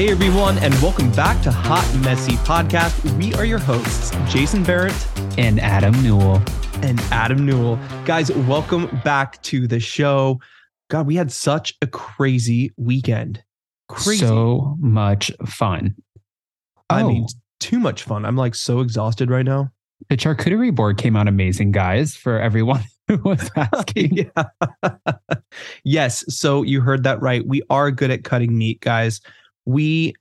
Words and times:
Hey 0.00 0.08
everyone, 0.08 0.56
and 0.60 0.72
welcome 0.76 1.12
back 1.12 1.42
to 1.42 1.50
Hot 1.50 1.86
Messy 2.02 2.32
Podcast. 2.36 3.18
We 3.18 3.34
are 3.34 3.44
your 3.44 3.58
hosts, 3.58 4.12
Jason 4.32 4.64
Barrett 4.64 4.96
and 5.36 5.60
Adam 5.60 5.92
Newell. 6.02 6.42
And 6.76 6.98
Adam 7.12 7.44
Newell. 7.44 7.78
Guys, 8.06 8.32
welcome 8.32 8.86
back 9.04 9.42
to 9.42 9.66
the 9.66 9.78
show. 9.78 10.40
God, 10.88 11.06
we 11.06 11.16
had 11.16 11.30
such 11.30 11.74
a 11.82 11.86
crazy 11.86 12.72
weekend. 12.78 13.44
Crazy. 13.90 14.24
So 14.24 14.74
much 14.80 15.30
fun. 15.44 15.94
I 16.88 17.02
oh. 17.02 17.08
mean, 17.08 17.26
too 17.58 17.78
much 17.78 18.02
fun. 18.02 18.24
I'm 18.24 18.36
like 18.36 18.54
so 18.54 18.80
exhausted 18.80 19.30
right 19.30 19.44
now. 19.44 19.70
The 20.08 20.16
charcuterie 20.16 20.74
board 20.74 20.96
came 20.96 21.14
out 21.14 21.28
amazing, 21.28 21.72
guys, 21.72 22.16
for 22.16 22.40
everyone 22.40 22.84
who 23.06 23.18
was 23.18 23.50
asking. 23.56 24.30
yes. 25.84 26.24
So 26.34 26.62
you 26.62 26.80
heard 26.80 27.02
that 27.02 27.20
right. 27.20 27.46
We 27.46 27.60
are 27.68 27.90
good 27.90 28.10
at 28.10 28.24
cutting 28.24 28.56
meat, 28.56 28.80
guys 28.80 29.20
we 29.70 30.14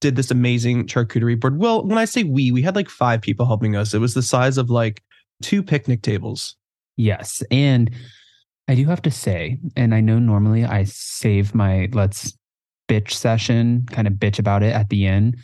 did 0.00 0.16
this 0.16 0.30
amazing 0.30 0.86
charcuterie 0.86 1.40
board. 1.40 1.58
Well, 1.58 1.86
when 1.86 1.96
I 1.96 2.04
say 2.04 2.24
we, 2.24 2.50
we 2.50 2.60
had 2.60 2.76
like 2.76 2.90
five 2.90 3.22
people 3.22 3.46
helping 3.46 3.76
us. 3.76 3.94
It 3.94 4.00
was 4.00 4.14
the 4.14 4.22
size 4.22 4.58
of 4.58 4.68
like 4.68 5.02
two 5.42 5.62
picnic 5.62 6.02
tables. 6.02 6.56
Yes. 6.96 7.42
And 7.50 7.90
I 8.68 8.74
do 8.74 8.84
have 8.86 9.02
to 9.02 9.10
say, 9.10 9.58
and 9.76 9.94
I 9.94 10.00
know 10.00 10.18
normally 10.18 10.64
I 10.64 10.84
save 10.84 11.54
my 11.54 11.88
let's 11.92 12.36
bitch 12.88 13.12
session, 13.12 13.86
kind 13.90 14.06
of 14.06 14.14
bitch 14.14 14.38
about 14.38 14.62
it 14.62 14.74
at 14.74 14.88
the 14.88 15.06
end, 15.06 15.36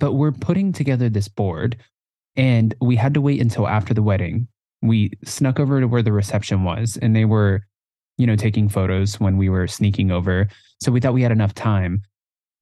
but 0.00 0.14
we're 0.14 0.32
putting 0.32 0.72
together 0.72 1.08
this 1.08 1.28
board 1.28 1.76
and 2.36 2.74
we 2.80 2.96
had 2.96 3.14
to 3.14 3.20
wait 3.20 3.40
until 3.40 3.68
after 3.68 3.94
the 3.94 4.02
wedding. 4.02 4.48
We 4.82 5.12
snuck 5.24 5.60
over 5.60 5.80
to 5.80 5.88
where 5.88 6.02
the 6.02 6.12
reception 6.12 6.64
was 6.64 6.98
and 7.00 7.14
they 7.14 7.24
were, 7.24 7.62
you 8.18 8.26
know, 8.26 8.36
taking 8.36 8.68
photos 8.68 9.20
when 9.20 9.36
we 9.36 9.48
were 9.48 9.66
sneaking 9.66 10.10
over. 10.10 10.48
So 10.80 10.90
we 10.90 11.00
thought 11.00 11.14
we 11.14 11.22
had 11.22 11.32
enough 11.32 11.54
time 11.54 12.02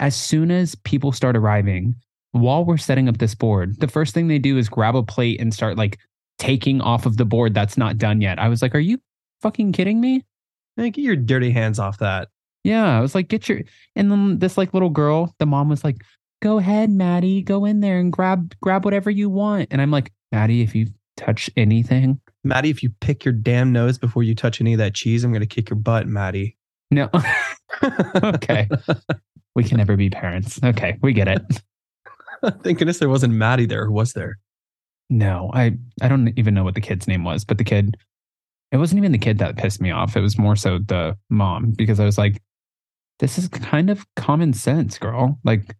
as 0.04 0.14
soon 0.14 0.50
as 0.50 0.74
people 0.74 1.12
start 1.12 1.34
arriving, 1.34 1.94
while 2.32 2.62
we're 2.62 2.76
setting 2.76 3.08
up 3.08 3.16
this 3.16 3.34
board, 3.34 3.80
the 3.80 3.88
first 3.88 4.12
thing 4.12 4.28
they 4.28 4.38
do 4.38 4.58
is 4.58 4.68
grab 4.68 4.94
a 4.94 5.02
plate 5.02 5.40
and 5.40 5.54
start 5.54 5.78
like 5.78 5.98
taking 6.38 6.82
off 6.82 7.06
of 7.06 7.16
the 7.16 7.24
board 7.24 7.54
that's 7.54 7.78
not 7.78 7.96
done 7.96 8.20
yet. 8.20 8.38
I 8.38 8.48
was 8.48 8.60
like, 8.60 8.74
are 8.74 8.80
you 8.80 8.98
fucking 9.40 9.72
kidding 9.72 10.02
me? 10.02 10.22
Hey, 10.76 10.90
get 10.90 11.00
your 11.00 11.16
dirty 11.16 11.52
hands 11.52 11.78
off 11.78 12.00
that. 12.00 12.28
Yeah, 12.64 12.98
I 12.98 13.00
was 13.00 13.14
like, 13.14 13.28
get 13.28 13.48
your 13.48 13.62
and 13.96 14.12
then 14.12 14.40
this 14.40 14.58
like 14.58 14.74
little 14.74 14.90
girl, 14.90 15.34
the 15.38 15.46
mom 15.46 15.70
was 15.70 15.82
like, 15.82 15.96
go 16.42 16.58
ahead, 16.58 16.90
Maddie, 16.90 17.40
go 17.40 17.64
in 17.64 17.80
there 17.80 17.98
and 17.98 18.12
grab 18.12 18.54
grab 18.60 18.84
whatever 18.84 19.10
you 19.10 19.30
want. 19.30 19.68
And 19.70 19.80
I'm 19.80 19.90
like, 19.90 20.12
Maddie, 20.32 20.60
if 20.60 20.74
you 20.74 20.88
touch 21.16 21.48
anything. 21.56 22.20
Maddie, 22.42 22.68
if 22.68 22.82
you 22.82 22.90
pick 23.00 23.24
your 23.24 23.32
damn 23.32 23.72
nose 23.72 23.96
before 23.96 24.22
you 24.22 24.34
touch 24.34 24.60
any 24.60 24.74
of 24.74 24.78
that 24.80 24.92
cheese, 24.92 25.24
I'm 25.24 25.32
gonna 25.32 25.46
kick 25.46 25.70
your 25.70 25.78
butt, 25.78 26.06
Maddie. 26.06 26.58
No. 26.94 27.10
okay. 28.22 28.68
We 29.56 29.64
can 29.64 29.78
never 29.78 29.96
be 29.96 30.10
parents. 30.10 30.60
Okay, 30.62 30.96
we 31.02 31.12
get 31.12 31.26
it. 31.28 31.42
Thank 32.62 32.78
goodness 32.78 32.98
there 32.98 33.08
wasn't 33.08 33.34
Maddie 33.34 33.66
there. 33.66 33.86
Who 33.86 33.92
was 33.92 34.12
there? 34.12 34.38
No, 35.10 35.50
I 35.52 35.76
I 36.00 36.08
don't 36.08 36.32
even 36.38 36.54
know 36.54 36.62
what 36.62 36.74
the 36.74 36.80
kid's 36.80 37.08
name 37.08 37.24
was, 37.24 37.44
but 37.44 37.58
the 37.58 37.64
kid, 37.64 37.96
it 38.70 38.76
wasn't 38.76 38.98
even 38.98 39.12
the 39.12 39.18
kid 39.18 39.38
that 39.38 39.56
pissed 39.56 39.80
me 39.80 39.90
off. 39.90 40.16
It 40.16 40.20
was 40.20 40.38
more 40.38 40.54
so 40.54 40.78
the 40.78 41.16
mom 41.30 41.72
because 41.72 41.98
I 41.98 42.04
was 42.04 42.16
like, 42.16 42.40
this 43.18 43.38
is 43.38 43.48
kind 43.48 43.90
of 43.90 44.06
common 44.14 44.52
sense, 44.52 44.96
girl. 44.96 45.38
Like, 45.42 45.76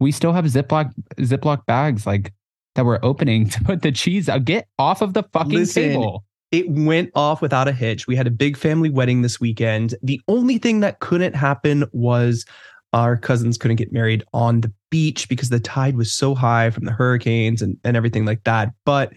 we 0.00 0.10
still 0.10 0.32
have 0.32 0.46
Ziploc 0.46 0.92
Ziploc 1.18 1.66
bags 1.66 2.06
like 2.06 2.32
that 2.76 2.86
we're 2.86 3.00
opening 3.02 3.48
to 3.50 3.62
put 3.62 3.82
the 3.82 3.92
cheese 3.92 4.28
out. 4.28 4.46
Get 4.46 4.68
off 4.78 5.02
of 5.02 5.12
the 5.12 5.22
fucking 5.22 5.52
Listen, 5.52 5.82
table. 5.82 6.24
It 6.52 6.70
went 6.70 7.10
off 7.14 7.42
without 7.42 7.68
a 7.68 7.72
hitch. 7.72 8.06
We 8.06 8.16
had 8.16 8.26
a 8.26 8.30
big 8.30 8.56
family 8.56 8.90
wedding 8.90 9.22
this 9.22 9.40
weekend. 9.40 9.94
The 10.02 10.20
only 10.28 10.58
thing 10.58 10.80
that 10.80 11.00
couldn't 11.00 11.34
happen 11.34 11.84
was 11.92 12.44
our 12.92 13.16
cousins 13.16 13.58
couldn't 13.58 13.76
get 13.76 13.92
married 13.92 14.22
on 14.32 14.60
the 14.60 14.72
beach 14.90 15.28
because 15.28 15.48
the 15.48 15.60
tide 15.60 15.96
was 15.96 16.12
so 16.12 16.34
high 16.34 16.70
from 16.70 16.84
the 16.84 16.92
hurricanes 16.92 17.62
and, 17.62 17.76
and 17.84 17.96
everything 17.96 18.24
like 18.24 18.44
that. 18.44 18.72
But 18.84 19.12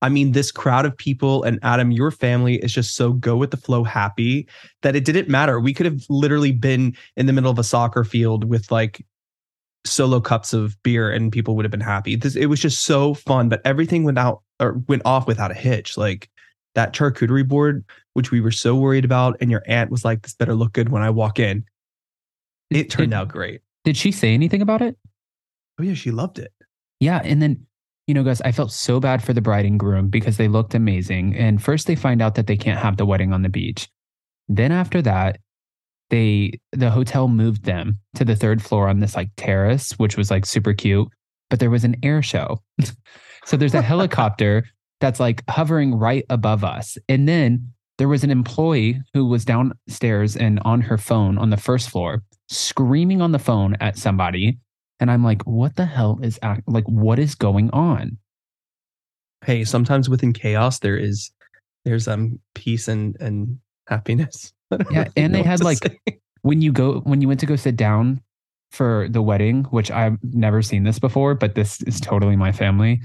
I 0.00 0.08
mean, 0.08 0.32
this 0.32 0.50
crowd 0.50 0.84
of 0.84 0.96
people 0.96 1.44
and 1.44 1.60
Adam, 1.62 1.92
your 1.92 2.10
family 2.10 2.56
is 2.56 2.72
just 2.72 2.96
so 2.96 3.12
go 3.12 3.36
with 3.36 3.52
the 3.52 3.56
flow 3.56 3.84
happy 3.84 4.48
that 4.82 4.96
it 4.96 5.04
didn't 5.04 5.28
matter. 5.28 5.60
We 5.60 5.72
could 5.72 5.86
have 5.86 6.00
literally 6.08 6.50
been 6.50 6.96
in 7.16 7.26
the 7.26 7.32
middle 7.32 7.52
of 7.52 7.58
a 7.58 7.64
soccer 7.64 8.02
field 8.02 8.44
with 8.44 8.72
like 8.72 9.06
solo 9.84 10.20
cups 10.20 10.52
of 10.52 10.80
beer 10.82 11.10
and 11.10 11.30
people 11.30 11.54
would 11.54 11.64
have 11.64 11.70
been 11.70 11.80
happy. 11.80 12.16
This, 12.16 12.34
it 12.34 12.46
was 12.46 12.58
just 12.58 12.82
so 12.82 13.14
fun, 13.14 13.48
but 13.48 13.62
everything 13.64 14.02
went 14.02 14.18
out 14.18 14.42
or 14.58 14.82
went 14.88 15.02
off 15.04 15.28
without 15.28 15.52
a 15.52 15.54
hitch. 15.54 15.96
Like 15.96 16.28
that 16.74 16.92
charcuterie 16.92 17.46
board, 17.46 17.84
which 18.14 18.30
we 18.30 18.40
were 18.40 18.50
so 18.50 18.74
worried 18.74 19.04
about, 19.04 19.36
and 19.40 19.50
your 19.50 19.62
aunt 19.66 19.90
was 19.90 20.04
like, 20.04 20.22
"This 20.22 20.34
better 20.34 20.54
look 20.54 20.72
good 20.72 20.90
when 20.90 21.02
I 21.02 21.10
walk 21.10 21.38
in." 21.38 21.64
It 22.70 22.90
turned 22.90 23.10
did, 23.10 23.16
out 23.16 23.28
great. 23.28 23.60
Did 23.84 23.96
she 23.96 24.12
say 24.12 24.32
anything 24.32 24.62
about 24.62 24.82
it? 24.82 24.96
Oh 25.78 25.82
yeah, 25.82 25.94
she 25.94 26.10
loved 26.10 26.38
it. 26.38 26.52
Yeah, 27.00 27.20
and 27.24 27.42
then 27.42 27.66
you 28.06 28.14
know, 28.14 28.24
guys, 28.24 28.40
I 28.40 28.52
felt 28.52 28.72
so 28.72 28.98
bad 28.98 29.22
for 29.22 29.32
the 29.32 29.40
bride 29.40 29.64
and 29.64 29.78
groom 29.78 30.08
because 30.08 30.36
they 30.36 30.48
looked 30.48 30.74
amazing. 30.74 31.36
And 31.36 31.62
first 31.62 31.86
they 31.86 31.94
find 31.94 32.20
out 32.20 32.34
that 32.34 32.46
they 32.46 32.56
can't 32.56 32.78
have 32.78 32.96
the 32.96 33.06
wedding 33.06 33.32
on 33.32 33.42
the 33.42 33.48
beach. 33.48 33.88
Then 34.48 34.72
after 34.72 35.00
that, 35.02 35.38
they 36.10 36.60
the 36.72 36.90
hotel 36.90 37.28
moved 37.28 37.64
them 37.64 37.98
to 38.16 38.24
the 38.24 38.36
third 38.36 38.60
floor 38.60 38.88
on 38.88 39.00
this 39.00 39.16
like 39.16 39.30
terrace, 39.36 39.92
which 39.92 40.16
was 40.16 40.30
like 40.30 40.44
super 40.44 40.74
cute, 40.74 41.08
but 41.48 41.60
there 41.60 41.70
was 41.70 41.84
an 41.84 41.96
air 42.02 42.22
show. 42.22 42.60
so 43.46 43.56
there's 43.56 43.74
a 43.74 43.82
helicopter 43.92 44.64
that's 45.02 45.20
like 45.20 45.42
hovering 45.50 45.94
right 45.94 46.24
above 46.30 46.64
us. 46.64 46.96
And 47.08 47.28
then 47.28 47.72
there 47.98 48.08
was 48.08 48.24
an 48.24 48.30
employee 48.30 49.02
who 49.12 49.26
was 49.26 49.44
downstairs 49.44 50.36
and 50.36 50.60
on 50.64 50.80
her 50.80 50.96
phone 50.96 51.36
on 51.36 51.50
the 51.50 51.56
first 51.58 51.90
floor 51.90 52.22
screaming 52.48 53.20
on 53.20 53.32
the 53.32 53.38
phone 53.38 53.76
at 53.80 53.98
somebody. 53.98 54.58
And 55.00 55.10
I'm 55.10 55.24
like, 55.24 55.42
what 55.42 55.76
the 55.76 55.84
hell 55.84 56.18
is 56.22 56.38
act- 56.42 56.68
like, 56.68 56.84
what 56.84 57.18
is 57.18 57.34
going 57.34 57.70
on? 57.70 58.18
Hey, 59.44 59.64
sometimes 59.64 60.08
within 60.08 60.32
chaos, 60.32 60.78
there 60.78 60.96
is, 60.96 61.32
there's 61.84 62.06
um 62.06 62.38
peace 62.54 62.88
and, 62.88 63.16
and 63.20 63.58
happiness. 63.86 64.52
Yeah. 64.90 65.08
And 65.18 65.34
they 65.34 65.42
had 65.42 65.62
like, 65.62 65.78
say. 65.78 66.18
when 66.40 66.62
you 66.62 66.72
go, 66.72 67.00
when 67.00 67.20
you 67.20 67.28
went 67.28 67.40
to 67.40 67.46
go 67.46 67.56
sit 67.56 67.76
down 67.76 68.22
for 68.70 69.06
the 69.10 69.20
wedding, 69.20 69.64
which 69.64 69.90
I've 69.90 70.16
never 70.22 70.62
seen 70.62 70.84
this 70.84 70.98
before, 70.98 71.34
but 71.34 71.54
this 71.54 71.82
is 71.82 72.00
totally 72.00 72.36
my 72.36 72.52
family. 72.52 73.02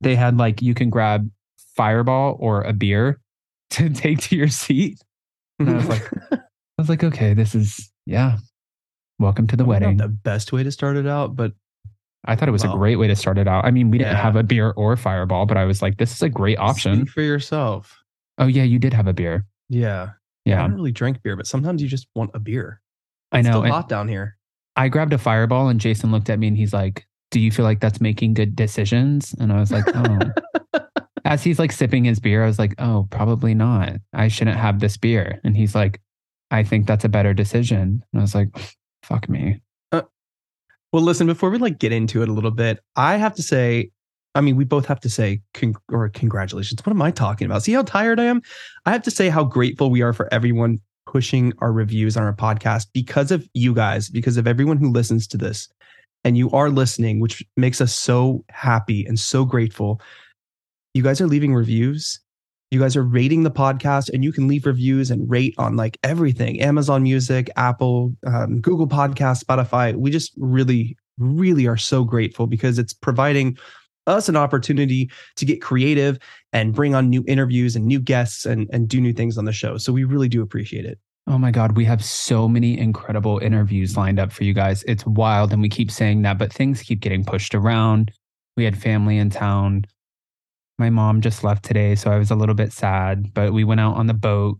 They 0.00 0.16
had 0.16 0.38
like, 0.38 0.62
you 0.62 0.72
can 0.72 0.88
grab 0.88 1.30
fireball 1.80 2.36
or 2.40 2.62
a 2.62 2.74
beer 2.74 3.18
to 3.70 3.88
take 3.88 4.18
to 4.20 4.36
your 4.36 4.48
seat. 4.48 5.00
And 5.58 5.70
I 5.70 5.74
was 5.74 5.88
like, 5.88 6.12
I 6.32 6.38
was 6.76 6.88
like, 6.90 7.02
okay, 7.02 7.32
this 7.32 7.54
is, 7.54 7.90
yeah, 8.04 8.36
Welcome 9.18 9.46
to 9.48 9.56
the 9.56 9.66
wedding. 9.66 9.98
the 9.98 10.08
best 10.08 10.50
way 10.50 10.62
to 10.62 10.72
start 10.72 10.96
it 10.96 11.06
out, 11.06 11.36
but 11.36 11.52
I 12.26 12.36
thought 12.36 12.48
it 12.48 12.52
was 12.52 12.64
well, 12.64 12.74
a 12.74 12.76
great 12.76 12.96
way 12.96 13.06
to 13.06 13.16
start 13.16 13.36
it 13.38 13.46
out. 13.48 13.64
I 13.64 13.70
mean, 13.70 13.90
we 13.90 13.98
didn't 13.98 14.16
have 14.16 14.36
a 14.36 14.42
beer 14.42 14.70
or 14.76 14.96
fireball, 14.96 15.44
but 15.46 15.56
I 15.56 15.64
was 15.64 15.82
like, 15.82 15.98
this 15.98 16.12
is 16.12 16.22
a 16.22 16.28
great 16.28 16.58
option. 16.58 17.02
Speak 17.02 17.10
for 17.10 17.20
yourself. 17.22 18.02
Oh 18.38 18.46
yeah, 18.46 18.62
you 18.62 18.78
did 18.78 18.94
have 18.94 19.06
a 19.06 19.12
beer. 19.12 19.46
Yeah. 19.68 20.10
Yeah. 20.46 20.58
I 20.58 20.68
don't 20.68 20.74
really 20.74 20.92
drink 20.92 21.22
beer, 21.22 21.36
but 21.36 21.46
sometimes 21.46 21.82
you 21.82 21.88
just 21.88 22.08
want 22.14 22.30
a 22.34 22.38
beer. 22.38 22.80
It's 23.32 23.46
I 23.46 23.50
know. 23.50 23.60
Still 23.60 23.72
hot 23.72 23.88
down 23.88 24.08
here. 24.08 24.36
I 24.76 24.88
grabbed 24.88 25.12
a 25.12 25.18
fireball 25.18 25.68
and 25.68 25.80
Jason 25.80 26.10
looked 26.12 26.30
at 26.30 26.38
me 26.38 26.48
and 26.48 26.56
he's 26.56 26.72
like, 26.72 27.06
Do 27.30 27.40
you 27.40 27.50
feel 27.50 27.64
like 27.64 27.80
that's 27.80 28.00
making 28.00 28.34
good 28.34 28.56
decisions? 28.56 29.34
And 29.38 29.52
I 29.52 29.60
was 29.60 29.70
like, 29.70 29.84
Oh. 29.94 30.18
As 31.30 31.44
he's 31.44 31.60
like 31.60 31.70
sipping 31.70 32.04
his 32.04 32.18
beer, 32.18 32.42
I 32.42 32.46
was 32.46 32.58
like, 32.58 32.74
Oh, 32.78 33.06
probably 33.10 33.54
not. 33.54 33.94
I 34.12 34.26
shouldn't 34.26 34.58
have 34.58 34.80
this 34.80 34.96
beer. 34.96 35.40
And 35.44 35.56
he's 35.56 35.76
like, 35.76 36.00
I 36.50 36.64
think 36.64 36.86
that's 36.86 37.04
a 37.04 37.08
better 37.08 37.32
decision. 37.32 38.02
And 38.12 38.20
I 38.20 38.20
was 38.20 38.34
like, 38.34 38.48
Fuck 39.04 39.28
me. 39.28 39.62
Uh, 39.92 40.02
well, 40.92 41.02
listen, 41.02 41.28
before 41.28 41.50
we 41.50 41.58
like 41.58 41.78
get 41.78 41.92
into 41.92 42.20
it 42.22 42.28
a 42.28 42.32
little 42.32 42.50
bit, 42.50 42.80
I 42.96 43.16
have 43.16 43.34
to 43.36 43.42
say, 43.42 43.90
I 44.34 44.40
mean, 44.40 44.56
we 44.56 44.64
both 44.64 44.86
have 44.86 44.98
to 45.00 45.08
say 45.08 45.40
con- 45.54 45.76
or 45.88 46.08
congratulations. 46.08 46.84
What 46.84 46.92
am 46.92 47.00
I 47.00 47.12
talking 47.12 47.46
about? 47.46 47.62
See 47.62 47.72
how 47.72 47.82
tired 47.82 48.18
I 48.18 48.24
am? 48.24 48.42
I 48.84 48.90
have 48.90 49.02
to 49.04 49.10
say 49.10 49.28
how 49.28 49.44
grateful 49.44 49.88
we 49.88 50.02
are 50.02 50.12
for 50.12 50.28
everyone 50.34 50.80
pushing 51.06 51.52
our 51.58 51.72
reviews 51.72 52.16
on 52.16 52.24
our 52.24 52.34
podcast 52.34 52.86
because 52.92 53.30
of 53.30 53.48
you 53.54 53.72
guys, 53.72 54.08
because 54.08 54.36
of 54.36 54.48
everyone 54.48 54.78
who 54.78 54.90
listens 54.90 55.28
to 55.28 55.36
this. 55.36 55.68
And 56.24 56.36
you 56.36 56.50
are 56.50 56.70
listening, 56.70 57.20
which 57.20 57.44
makes 57.56 57.80
us 57.80 57.94
so 57.94 58.44
happy 58.50 59.06
and 59.06 59.18
so 59.18 59.44
grateful. 59.44 60.00
You 60.94 61.02
guys 61.02 61.20
are 61.20 61.26
leaving 61.26 61.54
reviews 61.54 62.20
you 62.70 62.78
guys 62.78 62.96
are 62.96 63.02
rating 63.02 63.42
the 63.42 63.50
podcast 63.50 64.10
and 64.12 64.22
you 64.22 64.32
can 64.32 64.46
leave 64.46 64.64
reviews 64.64 65.10
and 65.10 65.28
rate 65.28 65.54
on 65.58 65.76
like 65.76 65.98
everything 66.02 66.60
amazon 66.60 67.02
music 67.02 67.50
apple 67.56 68.14
um, 68.26 68.60
google 68.60 68.86
podcast 68.86 69.44
spotify 69.44 69.94
we 69.94 70.10
just 70.10 70.32
really 70.36 70.96
really 71.18 71.66
are 71.66 71.76
so 71.76 72.04
grateful 72.04 72.46
because 72.46 72.78
it's 72.78 72.92
providing 72.92 73.56
us 74.06 74.28
an 74.28 74.36
opportunity 74.36 75.10
to 75.36 75.44
get 75.44 75.60
creative 75.60 76.18
and 76.52 76.74
bring 76.74 76.94
on 76.94 77.10
new 77.10 77.22
interviews 77.28 77.76
and 77.76 77.84
new 77.84 78.00
guests 78.00 78.46
and, 78.46 78.68
and 78.72 78.88
do 78.88 79.00
new 79.00 79.12
things 79.12 79.36
on 79.36 79.44
the 79.44 79.52
show 79.52 79.76
so 79.76 79.92
we 79.92 80.04
really 80.04 80.28
do 80.28 80.42
appreciate 80.42 80.84
it 80.84 80.98
Oh 81.26 81.38
my 81.38 81.52
God, 81.52 81.76
we 81.76 81.84
have 81.84 82.04
so 82.04 82.48
many 82.48 82.76
incredible 82.76 83.38
interviews 83.38 83.96
lined 83.96 84.18
up 84.18 84.32
for 84.32 84.42
you 84.42 84.52
guys. 84.52 84.82
It's 84.88 85.06
wild. 85.06 85.52
And 85.52 85.62
we 85.62 85.68
keep 85.68 85.88
saying 85.88 86.22
that, 86.22 86.38
but 86.38 86.52
things 86.52 86.82
keep 86.82 86.98
getting 86.98 87.24
pushed 87.24 87.54
around. 87.54 88.10
We 88.56 88.64
had 88.64 88.76
family 88.76 89.16
in 89.16 89.30
town 89.30 89.84
my 90.80 90.90
mom 90.90 91.20
just 91.20 91.44
left 91.44 91.64
today, 91.64 91.94
so 91.94 92.10
I 92.10 92.18
was 92.18 92.32
a 92.32 92.34
little 92.34 92.56
bit 92.56 92.72
sad. 92.72 93.32
But 93.32 93.52
we 93.52 93.62
went 93.62 93.80
out 93.80 93.94
on 93.94 94.08
the 94.08 94.14
boat, 94.14 94.58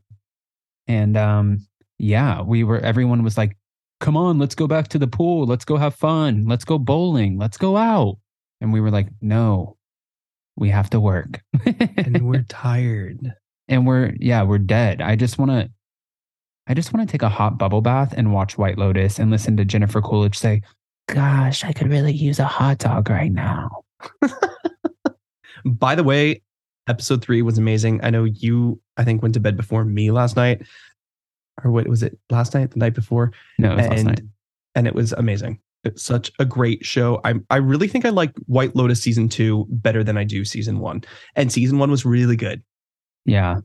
and 0.86 1.16
um, 1.16 1.66
yeah, 1.98 2.42
we 2.42 2.62
were. 2.62 2.78
Everyone 2.78 3.24
was 3.24 3.36
like, 3.36 3.56
come 4.00 4.16
on, 4.16 4.38
let's 4.38 4.54
go 4.54 4.66
back 4.66 4.88
to 4.88 4.98
the 4.98 5.06
pool. 5.06 5.46
Let's 5.46 5.64
go 5.64 5.76
have 5.76 5.94
fun. 5.94 6.44
Let's 6.46 6.64
go 6.64 6.78
bowling. 6.78 7.38
Let's 7.38 7.56
go 7.56 7.76
out. 7.76 8.18
And 8.60 8.72
we 8.72 8.80
were 8.80 8.90
like, 8.90 9.08
no, 9.20 9.76
we 10.56 10.70
have 10.70 10.90
to 10.90 11.00
work. 11.00 11.42
and 11.64 12.28
we're 12.28 12.42
tired. 12.48 13.34
and 13.68 13.86
we're, 13.86 14.14
yeah, 14.18 14.42
we're 14.42 14.58
dead. 14.58 15.00
I 15.00 15.16
just 15.16 15.38
want 15.38 15.50
to, 15.50 15.70
I 16.66 16.74
just 16.74 16.92
want 16.92 17.08
to 17.08 17.12
take 17.12 17.22
a 17.22 17.28
hot 17.28 17.58
bubble 17.58 17.80
bath 17.80 18.14
and 18.16 18.32
watch 18.32 18.58
White 18.58 18.78
Lotus 18.78 19.18
and 19.18 19.30
listen 19.30 19.56
to 19.56 19.64
Jennifer 19.64 20.00
Coolidge 20.00 20.38
say, 20.38 20.62
gosh, 21.08 21.64
I 21.64 21.72
could 21.72 21.88
really 21.88 22.12
use 22.12 22.38
a 22.38 22.44
hot 22.44 22.78
dog 22.78 23.08
right 23.10 23.32
now. 23.32 23.82
By 25.64 25.94
the 25.94 26.04
way, 26.04 26.42
episode 26.88 27.22
three 27.22 27.42
was 27.42 27.58
amazing. 27.58 28.00
I 28.02 28.10
know 28.10 28.24
you, 28.24 28.80
I 28.96 29.04
think, 29.04 29.22
went 29.22 29.34
to 29.34 29.40
bed 29.40 29.56
before 29.56 29.84
me 29.84 30.10
last 30.10 30.36
night. 30.36 30.62
Or 31.64 31.70
what 31.70 31.86
was 31.88 32.02
it 32.02 32.18
last 32.30 32.54
night? 32.54 32.70
The 32.70 32.78
night 32.78 32.94
before? 32.94 33.32
No, 33.58 33.72
it 33.72 33.76
was 33.76 33.86
last 33.86 33.98
and 33.98 34.08
night. 34.08 34.20
and 34.74 34.86
it 34.86 34.94
was 34.94 35.12
amazing. 35.12 35.60
It's 35.84 36.02
such 36.02 36.30
a 36.38 36.44
great 36.44 36.84
show. 36.84 37.20
I 37.24 37.34
I 37.48 37.56
really 37.56 37.88
think 37.88 38.04
I 38.04 38.10
like 38.10 38.32
White 38.46 38.76
Lotus 38.76 39.02
season 39.02 39.28
two 39.28 39.66
better 39.70 40.04
than 40.04 40.16
I 40.16 40.24
do 40.24 40.44
season 40.44 40.78
one. 40.78 41.02
And 41.36 41.52
season 41.52 41.78
one 41.78 41.90
was 41.90 42.04
really 42.04 42.36
good. 42.36 42.62
Yeah. 43.24 43.60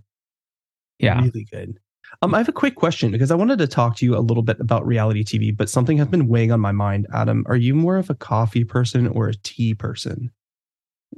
Yeah. 1.00 1.22
Really 1.22 1.46
good. 1.52 1.78
Um, 2.22 2.34
I 2.34 2.38
have 2.38 2.48
a 2.48 2.54
quick 2.54 2.76
question 2.76 3.12
because 3.12 3.32
I 3.32 3.36
wanted 3.36 3.60
to 3.60 3.68
talk 3.68 3.98
to 3.98 4.06
you 4.06 4.16
a 4.16 4.20
little 4.20 4.44
bit 4.44 4.60
about 4.60 4.86
reality 4.86 5.24
TV, 5.24 5.56
but 5.56 5.70
something 5.70 5.98
has 5.98 6.08
been 6.08 6.28
weighing 6.28 6.52
on 6.52 6.62
my 6.62 6.72
mind. 6.72 7.08
Adam, 7.14 7.44
are 7.48 7.58
you 7.58 7.76
more 7.76 7.98
of 7.98 8.10
a 8.10 8.16
coffee 8.16 8.64
person 8.64 9.08
or 9.08 9.28
a 9.28 9.34
tea 9.44 9.74
person? 9.74 10.32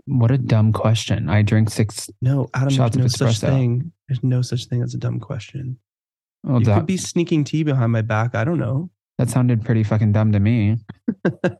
What 0.05 0.31
a 0.31 0.37
dumb 0.37 0.73
question. 0.73 1.29
I 1.29 1.41
drink 1.41 1.69
six. 1.69 2.09
No, 2.21 2.47
Adam, 2.53 2.69
Shots 2.69 2.95
there's 2.95 3.13
of 3.15 3.21
no 3.21 3.27
such 3.27 3.37
espresso. 3.41 3.49
thing. 3.49 3.91
There's 4.07 4.23
no 4.23 4.41
such 4.41 4.65
thing 4.65 4.81
as 4.83 4.93
a 4.93 4.97
dumb 4.97 5.19
question. 5.19 5.77
Well, 6.43 6.59
you 6.59 6.65
that, 6.65 6.77
could 6.77 6.85
be 6.85 6.97
sneaking 6.97 7.43
tea 7.43 7.63
behind 7.63 7.91
my 7.91 8.01
back. 8.01 8.35
I 8.35 8.43
don't 8.43 8.59
know. 8.59 8.89
that 9.17 9.29
sounded 9.29 9.65
pretty 9.65 9.83
fucking 9.83 10.11
dumb 10.13 10.31
to 10.31 10.39
me. 10.39 10.77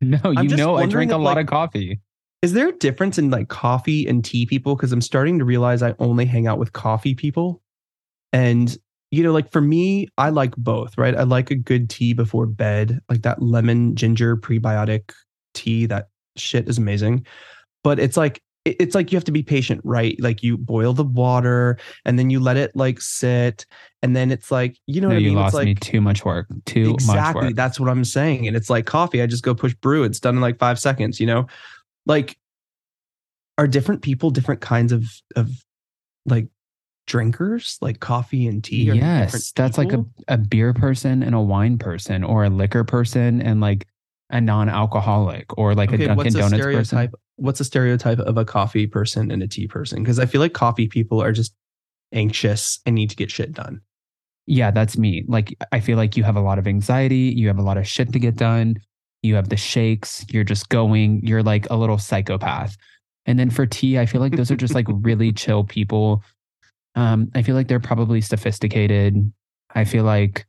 No, 0.00 0.18
you 0.30 0.56
know 0.56 0.76
I 0.76 0.86
drink 0.86 1.10
a 1.10 1.16
if, 1.16 1.20
lot 1.20 1.36
like- 1.36 1.46
of 1.46 1.50
coffee. 1.50 2.00
Is 2.40 2.52
there 2.52 2.68
a 2.68 2.72
difference 2.72 3.18
in 3.18 3.30
like 3.30 3.48
coffee 3.48 4.06
and 4.06 4.24
tea 4.24 4.46
people? 4.46 4.76
Because 4.76 4.92
I'm 4.92 5.00
starting 5.00 5.40
to 5.40 5.44
realize 5.44 5.82
I 5.82 5.94
only 5.98 6.24
hang 6.24 6.46
out 6.46 6.60
with 6.60 6.72
coffee 6.72 7.16
people. 7.16 7.60
And, 8.32 8.78
you 9.10 9.24
know, 9.24 9.32
like 9.32 9.50
for 9.50 9.60
me, 9.60 10.06
I 10.16 10.28
like 10.28 10.54
both, 10.54 10.96
right? 10.96 11.16
I 11.16 11.24
like 11.24 11.50
a 11.50 11.56
good 11.56 11.90
tea 11.90 12.12
before 12.12 12.46
bed, 12.46 13.00
like 13.08 13.22
that 13.22 13.42
lemon 13.42 13.96
ginger 13.96 14.36
prebiotic 14.36 15.10
tea. 15.52 15.86
That 15.86 16.10
shit 16.40 16.68
is 16.68 16.78
amazing. 16.78 17.26
But 17.84 17.98
it's 17.98 18.16
like, 18.16 18.42
it's 18.64 18.94
like 18.94 19.10
you 19.12 19.16
have 19.16 19.24
to 19.24 19.32
be 19.32 19.42
patient, 19.42 19.80
right? 19.82 20.14
Like 20.20 20.42
you 20.42 20.58
boil 20.58 20.92
the 20.92 21.04
water 21.04 21.78
and 22.04 22.18
then 22.18 22.28
you 22.28 22.38
let 22.38 22.56
it 22.58 22.74
like 22.74 23.00
sit. 23.00 23.64
And 24.02 24.14
then 24.14 24.30
it's 24.30 24.50
like, 24.50 24.76
you 24.86 25.00
know 25.00 25.08
No, 25.08 25.14
what 25.14 25.20
I 25.20 25.22
you 25.22 25.28
mean? 25.28 25.36
lost 25.36 25.48
it's 25.48 25.54
like, 25.54 25.64
me 25.66 25.74
too 25.74 26.00
much 26.02 26.24
work. 26.24 26.46
Too 26.66 26.90
much 26.90 27.00
exactly 27.00 27.46
work. 27.46 27.54
that's 27.56 27.80
what 27.80 27.88
i'm 27.88 28.04
saying 28.04 28.46
and 28.46 28.56
it's 28.56 28.68
like 28.68 28.84
coffee 28.84 29.22
i 29.22 29.26
just 29.26 29.42
go 29.42 29.54
push 29.54 29.74
brew 29.74 30.04
it's 30.04 30.20
done 30.20 30.34
in 30.34 30.40
like 30.42 30.58
five 30.58 30.78
seconds 30.78 31.18
you 31.18 31.26
know 31.26 31.46
like 32.04 32.36
are 33.56 33.66
different 33.66 34.02
people 34.02 34.30
different 34.30 34.60
kinds 34.60 34.92
of 34.92 35.04
of 35.36 35.50
like 36.26 36.48
drinkers 37.06 37.78
like 37.80 38.00
coffee 38.00 38.46
and 38.46 38.62
tea 38.64 38.90
Are 38.90 38.94
they 38.94 39.00
different 39.00 39.32
yes, 39.34 39.52
that's 39.52 39.78
like 39.78 39.92
a, 39.92 40.04
a 40.28 40.36
beer 40.36 40.74
person 40.74 41.22
and 41.22 41.34
a 41.34 41.40
wine 41.40 41.78
person, 41.78 42.22
or 42.22 42.44
a 42.44 42.50
liquor 42.50 42.84
person 42.84 43.40
and 43.40 43.60
like 43.62 43.86
a 44.30 44.40
non-alcoholic, 44.40 45.56
or 45.56 45.74
like 45.74 45.90
a 45.90 45.94
okay 45.94 46.06
Dunkin' 46.06 46.16
what's 46.16 46.34
a 46.34 46.38
Donuts 46.38 46.62
stereotype 46.62 47.10
person. 47.12 47.20
what's 47.36 47.60
a 47.60 47.64
stereotype 47.64 48.18
of 48.18 48.36
a 48.36 48.44
coffee 48.44 48.86
person 48.86 49.30
and 49.30 49.42
a 49.42 49.48
tea 49.48 49.66
person 49.66 50.02
because 50.02 50.18
i 50.18 50.26
feel 50.26 50.40
like 50.40 50.52
coffee 50.52 50.88
people 50.88 51.22
are 51.22 51.32
just 51.32 51.54
anxious 52.12 52.80
and 52.84 52.94
need 52.94 53.10
to 53.10 53.16
get 53.16 53.30
shit 53.30 53.52
done 53.52 53.80
Yeah, 54.46 54.70
that's 54.70 54.96
me. 54.96 55.24
Like 55.28 55.54
I 55.72 55.80
feel 55.80 55.98
like 55.98 56.16
you 56.16 56.24
have 56.24 56.36
a 56.36 56.40
lot 56.40 56.58
of 56.58 56.66
anxiety, 56.66 57.34
you 57.36 57.48
have 57.48 57.58
a 57.58 57.62
lot 57.62 57.76
of 57.76 57.86
shit 57.86 58.12
to 58.14 58.18
get 58.18 58.34
done, 58.36 58.76
you 59.22 59.34
have 59.34 59.50
the 59.50 59.58
shakes, 59.58 60.24
you're 60.30 60.42
just 60.42 60.70
going, 60.70 61.20
you're 61.22 61.42
like 61.42 61.68
a 61.68 61.76
little 61.76 61.98
psychopath. 61.98 62.74
And 63.26 63.38
then 63.38 63.50
for 63.50 63.66
tea, 63.66 63.98
I 63.98 64.06
feel 64.06 64.22
like 64.22 64.36
those 64.36 64.50
are 64.50 64.56
just 64.56 64.74
like 64.74 64.86
really 64.88 65.32
chill 65.42 65.64
people. 65.64 66.22
Um, 66.94 67.30
I 67.34 67.42
feel 67.42 67.54
like 67.56 67.68
they're 67.68 67.78
probably 67.78 68.22
sophisticated. 68.22 69.30
I 69.74 69.84
feel 69.84 70.04
like 70.04 70.46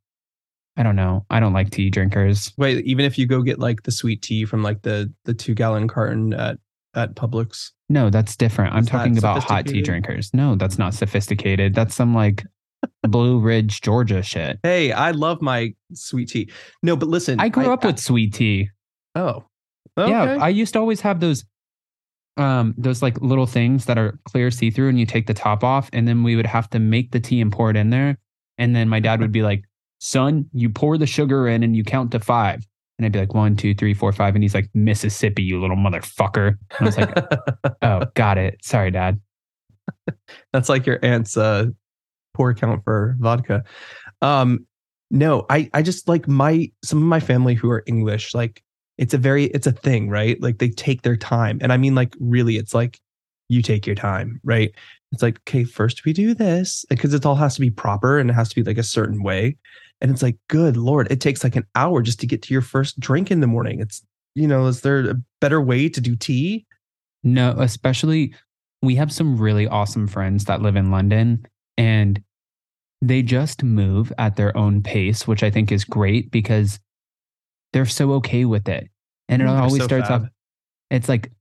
I 0.79 0.83
don't 0.83 0.95
know. 0.95 1.25
I 1.29 1.41
don't 1.41 1.51
like 1.51 1.69
tea 1.71 1.89
drinkers. 1.89 2.53
wait 2.57 2.85
even 2.85 3.03
if 3.05 3.17
you 3.17 3.27
go 3.27 3.41
get 3.41 3.59
like 3.59 3.83
the 3.83 3.91
sweet 3.91 4.21
tea 4.21 4.45
from 4.45 4.63
like 4.63 4.81
the 4.81 5.13
the 5.25 5.33
two 5.33 5.53
gallon 5.53 5.87
carton 5.89 6.33
at 6.33 6.57
at 6.95 7.15
publix 7.15 7.71
No, 7.89 8.09
that's 8.09 8.35
different. 8.35 8.73
I'm 8.73 8.85
talking 8.85 9.17
about 9.17 9.43
hot 9.43 9.67
tea 9.67 9.81
drinkers. 9.81 10.33
No, 10.33 10.55
that's 10.55 10.79
not 10.79 10.93
sophisticated. 10.93 11.75
That's 11.75 11.93
some 11.93 12.15
like 12.15 12.45
Blue 13.03 13.39
Ridge, 13.39 13.81
Georgia 13.81 14.23
shit. 14.23 14.57
Hey, 14.63 14.91
I 14.93 15.11
love 15.11 15.41
my 15.41 15.73
sweet 15.93 16.29
tea. 16.29 16.49
No, 16.81 16.95
but 16.95 17.09
listen, 17.09 17.39
I 17.39 17.49
grew 17.49 17.71
up 17.71 17.83
with 17.83 17.99
sweet 17.99 18.33
tea. 18.33 18.69
oh, 19.15 19.43
okay. 19.97 20.09
Yeah, 20.09 20.37
I 20.39 20.49
used 20.49 20.73
to 20.73 20.79
always 20.79 21.01
have 21.01 21.19
those 21.19 21.43
um 22.37 22.73
those 22.77 23.01
like 23.01 23.19
little 23.21 23.45
things 23.45 23.85
that 23.85 23.97
are 23.97 24.17
clear 24.23 24.49
see-through 24.49 24.87
and 24.87 24.97
you 24.97 25.05
take 25.05 25.27
the 25.27 25.33
top 25.33 25.61
off 25.61 25.89
and 25.91 26.07
then 26.07 26.23
we 26.23 26.37
would 26.37 26.45
have 26.45 26.69
to 26.69 26.79
make 26.79 27.11
the 27.11 27.19
tea 27.19 27.41
and 27.41 27.51
pour 27.51 27.69
it 27.69 27.75
in 27.75 27.89
there. 27.89 28.17
And 28.57 28.73
then 28.75 28.87
my 28.87 28.99
dad 29.01 29.19
would 29.19 29.31
be 29.31 29.41
like, 29.41 29.63
son, 29.99 30.49
you 30.53 30.69
pour 30.69 30.97
the 30.97 31.05
sugar 31.05 31.47
in 31.47 31.63
and 31.63 31.75
you 31.75 31.83
count 31.83 32.11
to 32.11 32.19
five. 32.19 32.65
And 32.97 33.05
I'd 33.05 33.13
be 33.13 33.19
like, 33.19 33.33
one, 33.33 33.55
two, 33.55 33.73
three, 33.73 33.93
four, 33.93 34.11
five. 34.11 34.35
And 34.35 34.43
he's 34.43 34.53
like, 34.53 34.69
Mississippi, 34.73 35.41
you 35.41 35.61
little 35.61 35.77
motherfucker. 35.77 36.47
And 36.47 36.81
I 36.81 36.83
was 36.83 36.97
like, 36.97 37.17
oh, 37.81 38.05
got 38.13 38.37
it. 38.37 38.63
Sorry, 38.63 38.91
dad. 38.91 39.21
That's 40.53 40.67
like 40.67 40.85
your 40.85 40.99
aunt's 41.01 41.37
uh, 41.37 41.67
pour 42.33 42.53
count 42.53 42.83
for 42.83 43.15
vodka. 43.19 43.63
Um, 44.21 44.65
no, 45.11 45.45
I 45.49 45.69
I 45.73 45.81
just 45.81 46.07
like 46.07 46.27
my 46.27 46.71
some 46.83 46.99
of 46.99 47.05
my 47.05 47.19
family 47.19 47.55
who 47.55 47.69
are 47.71 47.83
English. 47.87 48.33
Like 48.35 48.63
it's 48.97 49.13
a 49.13 49.17
very 49.17 49.45
it's 49.45 49.67
a 49.67 49.71
thing, 49.71 50.09
right? 50.09 50.39
Like 50.41 50.59
they 50.59 50.69
take 50.69 51.01
their 51.01 51.17
time, 51.17 51.59
and 51.61 51.73
I 51.73 51.77
mean 51.77 51.95
like 51.95 52.15
really, 52.19 52.57
it's 52.57 52.73
like 52.73 52.99
you 53.47 53.61
take 53.61 53.87
your 53.87 53.95
time, 53.95 54.39
right? 54.43 54.71
It's 55.11 55.23
like 55.23 55.39
okay, 55.47 55.63
first 55.63 56.05
we 56.05 56.13
do 56.13 56.33
this 56.33 56.85
because 56.89 57.13
it 57.13 57.25
all 57.25 57.35
has 57.35 57.55
to 57.55 57.61
be 57.61 57.71
proper 57.71 58.19
and 58.19 58.29
it 58.29 58.33
has 58.33 58.49
to 58.49 58.55
be 58.55 58.63
like 58.63 58.77
a 58.77 58.83
certain 58.83 59.23
way. 59.23 59.57
And 60.01 60.11
it's 60.11 60.21
like, 60.21 60.37
good 60.47 60.77
lord, 60.77 61.11
it 61.11 61.19
takes 61.21 61.43
like 61.43 61.55
an 61.55 61.65
hour 61.75 62.01
just 62.01 62.19
to 62.21 62.27
get 62.27 62.41
to 62.43 62.53
your 62.53 62.61
first 62.61 62.99
drink 62.99 63.31
in 63.31 63.41
the 63.41 63.47
morning. 63.47 63.79
It's 63.79 64.01
you 64.35 64.47
know, 64.47 64.67
is 64.67 64.81
there 64.81 65.09
a 65.09 65.15
better 65.41 65.59
way 65.59 65.89
to 65.89 65.99
do 65.99 66.15
tea? 66.15 66.65
No, 67.23 67.55
especially 67.57 68.33
we 68.81 68.95
have 68.95 69.11
some 69.11 69.37
really 69.37 69.67
awesome 69.67 70.07
friends 70.07 70.45
that 70.45 70.61
live 70.61 70.75
in 70.75 70.91
London 70.91 71.45
and 71.77 72.21
they 73.01 73.21
just 73.21 73.63
move 73.63 74.11
at 74.17 74.35
their 74.35 74.55
own 74.55 74.81
pace, 74.81 75.27
which 75.27 75.43
I 75.43 75.49
think 75.49 75.71
is 75.71 75.83
great 75.83 76.31
because 76.31 76.79
they're 77.73 77.85
so 77.85 78.13
okay 78.13 78.45
with 78.45 78.67
it. 78.67 78.89
And 79.27 79.41
it 79.41 79.45
mm, 79.45 79.47
They're 79.47 79.61
always 79.63 79.81
so 79.81 79.87
starts 79.87 80.07
fab. 80.07 80.23
off, 80.23 80.29
it's 80.89 81.09
like, 81.09 81.31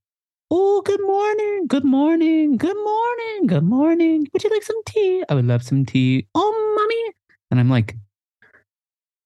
oh, 0.50 0.82
good 0.82 1.00
morning, 1.02 1.66
good 1.66 1.84
morning, 1.84 2.56
good 2.56 2.76
morning, 2.76 3.46
good 3.46 3.64
morning. 3.64 4.28
Would 4.32 4.44
you 4.44 4.50
like 4.50 4.62
some 4.62 4.82
tea? 4.86 5.24
I 5.28 5.34
would 5.34 5.46
love 5.46 5.62
some 5.62 5.84
tea. 5.84 6.26
Oh, 6.34 6.74
mommy. 6.76 7.14
And 7.50 7.60
I'm 7.60 7.70
like, 7.70 7.96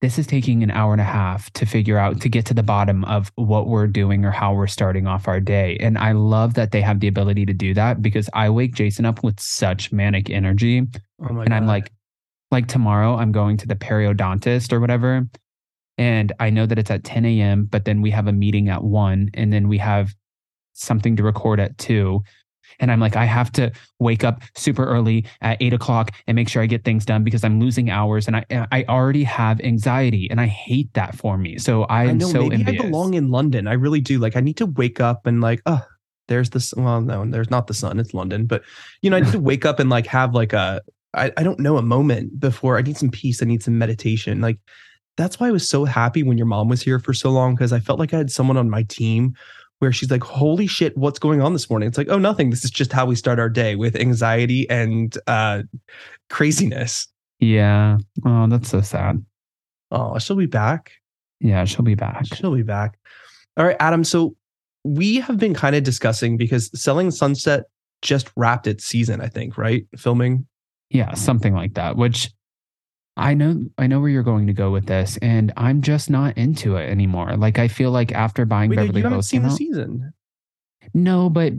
this 0.02 0.18
is 0.18 0.26
taking 0.26 0.64
an 0.64 0.70
hour 0.72 0.90
and 0.90 1.00
a 1.00 1.04
half 1.04 1.50
to 1.52 1.64
figure 1.64 1.96
out 1.96 2.20
to 2.20 2.28
get 2.28 2.44
to 2.44 2.52
the 2.52 2.62
bottom 2.62 3.04
of 3.04 3.30
what 3.36 3.68
we're 3.68 3.86
doing 3.86 4.24
or 4.24 4.32
how 4.32 4.52
we're 4.52 4.66
starting 4.66 5.06
off 5.06 5.28
our 5.28 5.38
day. 5.38 5.76
And 5.78 5.96
I 5.96 6.10
love 6.10 6.54
that 6.54 6.72
they 6.72 6.80
have 6.80 6.98
the 6.98 7.06
ability 7.06 7.46
to 7.46 7.54
do 7.54 7.72
that 7.74 8.02
because 8.02 8.28
I 8.34 8.50
wake 8.50 8.74
Jason 8.74 9.06
up 9.06 9.22
with 9.22 9.38
such 9.38 9.92
manic 9.92 10.28
energy. 10.28 10.88
Oh 11.22 11.38
and 11.38 11.54
I'm 11.54 11.68
like, 11.68 11.92
like 12.50 12.66
tomorrow 12.66 13.14
I'm 13.14 13.30
going 13.30 13.56
to 13.58 13.68
the 13.68 13.76
periodontist 13.76 14.72
or 14.72 14.80
whatever. 14.80 15.24
And 15.96 16.32
I 16.40 16.50
know 16.50 16.66
that 16.66 16.80
it's 16.80 16.90
at 16.90 17.04
10 17.04 17.24
a.m., 17.24 17.66
but 17.66 17.84
then 17.84 18.02
we 18.02 18.10
have 18.10 18.26
a 18.26 18.32
meeting 18.32 18.70
at 18.70 18.82
one 18.82 19.30
and 19.34 19.52
then 19.52 19.68
we 19.68 19.78
have 19.78 20.12
something 20.72 21.14
to 21.14 21.22
record 21.22 21.60
at 21.60 21.78
two. 21.78 22.24
And 22.80 22.90
I'm 22.90 23.00
like, 23.00 23.16
I 23.16 23.24
have 23.24 23.52
to 23.52 23.72
wake 23.98 24.24
up 24.24 24.42
super 24.54 24.84
early 24.84 25.24
at 25.40 25.56
eight 25.60 25.72
o'clock 25.72 26.12
and 26.26 26.34
make 26.34 26.48
sure 26.48 26.62
I 26.62 26.66
get 26.66 26.84
things 26.84 27.04
done 27.04 27.24
because 27.24 27.44
I'm 27.44 27.60
losing 27.60 27.90
hours 27.90 28.26
and 28.26 28.36
I 28.36 28.44
I 28.50 28.84
already 28.88 29.24
have 29.24 29.60
anxiety 29.60 30.28
and 30.30 30.40
I 30.40 30.46
hate 30.46 30.92
that 30.94 31.14
for 31.14 31.38
me. 31.38 31.58
So 31.58 31.84
I 31.84 32.04
I 32.04 32.12
know 32.12 32.28
so 32.28 32.42
maybe 32.42 32.56
envious. 32.56 32.82
I 32.82 32.86
belong 32.86 33.14
in 33.14 33.30
London. 33.30 33.66
I 33.66 33.74
really 33.74 34.00
do. 34.00 34.18
Like 34.18 34.36
I 34.36 34.40
need 34.40 34.56
to 34.58 34.66
wake 34.66 35.00
up 35.00 35.26
and 35.26 35.40
like, 35.40 35.62
oh, 35.66 35.84
there's 36.28 36.50
this. 36.50 36.72
Well, 36.74 37.00
no, 37.00 37.24
there's 37.26 37.50
not 37.50 37.66
the 37.66 37.74
sun. 37.74 37.98
It's 37.98 38.14
London, 38.14 38.46
but 38.46 38.62
you 39.02 39.10
know, 39.10 39.16
I 39.16 39.20
need 39.20 39.32
to 39.32 39.40
wake 39.52 39.64
up 39.64 39.78
and 39.78 39.90
like 39.90 40.06
have 40.06 40.34
like 40.34 40.52
a. 40.52 40.82
I, 41.14 41.30
I 41.36 41.42
don't 41.42 41.60
know 41.60 41.76
a 41.76 41.82
moment 41.82 42.40
before. 42.40 42.78
I 42.78 42.82
need 42.82 42.96
some 42.96 43.10
peace. 43.10 43.42
I 43.42 43.46
need 43.46 43.62
some 43.62 43.76
meditation. 43.76 44.40
Like 44.40 44.58
that's 45.16 45.38
why 45.38 45.48
I 45.48 45.50
was 45.50 45.68
so 45.68 45.84
happy 45.84 46.22
when 46.22 46.38
your 46.38 46.46
mom 46.46 46.68
was 46.68 46.82
here 46.82 46.98
for 46.98 47.12
so 47.12 47.30
long 47.30 47.54
because 47.54 47.72
I 47.72 47.80
felt 47.80 47.98
like 47.98 48.14
I 48.14 48.18
had 48.18 48.30
someone 48.30 48.56
on 48.56 48.70
my 48.70 48.82
team 48.84 49.34
where 49.82 49.92
she's 49.92 50.10
like, 50.12 50.22
"Holy 50.22 50.68
shit, 50.68 50.96
what's 50.96 51.18
going 51.18 51.42
on 51.42 51.52
this 51.52 51.68
morning?" 51.68 51.88
It's 51.88 51.98
like, 51.98 52.08
"Oh, 52.08 52.18
nothing. 52.18 52.50
This 52.50 52.64
is 52.64 52.70
just 52.70 52.92
how 52.92 53.04
we 53.04 53.16
start 53.16 53.40
our 53.40 53.48
day 53.48 53.74
with 53.74 53.96
anxiety 53.96 54.70
and 54.70 55.18
uh 55.26 55.64
craziness." 56.30 57.08
yeah. 57.40 57.98
Oh, 58.24 58.46
that's 58.46 58.68
so 58.68 58.80
sad. 58.80 59.24
Oh, 59.90 60.16
she'll 60.18 60.36
be 60.36 60.46
back. 60.46 60.92
Yeah, 61.40 61.64
she'll 61.64 61.84
be 61.84 61.96
back. 61.96 62.24
She'll 62.26 62.54
be 62.54 62.62
back. 62.62 62.96
All 63.56 63.66
right, 63.66 63.76
Adam. 63.80 64.04
So 64.04 64.36
we 64.84 65.16
have 65.16 65.38
been 65.38 65.52
kind 65.52 65.74
of 65.74 65.82
discussing 65.82 66.36
because 66.36 66.70
Selling 66.80 67.10
Sunset 67.10 67.64
just 68.00 68.30
wrapped 68.36 68.68
its 68.68 68.84
season, 68.84 69.20
I 69.20 69.26
think, 69.26 69.58
right? 69.58 69.84
Filming. 69.96 70.46
Yeah, 70.90 71.14
something 71.14 71.54
like 71.54 71.74
that. 71.74 71.96
Which 71.96 72.30
I 73.16 73.34
know 73.34 73.66
I 73.76 73.86
know 73.86 74.00
where 74.00 74.08
you're 74.08 74.22
going 74.22 74.46
to 74.46 74.52
go 74.52 74.70
with 74.70 74.86
this, 74.86 75.18
and 75.20 75.52
I'm 75.56 75.82
just 75.82 76.08
not 76.08 76.36
into 76.38 76.76
it 76.76 76.88
anymore. 76.88 77.36
Like 77.36 77.58
I 77.58 77.68
feel 77.68 77.90
like 77.90 78.12
after 78.12 78.46
buying 78.46 78.70
Wait, 78.70 78.76
Beverly 78.76 79.02
you 79.02 79.08
Hills 79.08 79.28
seen 79.28 79.42
the 79.42 79.48
out, 79.48 79.56
season. 79.56 80.12
no, 80.94 81.28
but 81.28 81.52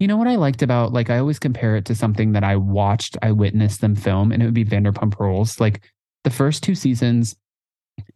you 0.00 0.08
know 0.08 0.16
what 0.16 0.26
I 0.26 0.34
liked 0.34 0.62
about 0.62 0.92
like 0.92 1.08
I 1.08 1.18
always 1.18 1.38
compare 1.38 1.76
it 1.76 1.84
to 1.84 1.94
something 1.94 2.32
that 2.32 2.42
I 2.42 2.56
watched, 2.56 3.16
I 3.22 3.30
witnessed 3.30 3.80
them 3.80 3.94
film, 3.94 4.32
and 4.32 4.42
it 4.42 4.46
would 4.46 4.54
be 4.54 4.64
Vanderpump 4.64 5.18
Rules. 5.20 5.60
Like 5.60 5.82
the 6.24 6.30
first 6.30 6.64
two 6.64 6.74
seasons, 6.74 7.36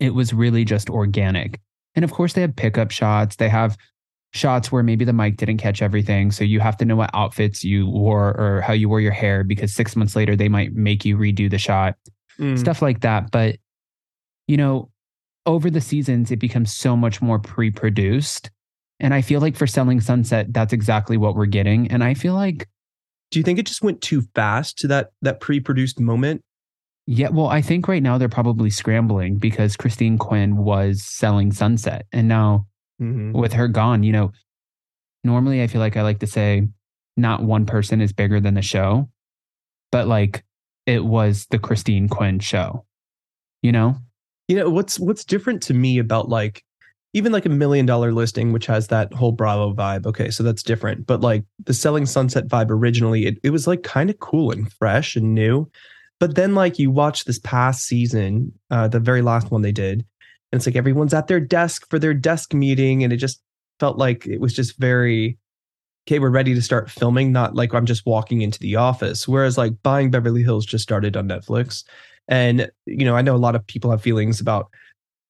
it 0.00 0.10
was 0.10 0.34
really 0.34 0.64
just 0.64 0.90
organic, 0.90 1.60
and 1.94 2.04
of 2.04 2.12
course 2.12 2.32
they 2.32 2.40
have 2.40 2.56
pickup 2.56 2.90
shots. 2.90 3.36
They 3.36 3.48
have 3.48 3.76
shots 4.32 4.72
where 4.72 4.82
maybe 4.82 5.04
the 5.04 5.12
mic 5.12 5.36
didn't 5.36 5.58
catch 5.58 5.82
everything, 5.82 6.32
so 6.32 6.42
you 6.42 6.58
have 6.58 6.76
to 6.78 6.84
know 6.84 6.96
what 6.96 7.10
outfits 7.14 7.62
you 7.62 7.86
wore 7.86 8.36
or 8.36 8.60
how 8.60 8.72
you 8.72 8.88
wore 8.88 9.00
your 9.00 9.12
hair 9.12 9.44
because 9.44 9.72
six 9.72 9.94
months 9.94 10.16
later 10.16 10.34
they 10.34 10.48
might 10.48 10.72
make 10.72 11.04
you 11.04 11.16
redo 11.16 11.48
the 11.48 11.58
shot 11.58 11.94
Mm. 12.38 12.58
stuff 12.58 12.82
like 12.82 13.00
that. 13.00 13.30
But, 13.30 13.56
you 14.46 14.56
know, 14.56 14.90
over 15.46 15.70
the 15.70 15.80
seasons, 15.80 16.30
it 16.30 16.38
becomes 16.38 16.72
so 16.74 16.96
much 16.96 17.22
more 17.22 17.38
pre 17.38 17.70
produced. 17.70 18.50
And 19.00 19.12
I 19.14 19.20
feel 19.22 19.40
like 19.40 19.56
for 19.56 19.66
Selling 19.66 20.00
Sunset, 20.00 20.52
that's 20.52 20.72
exactly 20.72 21.16
what 21.16 21.34
we're 21.36 21.46
getting. 21.46 21.90
And 21.90 22.02
I 22.02 22.14
feel 22.14 22.34
like, 22.34 22.66
Do 23.30 23.38
you 23.38 23.42
think 23.42 23.58
it 23.58 23.66
just 23.66 23.82
went 23.82 24.00
too 24.00 24.22
fast 24.34 24.78
to 24.78 24.86
that 24.88 25.10
that 25.22 25.40
pre-produced 25.40 25.98
moment? 26.00 26.42
yeah, 27.08 27.28
well, 27.28 27.46
I 27.46 27.60
think 27.62 27.86
right 27.86 28.02
now 28.02 28.18
they're 28.18 28.28
probably 28.28 28.68
scrambling 28.70 29.36
because 29.36 29.76
Christine 29.76 30.18
Quinn 30.18 30.56
was 30.56 31.04
Selling 31.04 31.52
Sunset. 31.52 32.06
And 32.12 32.26
now 32.26 32.66
Mhm. 33.00 33.32
with 33.32 33.52
her 33.52 33.68
gone, 33.68 34.02
you 34.02 34.10
know, 34.12 34.32
normally 35.22 35.62
I 35.62 35.66
feel 35.68 35.80
like 35.80 35.96
I 35.96 36.02
like 36.02 36.18
to 36.20 36.26
say 36.26 36.66
not 37.16 37.42
one 37.44 37.64
person 37.66 38.00
is 38.00 38.12
bigger 38.12 38.40
than 38.40 38.54
the 38.54 38.62
show, 38.62 39.08
but 39.92 40.08
like 40.08 40.44
it 40.86 41.04
was 41.04 41.46
the 41.50 41.58
Christine 41.58 42.08
Quinn 42.08 42.38
show, 42.38 42.84
you 43.62 43.72
know? 43.72 43.96
You 44.48 44.56
know 44.56 44.70
what's 44.70 44.98
what's 44.98 45.24
different 45.24 45.62
to 45.64 45.74
me 45.74 45.98
about 45.98 46.28
like 46.28 46.62
even 47.12 47.32
like 47.32 47.46
a 47.46 47.50
million 47.50 47.86
dollar 47.86 48.12
listing, 48.12 48.52
which 48.52 48.66
has 48.66 48.88
that 48.88 49.12
whole 49.12 49.32
Bravo 49.32 49.74
vibe. 49.74 50.06
Okay, 50.06 50.30
so 50.30 50.42
that's 50.42 50.62
different. 50.62 51.06
But 51.06 51.20
like 51.20 51.44
the 51.64 51.74
Selling 51.74 52.06
Sunset 52.06 52.46
vibe 52.46 52.70
originally, 52.70 53.26
it, 53.26 53.38
it 53.42 53.50
was 53.50 53.66
like 53.66 53.82
kind 53.82 54.10
of 54.10 54.18
cool 54.20 54.52
and 54.52 54.72
fresh 54.72 55.16
and 55.16 55.34
new. 55.34 55.68
But 56.20 56.34
then 56.34 56.54
like 56.54 56.78
you 56.78 56.90
watch 56.90 57.24
this 57.24 57.38
past 57.38 57.86
season, 57.86 58.52
uh, 58.70 58.88
the 58.88 59.00
very 59.00 59.22
last 59.22 59.50
one 59.50 59.62
they 59.62 59.72
did, 59.72 60.04
and 60.52 60.58
it's 60.58 60.66
like 60.66 60.76
everyone's 60.76 61.14
at 61.14 61.26
their 61.26 61.40
desk 61.40 61.88
for 61.90 61.98
their 61.98 62.14
desk 62.14 62.54
meeting, 62.54 63.02
and 63.02 63.12
it 63.12 63.16
just 63.16 63.42
felt 63.80 63.98
like 63.98 64.26
it 64.26 64.40
was 64.40 64.54
just 64.54 64.78
very 64.78 65.38
okay, 66.06 66.18
we're 66.20 66.30
ready 66.30 66.54
to 66.54 66.62
start 66.62 66.88
filming, 66.90 67.32
not 67.32 67.54
like 67.56 67.74
I'm 67.74 67.86
just 67.86 68.06
walking 68.06 68.42
into 68.42 68.60
the 68.60 68.76
office. 68.76 69.26
Whereas 69.26 69.58
like 69.58 69.72
buying 69.82 70.10
Beverly 70.10 70.42
Hills 70.42 70.64
just 70.64 70.82
started 70.82 71.16
on 71.16 71.28
Netflix. 71.28 71.82
And, 72.28 72.70
you 72.86 73.04
know, 73.04 73.16
I 73.16 73.22
know 73.22 73.34
a 73.34 73.38
lot 73.38 73.56
of 73.56 73.66
people 73.66 73.90
have 73.90 74.02
feelings 74.02 74.40
about, 74.40 74.68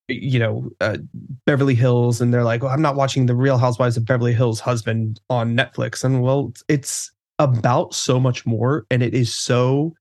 you 0.08 0.38
know, 0.38 0.68
uh, 0.80 0.98
Beverly 1.46 1.74
Hills, 1.74 2.20
and 2.20 2.32
they're 2.32 2.44
like, 2.44 2.62
well, 2.62 2.72
I'm 2.72 2.82
not 2.82 2.94
watching 2.94 3.26
The 3.26 3.34
Real 3.34 3.58
Housewives 3.58 3.96
of 3.96 4.04
Beverly 4.04 4.34
Hills 4.34 4.60
husband 4.60 5.20
on 5.30 5.56
Netflix. 5.56 6.04
And 6.04 6.22
well, 6.22 6.52
it's 6.68 7.10
about 7.38 7.94
so 7.94 8.20
much 8.20 8.44
more. 8.44 8.86
And 8.90 9.02
it 9.02 9.14
is 9.14 9.34
so, 9.34 9.94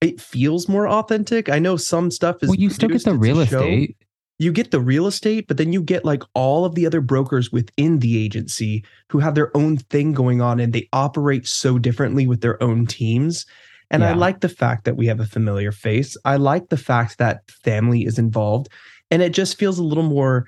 it 0.00 0.20
feels 0.20 0.68
more 0.68 0.88
authentic. 0.88 1.50
I 1.50 1.58
know 1.58 1.76
some 1.76 2.10
stuff 2.10 2.42
is. 2.42 2.48
well, 2.48 2.58
you 2.58 2.70
still 2.70 2.88
get 2.88 3.04
the 3.04 3.14
real 3.14 3.44
show 3.44 3.60
estate. 3.60 3.96
You 4.40 4.52
get 4.52 4.70
the 4.70 4.80
real 4.80 5.06
estate, 5.06 5.46
but 5.46 5.58
then 5.58 5.70
you 5.70 5.82
get 5.82 6.02
like 6.02 6.22
all 6.32 6.64
of 6.64 6.74
the 6.74 6.86
other 6.86 7.02
brokers 7.02 7.52
within 7.52 7.98
the 7.98 8.24
agency 8.24 8.82
who 9.10 9.18
have 9.18 9.34
their 9.34 9.54
own 9.54 9.76
thing 9.76 10.14
going 10.14 10.40
on 10.40 10.58
and 10.58 10.72
they 10.72 10.88
operate 10.94 11.46
so 11.46 11.78
differently 11.78 12.26
with 12.26 12.40
their 12.40 12.60
own 12.62 12.86
teams. 12.86 13.44
And 13.90 14.02
I 14.02 14.14
like 14.14 14.40
the 14.40 14.48
fact 14.48 14.84
that 14.84 14.96
we 14.96 15.06
have 15.08 15.20
a 15.20 15.26
familiar 15.26 15.72
face. 15.72 16.16
I 16.24 16.36
like 16.36 16.70
the 16.70 16.78
fact 16.78 17.18
that 17.18 17.50
family 17.50 18.06
is 18.06 18.18
involved 18.18 18.70
and 19.10 19.20
it 19.20 19.34
just 19.34 19.58
feels 19.58 19.78
a 19.78 19.84
little 19.84 20.04
more 20.04 20.46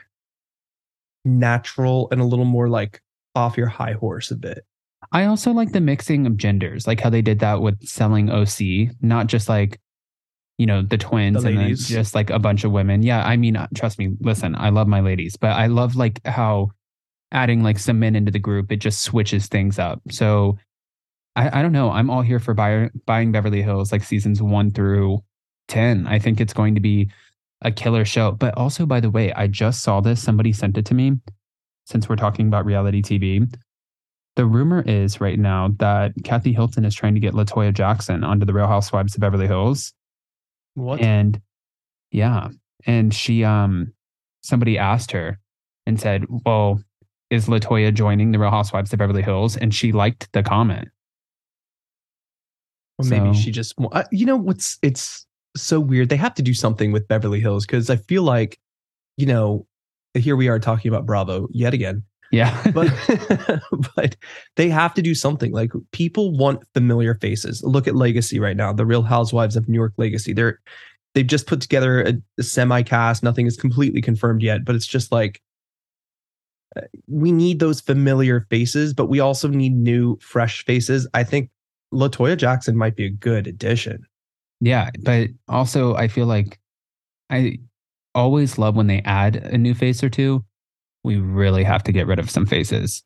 natural 1.27 2.09
and 2.11 2.21
a 2.21 2.25
little 2.25 2.47
more 2.47 2.71
like 2.71 3.03
off 3.35 3.59
your 3.59 3.67
high 3.67 3.93
horse 3.93 4.31
a 4.31 4.37
bit. 4.37 4.65
I 5.11 5.27
also 5.27 5.51
like 5.53 5.73
the 5.73 5.83
mixing 5.83 6.27
of 6.27 6.39
genders, 6.39 6.87
like 6.87 7.01
how 7.01 7.11
they 7.11 7.21
did 7.21 7.41
that 7.41 7.61
with 7.61 7.87
selling 7.87 8.31
OC, 8.31 8.95
not 9.03 9.27
just 9.27 9.51
like, 9.51 9.79
you 10.59 10.67
know, 10.67 10.83
the 10.83 10.99
twins 10.99 11.43
The 11.43 11.49
and 11.49 11.77
just 11.77 12.15
like 12.15 12.31
a 12.31 12.39
bunch 12.39 12.65
of 12.65 12.73
women. 12.73 13.03
Yeah, 13.03 13.25
I 13.25 13.37
mean, 13.37 13.57
uh, 13.57 13.69
trust 13.75 13.99
me, 13.99 14.11
listen, 14.21 14.55
I 14.57 14.71
love 14.71 14.87
my 14.87 15.01
ladies, 15.01 15.37
but 15.37 15.51
I 15.51 15.67
love 15.67 15.97
like 15.97 16.25
how 16.27 16.71
adding 17.33 17.63
like 17.63 17.79
some 17.79 17.99
men 17.99 18.15
into 18.15 18.31
the 18.31 18.39
group, 18.39 18.71
it 18.71 18.77
just 18.77 19.03
switches 19.03 19.47
things 19.47 19.79
up. 19.79 20.01
So 20.11 20.59
I, 21.35 21.61
I 21.61 21.63
don't 21.63 21.73
know. 21.73 21.91
I'm 21.91 22.11
all 22.11 22.23
here 22.23 22.39
for 22.39 22.55
buy, 22.55 22.91
buying 23.07 23.33
Beverly 23.33 23.63
Hills, 23.63 23.91
like 23.91 24.05
seasons 24.05 24.43
one 24.43 24.71
through 24.71 25.23
10. 25.69 26.07
I 26.07 26.19
think 26.19 26.41
it's 26.41 26.53
going 26.53 26.75
to 26.75 26.81
be 26.81 27.11
a 27.63 27.73
killer 27.73 28.05
show. 28.05 28.33
But 28.33 28.57
also, 28.57 28.87
by 28.87 29.01
the 29.01 29.11
way, 29.11 29.33
I 29.33 29.47
just 29.47 29.83
saw 29.83 30.01
this. 30.01 30.23
Somebody 30.23 30.53
sent 30.53 30.77
it 30.77 30.85
to 30.87 30.95
me 30.95 31.15
since 31.87 32.09
we're 32.09 32.17
talking 32.17 32.49
about 32.49 32.67
reality 32.67 33.03
TV. 33.03 33.53
The 34.37 34.47
rumor 34.47 34.83
is 34.87 35.21
right 35.21 35.39
now 35.39 35.71
that 35.79 36.13
Kathy 36.25 36.53
Hilton 36.53 36.85
is 36.85 36.95
trying 36.95 37.15
to 37.15 37.21
get 37.21 37.35
Latoya 37.35 37.73
Jackson 37.73 38.25
onto 38.25 38.47
the 38.47 38.55
Real 38.55 38.67
Housewives 38.67 39.15
of 39.15 39.21
Beverly 39.21 39.47
Hills. 39.47 39.93
What? 40.75 41.01
And 41.01 41.41
yeah, 42.11 42.49
and 42.87 43.13
she 43.15 43.45
um 43.45 43.93
somebody 44.43 44.79
asked 44.79 45.13
her 45.13 45.39
and 45.87 46.01
said, 46.01 46.25
"Well, 46.47 46.83
is 47.31 47.47
Latoya 47.47 47.93
joining 47.93 48.33
the 48.33 48.39
Real 48.39 48.51
Housewives 48.51 48.93
of 48.93 48.99
Beverly 48.99 49.23
Hills?" 49.23 49.57
And 49.57 49.75
she 49.75 49.93
liked 49.93 50.33
the 50.33 50.43
comment. 50.43 50.89
Or 52.99 53.05
maybe 53.07 53.33
So- 53.35 53.41
she 53.41 53.51
just, 53.51 53.75
you 54.11 54.27
know, 54.27 54.37
what's 54.37 54.79
it's 54.83 55.27
so 55.57 55.81
weird. 55.81 56.09
They 56.09 56.17
have 56.17 56.35
to 56.35 56.43
do 56.43 56.55
something 56.55 56.93
with 56.93 57.09
Beverly 57.09 57.41
Hills 57.41 57.67
because 57.67 57.91
I 57.91 57.97
feel 57.97 58.23
like, 58.23 58.59
you 59.17 59.27
know, 59.27 59.67
here 60.15 60.37
we 60.37 60.49
are 60.49 60.59
talking 60.59 60.91
about 60.91 61.07
Bravo 61.07 61.49
yet 61.51 61.75
again, 61.75 62.05
Yeah, 62.33 62.61
but 62.75 62.91
but 63.95 64.17
they 64.57 64.69
have 64.71 64.95
to 64.95 65.03
do 65.03 65.15
something. 65.15 65.53
Like 65.53 65.71
people 65.93 66.37
want 66.37 66.65
familiar 66.75 67.15
faces. 67.15 67.63
Look 67.63 67.87
at 67.87 67.95
Legacy 67.95 68.41
right 68.41 68.57
now, 68.57 68.73
the 68.73 68.87
Real 68.87 69.03
Housewives 69.03 69.55
of 69.55 69.69
New 69.69 69.79
York 69.79 69.93
Legacy. 69.99 70.33
They're 70.33 70.59
they've 71.15 71.27
just 71.27 71.47
put 71.47 71.61
together 71.61 72.03
a, 72.03 72.15
a 72.39 72.43
semi 72.43 72.83
cast. 72.83 73.23
Nothing 73.23 73.47
is 73.47 73.57
completely 73.57 74.01
confirmed 74.01 74.43
yet, 74.43 74.65
but 74.65 74.75
it's 74.75 74.87
just 74.87 75.13
like 75.13 75.41
uh, 76.75 76.81
we 77.07 77.31
need 77.31 77.61
those 77.61 77.83
familiar 77.83 78.47
faces, 78.49 78.95
but 78.95 79.07
we 79.07 79.21
also 79.21 79.49
need 79.49 79.77
new, 79.77 80.19
fresh 80.21 80.65
faces. 80.65 81.07
I 81.13 81.25
think 81.25 81.51
Latoya 81.93 82.37
Jackson 82.37 82.77
might 82.79 82.97
be 82.97 83.05
a 83.05 83.11
good 83.11 83.47
addition. 83.47 84.07
yeah, 84.61 84.91
but 85.03 85.29
also 85.49 85.95
I 85.97 86.09
feel 86.09 86.27
like 86.27 86.59
I 87.29 87.59
always 88.15 88.57
love 88.57 88.75
when 88.75 88.87
they 88.87 89.03
add 89.05 89.37
a 89.37 89.59
new 89.59 89.75
face 89.75 90.03
or 90.03 90.09
two. 90.09 90.43
We 91.05 91.17
really 91.17 91.65
have 91.65 91.83
to 91.85 91.93
get 91.93 92.07
rid 92.07 92.19
of 92.19 92.31
some 92.31 92.47
faces. 92.47 93.03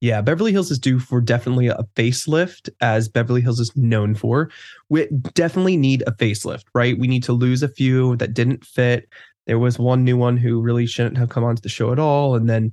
Yeah, 0.00 0.20
Beverly 0.20 0.52
Hills 0.52 0.70
is 0.70 0.78
due 0.78 0.98
for 0.98 1.20
definitely 1.20 1.68
a 1.68 1.84
facelift, 1.94 2.68
as 2.80 3.08
Beverly 3.08 3.40
Hills 3.40 3.60
is 3.60 3.74
known 3.76 4.14
for. 4.14 4.50
We 4.90 5.08
definitely 5.34 5.78
need 5.78 6.02
a 6.06 6.12
facelift, 6.12 6.64
right? 6.74 6.98
We 6.98 7.06
need 7.06 7.22
to 7.24 7.32
lose 7.32 7.62
a 7.62 7.68
few 7.68 8.16
that 8.16 8.34
didn't 8.34 8.64
fit. 8.64 9.08
There 9.46 9.58
was 9.58 9.78
one 9.78 10.04
new 10.04 10.16
one 10.16 10.36
who 10.36 10.60
really 10.60 10.86
shouldn't 10.86 11.16
have 11.16 11.30
come 11.30 11.44
onto 11.44 11.62
the 11.62 11.68
show 11.68 11.92
at 11.92 11.98
all. 11.98 12.34
And 12.34 12.48
then, 12.48 12.72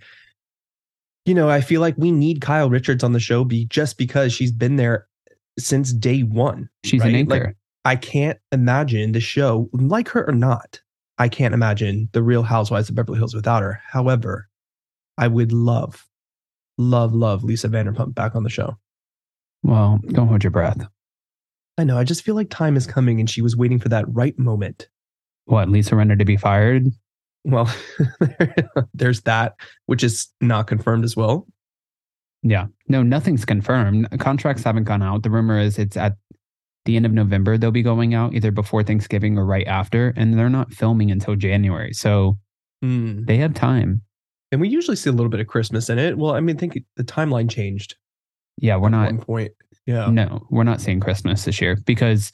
you 1.25 1.33
know, 1.33 1.49
I 1.49 1.61
feel 1.61 1.79
like 1.79 1.95
we 1.97 2.11
need 2.11 2.41
Kyle 2.41 2.69
Richards 2.69 3.03
on 3.03 3.13
the 3.13 3.19
show 3.19 3.45
be 3.45 3.65
just 3.65 3.97
because 3.97 4.33
she's 4.33 4.51
been 4.51 4.75
there 4.75 5.07
since 5.57 5.93
day 5.93 6.23
one. 6.23 6.69
She's 6.83 7.01
an 7.01 7.07
right? 7.07 7.15
anchor. 7.15 7.45
Like, 7.45 7.55
I 7.85 7.95
can't 7.95 8.39
imagine 8.51 9.13
the 9.13 9.19
show, 9.21 9.69
like 9.71 10.09
her 10.09 10.27
or 10.27 10.33
not. 10.33 10.81
I 11.17 11.29
can't 11.29 11.53
imagine 11.53 12.09
the 12.13 12.23
Real 12.23 12.43
Housewives 12.43 12.89
of 12.89 12.95
Beverly 12.95 13.17
Hills 13.19 13.35
without 13.35 13.61
her. 13.61 13.81
However, 13.87 14.49
I 15.17 15.27
would 15.27 15.51
love, 15.51 16.07
love, 16.77 17.13
love 17.13 17.43
Lisa 17.43 17.69
Vanderpump 17.69 18.15
back 18.15 18.35
on 18.35 18.43
the 18.43 18.49
show. 18.49 18.77
well, 19.63 19.99
don't 20.07 20.27
hold 20.27 20.43
your 20.43 20.51
breath. 20.51 20.85
I 21.77 21.83
know. 21.83 21.97
I 21.97 22.03
just 22.03 22.23
feel 22.23 22.35
like 22.35 22.49
time 22.49 22.75
is 22.75 22.85
coming, 22.85 23.19
and 23.19 23.29
she 23.29 23.41
was 23.41 23.55
waiting 23.55 23.79
for 23.79 23.89
that 23.89 24.05
right 24.07 24.37
moment. 24.37 24.87
What, 25.45 25.69
Lisa 25.69 25.95
Rinna 25.95 26.17
to 26.17 26.25
be 26.25 26.37
fired? 26.37 26.87
Well, 27.43 27.73
there's 28.93 29.21
that, 29.21 29.55
which 29.87 30.03
is 30.03 30.27
not 30.39 30.67
confirmed 30.67 31.03
as 31.03 31.15
well. 31.15 31.47
Yeah. 32.43 32.67
No, 32.87 33.03
nothing's 33.03 33.45
confirmed. 33.45 34.07
Contracts 34.19 34.63
haven't 34.63 34.83
gone 34.83 35.01
out. 35.01 35.23
The 35.23 35.29
rumor 35.29 35.59
is 35.59 35.79
it's 35.79 35.97
at 35.97 36.17
the 36.85 36.95
end 36.97 37.05
of 37.05 37.13
November 37.13 37.57
they'll 37.57 37.71
be 37.71 37.81
going 37.81 38.13
out, 38.13 38.33
either 38.33 38.51
before 38.51 38.83
Thanksgiving 38.83 39.37
or 39.37 39.45
right 39.45 39.67
after. 39.67 40.13
And 40.17 40.37
they're 40.37 40.49
not 40.49 40.73
filming 40.73 41.11
until 41.11 41.35
January. 41.35 41.93
So 41.93 42.37
Hmm. 42.81 43.23
they 43.23 43.37
have 43.37 43.53
time. 43.53 44.01
And 44.51 44.59
we 44.59 44.67
usually 44.67 44.97
see 44.97 45.09
a 45.09 45.13
little 45.13 45.29
bit 45.29 45.39
of 45.39 45.47
Christmas 45.47 45.89
in 45.89 45.97
it. 45.97 46.17
Well, 46.17 46.33
I 46.35 46.41
mean, 46.41 46.55
I 46.57 46.59
think 46.59 46.77
the 46.97 47.03
timeline 47.03 47.49
changed. 47.49 47.95
Yeah, 48.57 48.75
we're 48.75 48.87
at 48.87 48.91
not 48.91 49.05
one 49.05 49.21
point. 49.21 49.51
Yeah. 49.85 50.09
no, 50.09 50.45
we're 50.49 50.63
not 50.63 50.79
seeing 50.81 50.99
Christmas 50.99 51.43
this 51.45 51.59
year 51.61 51.77
because 51.85 52.31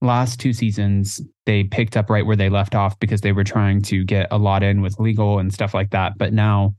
last 0.00 0.40
two 0.40 0.52
seasons 0.52 1.20
they 1.46 1.62
picked 1.64 1.96
up 1.96 2.10
right 2.10 2.26
where 2.26 2.34
they 2.36 2.48
left 2.48 2.74
off 2.74 2.98
because 2.98 3.20
they 3.20 3.32
were 3.32 3.44
trying 3.44 3.80
to 3.82 4.02
get 4.04 4.26
a 4.30 4.38
lot 4.38 4.62
in 4.62 4.80
with 4.82 4.98
legal 4.98 5.38
and 5.38 5.52
stuff 5.54 5.74
like 5.74 5.90
that. 5.90 6.18
But 6.18 6.32
now 6.32 6.74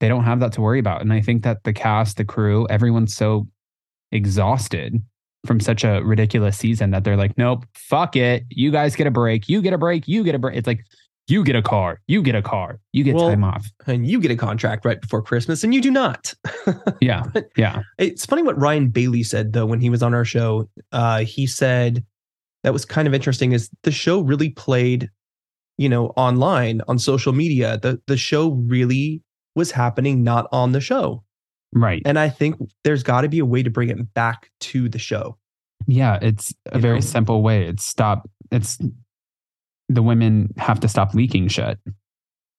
they 0.00 0.08
don't 0.08 0.24
have 0.24 0.40
that 0.40 0.52
to 0.52 0.60
worry 0.62 0.78
about. 0.78 1.02
And 1.02 1.12
I 1.12 1.20
think 1.20 1.42
that 1.42 1.64
the 1.64 1.72
cast, 1.74 2.16
the 2.16 2.24
crew, 2.24 2.66
everyone's 2.70 3.14
so 3.14 3.46
exhausted 4.12 5.02
from 5.46 5.58
such 5.60 5.84
a 5.84 6.02
ridiculous 6.04 6.58
season 6.58 6.90
that 6.90 7.04
they're 7.04 7.16
like, 7.16 7.36
nope, 7.38 7.64
fuck 7.74 8.14
it. 8.16 8.44
You 8.50 8.70
guys 8.70 8.94
get 8.96 9.06
a 9.06 9.10
break. 9.10 9.48
You 9.48 9.62
get 9.62 9.72
a 9.72 9.78
break. 9.78 10.06
You 10.06 10.22
get 10.24 10.34
a 10.34 10.38
break. 10.38 10.56
It's 10.56 10.66
like, 10.66 10.84
you 11.28 11.44
get 11.44 11.54
a 11.56 11.62
car. 11.62 12.00
You 12.08 12.22
get 12.22 12.34
a 12.34 12.42
car. 12.42 12.80
You 12.92 13.04
get 13.04 13.14
Well, 13.14 13.28
time 13.30 13.44
off. 13.44 13.66
and 13.86 14.06
you 14.06 14.20
get 14.20 14.30
a 14.32 14.36
contract 14.36 14.84
right 14.84 15.00
before 15.00 15.22
Christmas, 15.22 15.62
and 15.64 15.72
you 15.72 15.80
do 15.80 15.90
not. 15.90 16.34
Yeah. 17.00 17.24
Yeah. 17.56 17.82
It's 17.98 18.26
funny 18.26 18.42
what 18.42 18.60
Ryan 18.60 18.88
Bailey 18.88 19.22
said 19.22 19.52
though 19.54 19.64
when 19.66 19.80
he 19.80 19.88
was 19.90 20.02
on 20.02 20.12
our 20.12 20.24
show. 20.24 20.68
Uh, 20.92 21.20
he 21.24 21.46
said 21.46 22.04
that 22.64 22.72
was 22.74 22.84
kind 22.84 23.08
of 23.08 23.14
interesting. 23.14 23.52
Is 23.52 23.70
the 23.84 23.90
show 23.90 24.20
really 24.20 24.50
played, 24.50 25.08
you 25.78 25.88
know, 25.88 26.08
online 26.16 26.82
on 26.88 26.98
social 26.98 27.32
media? 27.32 27.78
The 27.80 27.98
the 28.06 28.16
show 28.18 28.50
really 28.50 29.22
was 29.54 29.70
happening 29.70 30.22
not 30.22 30.46
on 30.52 30.72
the 30.72 30.80
show, 30.80 31.22
Right. 31.72 32.02
and 32.04 32.18
I 32.18 32.28
think 32.28 32.56
there's 32.84 33.02
got 33.02 33.20
to 33.20 33.28
be 33.28 33.38
a 33.38 33.44
way 33.44 33.62
to 33.62 33.70
bring 33.70 33.90
it 33.90 34.12
back 34.14 34.50
to 34.60 34.88
the 34.88 34.98
show. 34.98 35.36
Yeah. 35.86 36.18
It's 36.20 36.52
a 36.72 36.76
You 36.76 36.80
very 36.82 36.96
know? 36.96 37.00
simple 37.00 37.42
way. 37.42 37.64
It's 37.66 37.84
stop. 37.84 38.28
It's 38.50 38.78
the 39.88 40.02
women 40.02 40.52
have 40.56 40.80
to 40.80 40.88
stop 40.88 41.14
leaking 41.14 41.48
shit. 41.48 41.78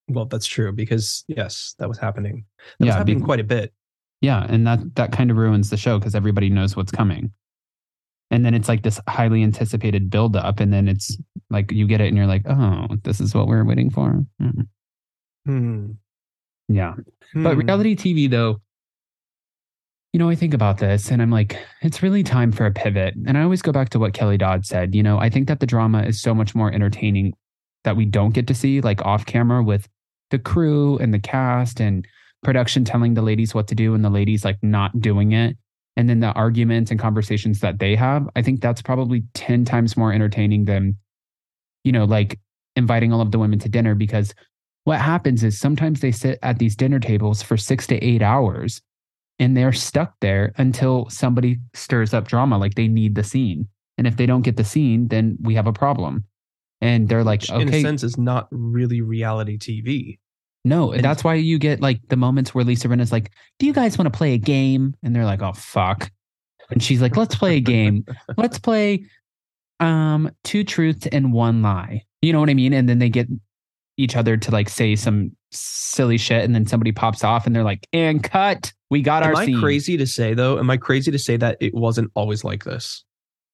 Well, 0.08 0.26
that's 0.26 0.46
true 0.48 0.72
because 0.72 1.24
yes, 1.28 1.76
that 1.80 1.88
was 1.90 1.98
happening. 1.98 2.46
That 2.80 2.86
was 2.86 2.88
Yeah, 2.88 2.98
happening 2.98 3.20
be- 3.20 3.26
quite 3.26 3.40
a 3.40 3.44
bit. 3.46 3.74
Yeah, 4.22 4.46
and 4.48 4.66
that 4.68 4.96
that 4.96 5.12
kind 5.12 5.32
of 5.32 5.38
ruins 5.38 5.70
the 5.70 5.78
show 5.78 5.98
because 5.98 6.14
everybody 6.16 6.50
knows 6.50 6.76
what's 6.76 6.92
coming. 6.92 7.32
And 8.30 8.46
then 8.46 8.54
it's 8.54 8.70
like 8.70 8.84
this 8.84 9.00
highly 9.10 9.44
anticipated 9.44 10.10
buildup, 10.10 10.60
and 10.60 10.72
then 10.72 10.88
it's 10.88 11.18
like 11.50 11.72
you 11.72 11.88
get 11.88 12.02
it, 12.02 12.08
and 12.08 12.16
you're 12.18 12.28
like, 12.28 12.44
"Oh, 12.48 12.88
this 13.04 13.20
is 13.20 13.34
what 13.36 13.48
we're 13.48 13.64
waiting 13.66 13.90
for." 13.90 14.24
Mm. 14.42 14.68
Hmm. 15.46 15.92
Yeah, 16.70 16.94
but 17.34 17.54
Hmm. 17.54 17.60
reality 17.60 17.96
TV, 17.96 18.28
though, 18.30 18.62
you 20.14 20.20
know, 20.20 20.30
I 20.30 20.36
think 20.36 20.54
about 20.54 20.78
this, 20.78 21.10
and 21.10 21.22
I'm 21.22 21.32
like, 21.32 21.58
it's 21.82 22.04
really 22.04 22.24
time 22.24 22.52
for 22.52 22.66
a 22.66 22.72
pivot. 22.72 23.16
And 23.26 23.38
I 23.38 23.44
always 23.44 23.62
go 23.62 23.72
back 23.72 23.90
to 23.90 24.00
what 24.00 24.14
Kelly 24.14 24.38
Dodd 24.38 24.66
said. 24.66 24.94
You 24.94 25.04
know, 25.04 25.20
I 25.20 25.30
think 25.30 25.48
that 25.48 25.60
the 25.60 25.66
drama 25.66 26.04
is 26.04 26.22
so 26.22 26.36
much 26.36 26.54
more 26.54 26.72
entertaining 26.72 27.34
that 27.84 27.96
we 27.96 28.06
don't 28.06 28.34
get 28.34 28.48
to 28.48 28.54
see, 28.54 28.82
like 28.82 29.02
off 29.06 29.26
camera, 29.26 29.64
with 29.64 29.88
the 30.32 30.40
crew 30.40 30.98
and 30.98 31.14
the 31.14 31.20
cast 31.20 31.80
and 31.80 32.08
production 32.44 32.84
telling 32.84 33.14
the 33.14 33.22
ladies 33.22 33.54
what 33.54 33.68
to 33.68 33.76
do 33.76 33.94
and 33.94 34.04
the 34.04 34.10
ladies 34.10 34.44
like 34.44 34.58
not 34.64 35.00
doing 35.00 35.32
it 35.34 35.56
and 35.96 36.10
then 36.10 36.22
the 36.22 36.32
arguments 36.34 36.90
and 36.90 37.00
conversations 37.00 37.60
that 37.60 37.78
they 37.78 37.96
have 37.96 38.28
i 38.36 38.42
think 38.42 38.62
that's 38.62 38.82
probably 38.82 39.24
10 39.36 39.64
times 39.64 39.96
more 39.96 40.12
entertaining 40.12 40.66
than 40.66 40.96
you 41.84 41.92
know 41.92 42.06
like 42.06 42.40
inviting 42.76 43.14
all 43.14 43.22
of 43.22 43.32
the 43.32 43.38
women 43.38 43.60
to 43.60 43.70
dinner 43.70 43.94
because 43.94 44.34
what 44.86 45.00
happens 45.00 45.44
is 45.44 45.60
sometimes 45.60 46.00
they 46.00 46.12
sit 46.12 46.40
at 46.42 46.58
these 46.58 46.76
dinner 46.76 47.00
tables 47.00 47.44
for 47.44 47.58
6 47.58 47.88
to 47.88 48.04
8 48.04 48.24
hours 48.24 48.82
and 49.42 49.58
they're 49.58 49.74
stuck 49.74 50.14
there 50.22 50.54
until 50.58 51.10
somebody 51.10 51.60
stirs 51.74 52.14
up 52.14 52.28
drama 52.30 52.58
like 52.58 52.76
they 52.76 52.88
need 52.88 53.16
the 53.16 53.24
scene 53.24 53.68
and 53.98 54.08
if 54.08 54.16
they 54.16 54.26
don't 54.26 54.44
get 54.44 54.56
the 54.56 54.64
scene 54.64 55.08
then 55.10 55.38
we 55.42 55.54
have 55.56 55.68
a 55.68 55.74
problem 55.74 56.24
and 56.80 57.10
they're 57.10 57.24
like 57.24 57.42
Which, 57.42 57.52
in 57.52 57.74
a 57.74 57.82
sense, 57.82 58.04
is 58.04 58.18
not 58.18 58.48
really 58.52 59.02
reality 59.02 59.58
TV. 59.58 60.20
no, 60.66 60.92
And- 60.94 61.04
that's 61.04 61.24
why 61.24 61.34
you 61.36 61.60
get 61.60 61.82
like 61.82 62.00
the 62.08 62.16
moments 62.16 62.56
where 62.56 62.64
Lisa 62.64 62.88
Rinna's 62.88 63.12
like, 63.12 63.32
"Do 63.60 63.66
you 63.68 63.74
guys 63.74 63.98
want 63.98 64.12
to 64.12 64.18
play 64.18 64.34
a 64.34 64.38
game?" 64.40 64.96
And 65.04 65.16
they're 65.16 65.26
like, 65.26 65.42
"Oh 65.44 65.54
fuck," 65.54 66.10
and 66.72 66.82
she's 66.82 67.02
like, 67.02 67.16
"Let's 67.18 67.36
play 67.36 67.58
a 67.58 67.60
game. 67.60 68.06
Let's 68.38 68.58
play 68.60 69.06
um 69.80 70.32
two 70.44 70.64
truths 70.64 71.08
and 71.12 71.34
one 71.34 71.62
lie." 71.62 72.04
You 72.22 72.34
know 72.34 72.40
what 72.40 72.50
I 72.50 72.54
mean? 72.56 72.74
And 72.74 72.88
then 72.90 73.00
they 73.00 73.10
get 73.10 73.28
each 73.98 74.16
other 74.16 74.38
to 74.38 74.52
like 74.52 74.70
say 74.70 74.96
some 74.96 75.36
silly 75.52 76.18
shit, 76.18 76.44
and 76.44 76.56
then 76.56 76.66
somebody 76.66 76.92
pops 76.92 77.24
off, 77.24 77.46
and 77.46 77.56
they're 77.56 77.64
like, 77.64 77.88
"And 77.94 78.24
cut. 78.24 78.72
We 78.90 79.02
got 79.02 79.24
Am 79.24 79.30
our 79.30 79.42
I 79.42 79.46
scene." 79.46 79.60
crazy 79.60 79.98
to 79.98 80.08
say 80.08 80.34
though? 80.34 80.60
Am 80.60 80.70
I 80.70 80.78
crazy 80.78 81.12
to 81.12 81.20
say 81.20 81.38
that 81.38 81.58
it 81.60 81.74
wasn't 81.74 82.12
always 82.16 82.44
like 82.44 82.64
this? 82.64 83.04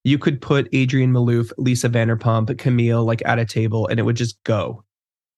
You 0.04 0.18
could 0.18 0.40
put 0.40 0.72
Adrienne 0.74 1.12
Maloof, 1.12 1.52
Lisa 1.58 1.88
Vanderpump, 1.88 2.56
Camille 2.58 3.04
like 3.04 3.22
at 3.26 3.38
a 3.38 3.44
table, 3.44 3.86
and 3.88 3.98
it 3.98 4.04
would 4.04 4.16
just 4.16 4.42
go. 4.44 4.84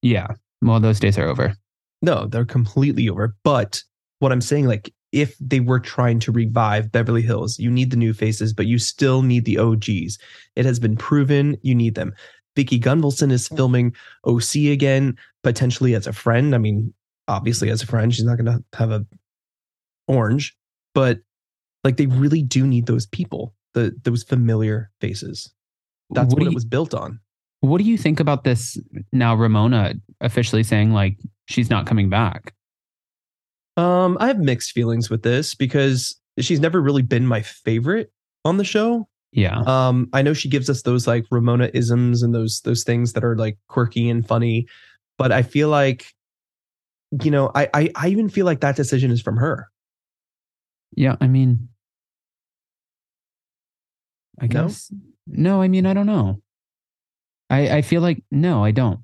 Yeah. 0.02 0.28
Well, 0.62 0.80
those 0.80 1.00
days 1.00 1.18
are 1.18 1.26
over. 1.26 1.54
No, 2.02 2.26
they're 2.26 2.44
completely 2.44 3.08
over. 3.08 3.34
But 3.42 3.82
what 4.20 4.32
I'm 4.32 4.40
saying, 4.40 4.66
like, 4.66 4.92
if 5.12 5.36
they 5.40 5.60
were 5.60 5.80
trying 5.80 6.20
to 6.20 6.32
revive 6.32 6.92
Beverly 6.92 7.22
Hills, 7.22 7.58
you 7.58 7.70
need 7.70 7.90
the 7.90 7.96
new 7.96 8.12
faces, 8.12 8.52
but 8.52 8.66
you 8.66 8.78
still 8.78 9.22
need 9.22 9.44
the 9.44 9.58
OGs. 9.58 10.18
It 10.56 10.64
has 10.64 10.78
been 10.78 10.96
proven 10.96 11.56
you 11.62 11.74
need 11.74 11.94
them. 11.94 12.14
Vicki 12.56 12.78
Gunvalson 12.78 13.30
is 13.32 13.48
filming 13.48 13.94
OC 14.24 14.70
again, 14.70 15.16
potentially 15.42 15.94
as 15.94 16.06
a 16.06 16.12
friend. 16.12 16.54
I 16.54 16.58
mean, 16.58 16.92
obviously 17.28 17.70
as 17.70 17.82
a 17.82 17.86
friend, 17.86 18.14
she's 18.14 18.24
not 18.24 18.36
going 18.36 18.46
to 18.46 18.64
have 18.76 18.90
a 18.90 19.06
orange, 20.08 20.56
but 20.94 21.20
like 21.84 21.96
they 21.96 22.06
really 22.06 22.42
do 22.42 22.66
need 22.66 22.86
those 22.86 23.06
people, 23.06 23.54
the 23.74 23.94
those 24.02 24.22
familiar 24.22 24.90
faces. 25.00 25.52
That's 26.10 26.28
What 26.28 26.40
what, 26.40 26.44
do 26.44 26.50
it 26.50 26.54
was 26.54 26.64
built 26.64 26.94
on. 26.94 27.20
What 27.60 27.78
do 27.78 27.84
you 27.84 27.98
think 27.98 28.20
about 28.20 28.44
this 28.44 28.78
now? 29.12 29.34
Ramona 29.34 29.94
officially 30.20 30.62
saying 30.62 30.92
like 30.92 31.16
she's 31.46 31.70
not 31.70 31.86
coming 31.86 32.08
back. 32.08 32.54
Um, 33.76 34.18
I 34.20 34.26
have 34.26 34.38
mixed 34.38 34.72
feelings 34.72 35.08
with 35.08 35.22
this 35.22 35.54
because 35.54 36.18
she's 36.38 36.60
never 36.60 36.80
really 36.80 37.02
been 37.02 37.26
my 37.26 37.42
favorite 37.42 38.12
on 38.44 38.56
the 38.56 38.64
show. 38.64 39.08
Yeah. 39.32 39.60
Um, 39.60 40.08
I 40.12 40.22
know 40.22 40.32
she 40.32 40.48
gives 40.48 40.68
us 40.68 40.82
those 40.82 41.06
like 41.06 41.24
Ramona 41.30 41.70
isms 41.72 42.22
and 42.22 42.34
those 42.34 42.60
those 42.62 42.82
things 42.82 43.12
that 43.12 43.24
are 43.24 43.36
like 43.36 43.58
quirky 43.68 44.08
and 44.10 44.26
funny, 44.26 44.66
but 45.20 45.32
I 45.32 45.42
feel 45.42 45.68
like, 45.68 46.06
you 47.22 47.30
know, 47.30 47.52
I 47.54 47.68
I, 47.74 47.90
I 47.94 48.08
even 48.08 48.30
feel 48.30 48.46
like 48.46 48.60
that 48.60 48.74
decision 48.74 49.10
is 49.10 49.20
from 49.20 49.36
her. 49.36 49.68
Yeah, 50.96 51.16
I 51.20 51.28
mean, 51.28 51.68
I 54.40 54.46
guess 54.46 54.90
no. 55.26 55.60
I 55.60 55.68
mean, 55.68 55.84
I 55.84 55.92
don't 55.92 56.06
know. 56.06 56.40
I 57.50 57.68
I 57.68 57.82
feel 57.82 58.00
like 58.00 58.24
no, 58.30 58.64
I 58.64 58.70
don't. 58.70 59.00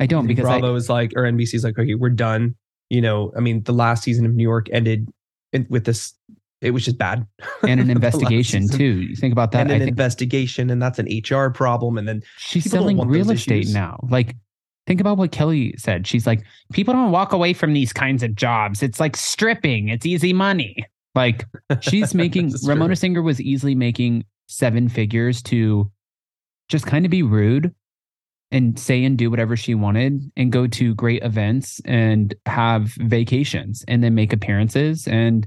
I 0.00 0.06
don't 0.06 0.26
because 0.26 0.46
I, 0.46 0.58
Bravo 0.58 0.74
is 0.74 0.90
like 0.90 1.12
or 1.14 1.22
NBC's 1.22 1.62
like, 1.62 1.78
okay, 1.78 1.94
we're 1.94 2.10
done. 2.10 2.56
You 2.90 3.00
know, 3.00 3.32
I 3.36 3.40
mean, 3.40 3.62
the 3.62 3.72
last 3.72 4.02
season 4.02 4.26
of 4.26 4.34
New 4.34 4.42
York 4.42 4.66
ended 4.72 5.08
in, 5.52 5.64
with 5.70 5.84
this. 5.84 6.12
It 6.60 6.72
was 6.72 6.84
just 6.84 6.98
bad, 6.98 7.24
and 7.62 7.78
an 7.78 7.88
investigation 7.88 8.66
too. 8.66 9.02
You 9.02 9.14
think 9.14 9.30
about 9.30 9.52
that. 9.52 9.60
and 9.60 9.70
I 9.70 9.74
an 9.74 9.80
think 9.82 9.90
investigation, 9.90 10.70
and 10.70 10.82
that's 10.82 10.98
an 10.98 11.06
HR 11.06 11.50
problem. 11.50 11.98
And 11.98 12.08
then 12.08 12.22
she's 12.36 12.68
selling 12.68 12.98
real 13.06 13.30
estate 13.30 13.64
issues. 13.64 13.74
now. 13.74 14.00
Like, 14.10 14.34
think 14.86 15.00
about 15.00 15.16
what 15.16 15.32
Kelly 15.32 15.74
said. 15.76 16.06
She's 16.06 16.26
like, 16.26 16.44
people 16.72 16.94
don't 16.94 17.10
walk 17.10 17.32
away 17.32 17.52
from 17.52 17.72
these 17.72 17.92
kinds 17.92 18.22
of 18.22 18.34
jobs. 18.34 18.82
It's 18.82 19.00
like 19.00 19.16
stripping. 19.16 19.88
It's 19.88 20.06
easy 20.06 20.32
money. 20.32 20.84
Like 21.14 21.46
she's 21.80 22.14
making 22.14 22.46
is 22.46 22.62
true. 22.62 22.74
Ramona 22.74 22.96
Singer 22.96 23.22
was 23.22 23.40
easily 23.40 23.74
making 23.74 24.24
seven 24.48 24.88
figures 24.88 25.42
to 25.42 25.90
just 26.68 26.86
kind 26.86 27.04
of 27.04 27.10
be 27.10 27.22
rude 27.22 27.74
and 28.50 28.78
say 28.78 29.04
and 29.04 29.18
do 29.18 29.30
whatever 29.30 29.56
she 29.56 29.74
wanted 29.74 30.30
and 30.36 30.52
go 30.52 30.66
to 30.66 30.94
great 30.94 31.22
events 31.22 31.80
and 31.84 32.34
have 32.46 32.92
vacations 32.98 33.84
and 33.88 34.02
then 34.04 34.14
make 34.14 34.32
appearances 34.32 35.08
and 35.08 35.46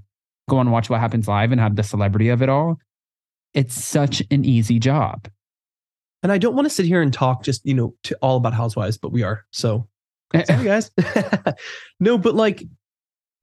go 0.49 0.59
and 0.59 0.71
watch 0.71 0.89
what 0.89 0.99
happens 0.99 1.27
live 1.27 1.51
and 1.51 1.61
have 1.61 1.75
the 1.75 1.83
celebrity 1.83 2.29
of 2.29 2.41
it 2.41 2.49
all. 2.49 2.77
It's 3.53 3.73
such 3.73 4.21
an 4.29 4.45
easy 4.45 4.79
job. 4.79 5.27
And 6.23 6.31
I 6.31 6.37
don't 6.37 6.55
want 6.55 6.65
to 6.65 6.73
sit 6.73 6.85
here 6.85 7.01
and 7.01 7.13
talk 7.13 7.43
just, 7.43 7.65
you 7.65 7.73
know, 7.73 7.93
to 8.03 8.17
all 8.21 8.37
about 8.37 8.53
housewives, 8.53 8.97
but 8.97 9.11
we 9.11 9.23
are. 9.23 9.45
So 9.51 9.87
sorry 10.45 10.63
guys. 10.65 10.91
no, 11.99 12.17
but 12.17 12.35
like 12.35 12.63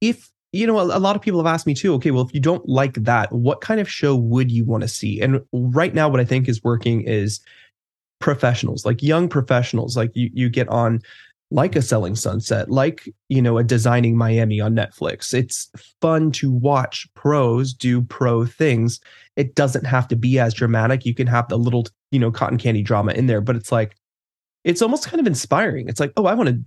if 0.01 0.29
you 0.51 0.65
know, 0.65 0.79
a, 0.79 0.97
a 0.97 0.99
lot 0.99 1.17
of 1.17 1.21
people 1.21 1.43
have 1.43 1.53
asked 1.53 1.67
me 1.67 1.73
too, 1.73 1.93
okay, 1.95 2.11
well, 2.11 2.25
if 2.25 2.33
you 2.33 2.39
don't 2.39 2.67
like 2.67 2.93
that, 3.03 3.29
what 3.33 3.59
kind 3.59 3.81
of 3.81 3.89
show 3.89 4.15
would 4.15 4.49
you 4.49 4.63
want 4.63 4.83
to 4.83 4.87
see? 4.87 5.19
And 5.19 5.41
right 5.51 5.93
now, 5.93 6.07
what 6.07 6.21
I 6.21 6.25
think 6.25 6.47
is 6.47 6.63
working 6.63 7.01
is 7.01 7.41
professionals, 8.19 8.85
like 8.85 9.03
young 9.03 9.27
professionals, 9.27 9.97
like 9.97 10.11
you 10.15 10.29
you 10.33 10.49
get 10.49 10.69
on 10.69 11.01
like 11.51 11.75
a 11.75 11.81
selling 11.81 12.15
sunset, 12.15 12.69
like 12.69 13.07
you 13.29 13.41
know, 13.41 13.57
a 13.57 13.63
designing 13.63 14.17
Miami 14.17 14.59
on 14.59 14.75
Netflix. 14.75 15.33
It's 15.33 15.69
fun 16.01 16.31
to 16.33 16.51
watch 16.51 17.07
pros 17.15 17.73
do 17.73 18.01
pro 18.01 18.45
things. 18.45 18.99
It 19.35 19.55
doesn't 19.55 19.85
have 19.85 20.07
to 20.07 20.15
be 20.15 20.39
as 20.39 20.53
dramatic. 20.53 21.05
You 21.05 21.13
can 21.13 21.27
have 21.27 21.47
the 21.49 21.57
little, 21.57 21.85
you 22.15 22.19
know, 22.19 22.31
cotton 22.31 22.57
candy 22.57 22.81
drama 22.81 23.11
in 23.11 23.27
there, 23.27 23.41
but 23.41 23.57
it's 23.57 23.73
like 23.73 23.97
it's 24.63 24.81
almost 24.81 25.05
kind 25.05 25.19
of 25.19 25.27
inspiring. 25.27 25.89
It's 25.89 25.99
like, 25.99 26.13
oh, 26.15 26.25
I 26.27 26.33
want 26.33 26.47
to 26.47 26.63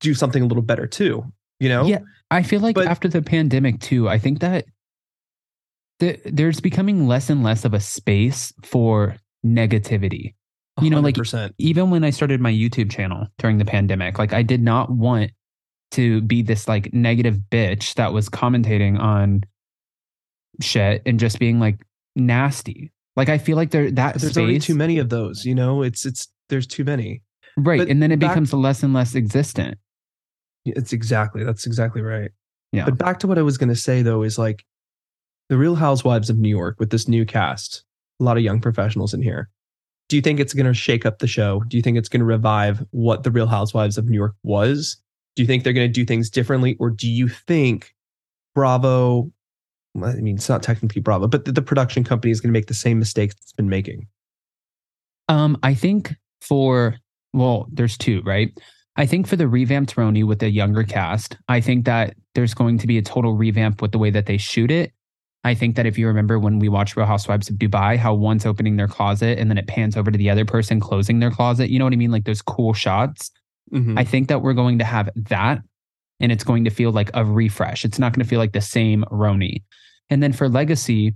do 0.00 0.12
something 0.12 0.42
a 0.42 0.46
little 0.46 0.62
better 0.62 0.88
too. 0.88 1.24
You 1.60 1.68
know? 1.68 1.86
Yeah, 1.86 2.00
I 2.32 2.42
feel 2.42 2.58
like 2.58 2.74
But- 2.74 2.88
after 2.88 3.06
the 3.06 3.22
pandemic 3.22 3.78
too, 3.78 4.08
I 4.08 4.18
think 4.18 4.40
that 4.40 4.64
the, 6.00 6.18
there's 6.24 6.60
becoming 6.60 7.06
less 7.06 7.30
and 7.30 7.44
less 7.44 7.64
of 7.64 7.74
a 7.74 7.80
space 7.80 8.52
for 8.64 9.16
negativity. 9.46 10.34
You 10.82 10.90
know, 10.90 11.00
like 11.00 11.14
100%. 11.14 11.52
even 11.58 11.90
when 11.90 12.02
I 12.02 12.10
started 12.10 12.40
my 12.40 12.50
YouTube 12.50 12.90
channel 12.90 13.26
during 13.38 13.58
the 13.58 13.64
pandemic, 13.64 14.18
like 14.18 14.32
I 14.32 14.42
did 14.42 14.62
not 14.62 14.90
want 14.90 15.30
to 15.92 16.22
be 16.22 16.42
this 16.42 16.66
like 16.66 16.92
negative 16.92 17.38
bitch 17.50 17.94
that 17.94 18.12
was 18.12 18.28
commentating 18.28 18.98
on 18.98 19.42
shit 20.60 21.02
and 21.06 21.20
just 21.20 21.38
being 21.38 21.60
like 21.60 21.78
nasty. 22.16 22.90
Like 23.20 23.28
I 23.28 23.38
feel 23.38 23.56
like 23.56 23.70
there 23.70 23.90
that 23.90 24.16
there's 24.16 24.36
already 24.36 24.58
too 24.58 24.74
many 24.74 24.98
of 24.98 25.08
those. 25.10 25.44
You 25.44 25.54
know, 25.54 25.82
it's 25.82 26.04
it's 26.06 26.28
there's 26.48 26.66
too 26.66 26.84
many. 26.84 27.22
right? 27.56 27.78
but 27.78 27.88
And 27.88 28.02
then 28.02 28.10
it 28.12 28.18
back- 28.18 28.30
becomes 28.32 28.52
less 28.52 28.82
and 28.82 28.92
less 28.94 29.14
existent. 29.14 29.78
It's 30.64 30.92
exactly 30.92 31.44
that's 31.44 31.66
exactly 31.66 32.02
right. 32.02 32.30
Yeah. 32.72 32.84
But 32.86 32.98
back 32.98 33.18
to 33.20 33.26
what 33.26 33.38
I 33.38 33.42
was 33.42 33.58
going 33.58 33.68
to 33.68 33.76
say 33.76 34.02
though 34.02 34.22
is 34.22 34.38
like 34.38 34.64
The 35.48 35.56
Real 35.58 35.74
Housewives 35.74 36.30
of 36.30 36.38
New 36.38 36.48
York 36.48 36.76
with 36.78 36.90
this 36.90 37.08
new 37.08 37.24
cast, 37.26 37.84
a 38.20 38.24
lot 38.24 38.36
of 38.36 38.42
young 38.42 38.60
professionals 38.60 39.12
in 39.14 39.22
here. 39.22 39.50
Do 40.08 40.16
you 40.16 40.22
think 40.22 40.40
it's 40.40 40.54
going 40.54 40.66
to 40.66 40.74
shake 40.74 41.06
up 41.06 41.18
the 41.20 41.26
show? 41.28 41.60
Do 41.68 41.76
you 41.76 41.82
think 41.82 41.96
it's 41.98 42.08
going 42.08 42.20
to 42.20 42.26
revive 42.26 42.84
what 42.90 43.22
The 43.22 43.30
Real 43.30 43.46
Housewives 43.46 43.96
of 43.98 44.08
New 44.08 44.16
York 44.16 44.34
was? 44.42 44.96
Do 45.36 45.42
you 45.42 45.46
think 45.46 45.62
they're 45.62 45.72
going 45.72 45.88
to 45.88 45.92
do 45.92 46.04
things 46.04 46.28
differently? 46.30 46.76
Or 46.80 46.90
do 46.90 47.08
you 47.08 47.28
think 47.28 47.94
Bravo, 48.54 49.30
I 49.96 50.14
mean, 50.14 50.36
it's 50.36 50.48
not 50.48 50.62
technically 50.62 51.00
Bravo, 51.00 51.26
but 51.26 51.44
the, 51.44 51.52
the 51.52 51.62
production 51.62 52.04
company 52.04 52.30
is 52.30 52.40
going 52.40 52.50
to 52.50 52.56
make 52.56 52.66
the 52.66 52.74
same 52.74 52.98
mistakes 52.98 53.34
it's 53.40 53.52
been 53.52 53.68
making? 53.68 54.06
Um, 55.28 55.58
I 55.62 55.74
think 55.74 56.14
for 56.40 56.96
well, 57.32 57.68
there's 57.70 57.96
two, 57.96 58.22
right? 58.22 58.50
I 58.96 59.06
think 59.06 59.26
for 59.26 59.36
the 59.36 59.46
revamped 59.46 59.94
RHONY 59.94 60.26
with 60.26 60.40
the 60.40 60.50
younger 60.50 60.82
cast, 60.82 61.36
I 61.48 61.60
think 61.60 61.84
that 61.84 62.16
there's 62.34 62.54
going 62.54 62.78
to 62.78 62.86
be 62.86 62.98
a 62.98 63.02
total 63.02 63.34
revamp 63.34 63.80
with 63.80 63.92
the 63.92 63.98
way 63.98 64.10
that 64.10 64.26
they 64.26 64.36
shoot 64.36 64.70
it. 64.70 64.92
I 65.44 65.54
think 65.54 65.76
that 65.76 65.86
if 65.86 65.96
you 65.96 66.06
remember 66.06 66.38
when 66.38 66.58
we 66.58 66.68
watched 66.68 66.96
Real 66.96 67.06
Housewives 67.06 67.48
of 67.48 67.56
Dubai, 67.56 67.96
how 67.96 68.14
one's 68.14 68.44
opening 68.44 68.76
their 68.76 68.88
closet 68.88 69.38
and 69.38 69.48
then 69.48 69.56
it 69.56 69.68
pans 69.68 69.96
over 69.96 70.10
to 70.10 70.18
the 70.18 70.28
other 70.28 70.44
person 70.44 70.80
closing 70.80 71.20
their 71.20 71.30
closet. 71.30 71.70
You 71.70 71.78
know 71.78 71.86
what 71.86 71.94
I 71.94 71.96
mean? 71.96 72.10
Like 72.10 72.24
those 72.24 72.42
cool 72.42 72.74
shots. 72.74 73.30
Mhm. 73.72 73.98
I 73.98 74.04
think 74.04 74.28
that 74.28 74.42
we're 74.42 74.52
going 74.52 74.78
to 74.80 74.84
have 74.84 75.08
that 75.16 75.62
and 76.20 76.30
it's 76.30 76.44
going 76.44 76.64
to 76.64 76.70
feel 76.70 76.92
like 76.92 77.10
a 77.14 77.24
refresh. 77.24 77.84
It's 77.84 77.98
not 77.98 78.12
going 78.12 78.22
to 78.24 78.28
feel 78.28 78.38
like 78.38 78.52
the 78.52 78.60
same 78.60 79.04
RHONY. 79.10 79.62
And 80.10 80.22
then 80.22 80.32
for 80.32 80.48
Legacy, 80.48 81.14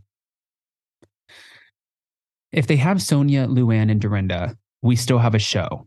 if 2.53 2.67
they 2.67 2.77
have 2.77 2.99
Sonja, 2.99 3.49
Luann, 3.49 3.91
and 3.91 4.01
Dorinda, 4.01 4.57
we 4.83 4.97
still 4.97 5.19
have 5.19 5.35
a 5.35 5.41
show. 5.41 5.87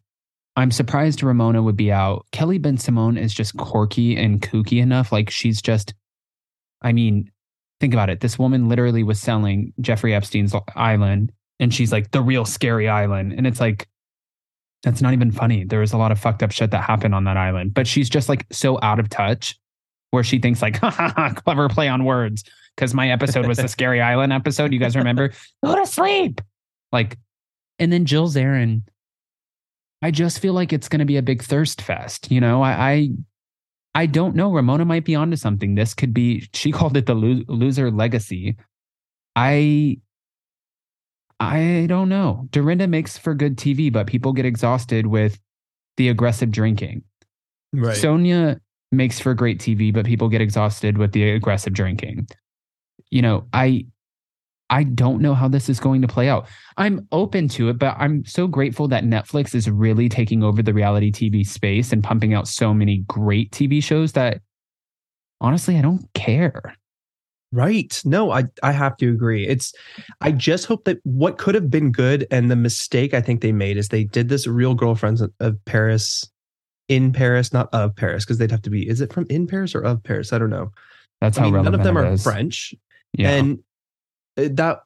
I'm 0.56 0.72
surprised 0.72 1.24
Ramona 1.24 1.62
would 1.62 1.78
be 1.78 1.92
out. 1.92 2.26
Kelly 2.32 2.60
Bensimon 2.60 3.20
is 3.20 3.34
just 3.34 3.56
quirky 3.58 4.18
and 4.18 4.42
kooky 4.42 4.82
enough. 4.82 5.12
Like 5.12 5.30
she's 5.30 5.62
just, 5.62 5.94
I 6.82 6.94
mean, 6.94 7.32
think 7.80 7.94
about 7.94 8.10
it. 8.10 8.22
This 8.22 8.40
woman 8.40 8.68
literally 8.68 9.04
was 9.04 9.20
selling 9.20 9.72
Jeffrey 9.80 10.16
Epstein's 10.16 10.56
island 10.76 11.32
and 11.60 11.74
she's 11.74 11.92
like 11.92 12.12
the 12.12 12.22
real 12.22 12.44
scary 12.44 12.90
island. 12.90 13.34
And 13.34 13.46
it's 13.46 13.60
like, 13.60 13.88
that's 14.84 15.02
not 15.02 15.14
even 15.14 15.32
funny. 15.32 15.64
There 15.64 15.80
was 15.80 15.94
a 15.94 15.98
lot 15.98 16.12
of 16.12 16.20
fucked 16.20 16.44
up 16.44 16.52
shit 16.52 16.72
that 16.72 16.84
happened 16.84 17.16
on 17.16 17.24
that 17.26 17.38
island, 17.38 17.74
but 17.74 17.88
she's 17.88 18.10
just 18.10 18.30
like 18.30 18.46
so 18.52 18.80
out 18.82 19.00
of 19.00 19.10
touch 19.10 19.60
where 20.12 20.24
she 20.24 20.40
thinks 20.40 20.62
like, 20.62 20.78
ha 20.78 20.90
ha 20.90 21.14
ha, 21.16 21.34
clever 21.34 21.68
play 21.70 21.88
on 21.88 22.06
words. 22.06 22.44
Cause 22.78 22.94
my 22.94 23.10
episode 23.10 23.48
was 23.48 23.58
the 23.58 23.68
scary 23.68 24.02
island 24.02 24.32
episode. 24.32 24.72
You 24.72 24.80
guys 24.80 24.96
remember? 24.96 25.32
Go 25.66 25.76
to 25.76 25.86
sleep. 25.88 26.42
Like, 26.92 27.18
and 27.80 27.92
then 27.92 28.06
Jill 28.06 28.30
Zarin, 28.30 28.84
I 30.02 30.12
just 30.12 30.40
feel 30.40 30.54
like 30.54 30.72
it's 30.72 30.88
going 30.88 31.00
to 31.00 31.06
be 31.06 31.18
a 31.18 31.24
big 31.24 31.42
thirst 31.42 31.82
fest. 31.82 32.32
You 32.32 32.40
know, 32.40 32.62
I, 32.62 32.92
I, 32.92 33.10
I 33.96 34.06
don't 34.06 34.36
know. 34.36 34.54
Ramona 34.54 34.86
might 34.86 35.06
be 35.06 35.16
onto 35.16 35.36
something. 35.38 35.74
This 35.74 35.96
could 35.96 36.14
be. 36.14 36.48
She 36.54 36.72
called 36.72 36.96
it 36.98 37.08
the 37.08 37.16
lo- 37.16 37.44
loser 37.48 37.90
legacy. 37.90 38.58
I, 39.36 39.98
I 41.40 41.86
don't 41.88 42.10
know. 42.10 42.48
Dorinda 42.52 42.88
makes 42.88 43.18
for 43.18 43.34
good 43.34 43.58
TV, 43.58 43.92
but 43.92 44.08
people 44.08 44.34
get 44.34 44.46
exhausted 44.46 45.08
with 45.08 45.40
the 45.98 46.10
aggressive 46.10 46.52
drinking. 46.52 47.04
Right. 47.74 47.96
Sonja 47.96 48.60
makes 48.92 49.20
for 49.20 49.34
great 49.34 49.60
TV, 49.60 49.94
but 49.94 50.06
people 50.06 50.30
get 50.30 50.42
exhausted 50.42 50.98
with 50.98 51.12
the 51.12 51.32
aggressive 51.32 51.74
drinking. 51.74 52.28
You 53.12 53.22
know, 53.22 53.48
I 53.54 53.86
I 54.70 54.84
don't 54.84 55.22
know 55.22 55.34
how 55.34 55.48
this 55.48 55.70
is 55.70 55.80
going 55.80 56.02
to 56.02 56.08
play 56.08 56.28
out. 56.28 56.48
I'm 56.76 57.08
open 57.12 57.48
to 57.50 57.70
it, 57.70 57.80
but 57.80 57.96
I'm 57.98 58.26
so 58.26 58.48
grateful 58.48 58.88
that 58.90 59.06
Netflix 59.06 59.56
is 59.56 59.70
really 59.70 60.10
taking 60.10 60.44
over 60.44 60.62
the 60.62 60.74
reality 60.74 61.12
TV 61.12 61.48
space 61.48 61.94
and 61.94 62.04
pumping 62.04 62.34
out 62.34 62.48
so 62.48 62.74
many 62.74 62.98
great 63.08 63.52
TV 63.52 63.82
shows 63.82 64.12
that 64.14 64.42
honestly 65.40 65.78
I 65.78 65.82
don't 65.82 66.06
care. 66.14 66.76
Right. 67.58 68.00
No, 68.06 68.30
I 68.30 68.44
I 68.62 68.72
have 68.72 68.98
to 68.98 69.10
agree. 69.10 69.48
It's 69.48 69.74
I 70.22 70.32
just 70.32 70.68
hope 70.68 70.84
that 70.84 71.00
what 71.04 71.40
could 71.40 71.56
have 71.56 71.72
been 71.72 71.92
good 71.92 72.28
and 72.30 72.52
the 72.52 72.56
mistake 72.56 73.16
I 73.16 73.22
think 73.22 73.42
they 73.42 73.52
made 73.52 73.78
is 73.78 73.90
they 73.90 74.04
did 74.04 74.30
this 74.30 74.46
real 74.46 74.76
girlfriends 74.76 75.22
of 75.22 75.66
Paris 75.66 76.30
in 76.88 77.12
Paris, 77.12 77.52
not 77.52 77.74
of 77.74 77.96
Paris, 77.96 78.26
because 78.26 78.38
they'd 78.38 78.52
have 78.52 78.62
to 78.62 78.70
be 78.70 78.88
is 78.88 79.02
it 79.02 79.12
from 79.12 79.26
in 79.32 79.48
Paris 79.48 79.74
or 79.74 79.82
of 79.82 80.04
Paris? 80.04 80.34
I 80.34 80.38
don't 80.38 80.52
know. 80.52 80.72
That's 81.20 81.40
I 81.40 81.42
how 81.42 81.50
mean, 81.50 81.64
none 81.64 81.74
of 81.74 81.82
them 81.82 81.98
are 81.98 82.06
is. 82.06 82.22
French. 82.22 82.76
Yeah. 83.18 83.32
And 83.32 83.58
uh, 84.38 84.50
that 84.52 84.82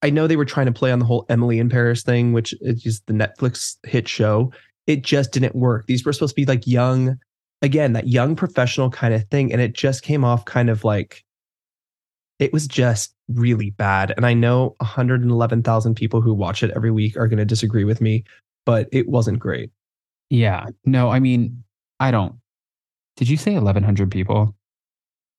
I 0.00 0.10
know 0.10 0.28
they 0.28 0.36
were 0.36 0.44
trying 0.44 0.66
to 0.66 0.72
play 0.72 0.92
on 0.92 1.00
the 1.00 1.04
whole 1.04 1.26
Emily 1.28 1.58
in 1.58 1.68
Paris 1.68 2.04
thing, 2.04 2.32
which 2.32 2.54
is 2.60 2.80
just 2.80 3.04
the 3.08 3.12
Netflix 3.12 3.76
hit 3.82 4.06
show. 4.06 4.52
It 4.86 5.02
just 5.02 5.32
didn't 5.32 5.56
work. 5.56 5.88
These 5.88 6.04
were 6.04 6.12
supposed 6.12 6.36
to 6.36 6.40
be 6.40 6.46
like 6.46 6.64
young, 6.64 7.18
again, 7.60 7.92
that 7.94 8.06
young 8.06 8.36
professional 8.36 8.88
kind 8.88 9.14
of 9.14 9.28
thing. 9.30 9.52
And 9.52 9.60
it 9.60 9.72
just 9.72 10.02
came 10.02 10.24
off 10.24 10.44
kind 10.44 10.70
of 10.70 10.84
like 10.84 11.24
it 12.38 12.52
was 12.52 12.66
just 12.66 13.14
really 13.28 13.70
bad. 13.70 14.12
And 14.16 14.24
I 14.24 14.34
know 14.34 14.74
111,000 14.78 15.94
people 15.94 16.20
who 16.20 16.32
watch 16.34 16.62
it 16.62 16.70
every 16.76 16.90
week 16.90 17.16
are 17.16 17.26
going 17.28 17.38
to 17.38 17.44
disagree 17.44 17.84
with 17.84 18.00
me, 18.00 18.24
but 18.66 18.88
it 18.92 19.08
wasn't 19.08 19.38
great. 19.38 19.70
yeah. 20.30 20.66
No, 20.84 21.10
I 21.10 21.18
mean, 21.20 21.62
I 22.00 22.10
don't. 22.10 22.34
Did 23.16 23.28
you 23.28 23.36
say 23.36 23.54
1100 23.54 24.10
people? 24.10 24.54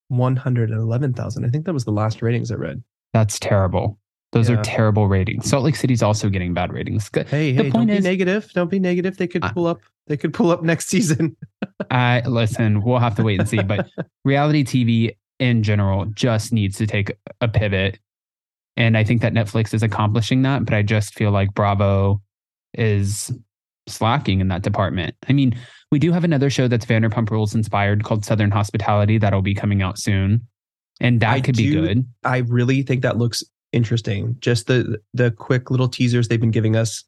111,000. 0.09 1.45
I 1.45 1.49
think 1.49 1.65
that 1.65 1.73
was 1.73 1.85
the 1.85 1.91
last 1.91 2.21
ratings 2.21 2.51
I 2.51 2.55
read. 2.55 2.83
That's 3.13 3.39
terrible. 3.39 3.97
Those 4.31 4.49
Yeah. 4.49 4.57
are 4.59 4.63
terrible 4.63 5.07
ratings. 5.07 5.49
Salt 5.49 5.63
Lake 5.63 5.75
City's 5.75 6.03
also 6.03 6.29
getting 6.29 6.53
bad 6.53 6.71
ratings. 6.71 7.09
Hey, 7.13 7.23
The 7.23 7.33
hey, 7.33 7.53
don't 7.63 7.71
point 7.71 7.89
be 7.89 7.99
negative. 7.99 8.51
Don't 8.53 8.69
be 8.69 8.79
negative. 8.79 9.17
They 9.17 9.27
could 9.27 9.41
pull 9.53 9.65
up. 9.65 9.79
They 10.07 10.17
could 10.17 10.33
pull 10.33 10.51
up 10.51 10.61
next 10.63 10.89
season. 10.89 11.35
I 11.89 12.21
listen, 12.27 12.81
we'll 12.83 12.99
have 12.99 13.15
to 13.15 13.23
wait 13.23 13.39
and 13.39 13.49
see. 13.49 13.61
But 13.63 13.87
reality 14.25 14.63
TV 14.63 15.15
in 15.39 15.63
general 15.63 16.05
just 16.05 16.53
needs 16.53 16.77
to 16.77 16.87
take 16.87 17.11
a 17.41 17.47
pivot. 17.47 17.99
And 18.77 18.97
I 18.97 19.03
think 19.03 19.21
that 19.21 19.33
Netflix 19.33 19.73
is 19.73 19.83
accomplishing 19.83 20.41
that, 20.43 20.65
but 20.65 20.73
I 20.73 20.83
just 20.83 21.13
feel 21.13 21.31
like 21.31 21.53
Bravo 21.53 22.21
is 22.73 23.31
slacking 23.87 24.39
in 24.41 24.47
that 24.49 24.61
department. 24.61 25.15
I 25.27 25.33
mean, 25.33 25.57
we 25.91 25.99
do 25.99 26.11
have 26.11 26.23
another 26.23 26.49
show 26.49 26.67
that's 26.67 26.85
Vanderpump 26.85 27.29
Rules 27.29 27.55
inspired 27.55 28.03
called 28.03 28.23
Southern 28.23 28.51
Hospitality 28.51 29.17
that'll 29.17 29.41
be 29.41 29.55
coming 29.55 29.81
out 29.81 29.97
soon. 29.97 30.47
And 31.01 31.19
that 31.21 31.33
I 31.33 31.41
could 31.41 31.57
be 31.57 31.71
good. 31.71 32.05
I 32.23 32.39
really 32.39 32.83
think 32.83 33.01
that 33.01 33.17
looks 33.17 33.43
interesting. 33.71 34.35
Just 34.39 34.67
the 34.67 34.99
the 35.13 35.31
quick 35.31 35.71
little 35.71 35.87
teasers 35.87 36.27
they've 36.27 36.39
been 36.39 36.51
giving 36.51 36.75
us. 36.75 37.03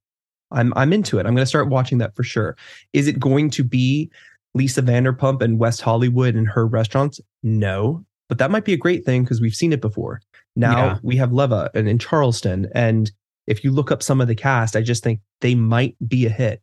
I'm 0.52 0.74
I'm 0.76 0.94
into 0.94 1.20
it. 1.20 1.26
I'm 1.26 1.36
going 1.36 1.44
to 1.44 1.46
start 1.46 1.70
watching 1.70 1.98
that 1.98 2.15
for 2.15 2.24
sure. 2.24 2.56
Is 2.94 3.08
it 3.08 3.20
going 3.20 3.50
to 3.52 3.63
be 3.63 4.10
Lisa 4.54 4.82
Vanderpump 4.82 5.41
and 5.41 5.60
West 5.60 5.82
Hollywood 5.82 6.36
and 6.36 6.48
her 6.48 6.65
restaurants? 6.65 7.20
No, 7.44 8.06
but 8.32 8.38
that 8.38 8.50
might 8.50 8.63
be 8.63 8.72
a 8.72 8.78
great 8.78 9.04
thing 9.04 9.24
because 9.24 9.41
we've 9.41 9.54
seen 9.54 9.74
it 9.74 9.82
before. 9.82 10.22
Now 10.56 10.86
Yeah. 10.86 10.98
we 11.04 11.17
have 11.17 11.34
Leva 11.34 11.70
and 11.76 11.89
in 11.89 12.00
Charleston, 12.00 12.70
and 12.74 13.12
if 13.46 13.62
you 13.62 13.72
look 13.72 13.91
up 13.91 14.02
some 14.02 14.22
of 14.22 14.30
the 14.30 14.36
cast, 14.36 14.78
I 14.78 14.82
just 14.82 15.04
think 15.04 15.20
they 15.41 15.54
might 15.54 15.98
be 16.08 16.26
a 16.26 16.30
hit. 16.30 16.62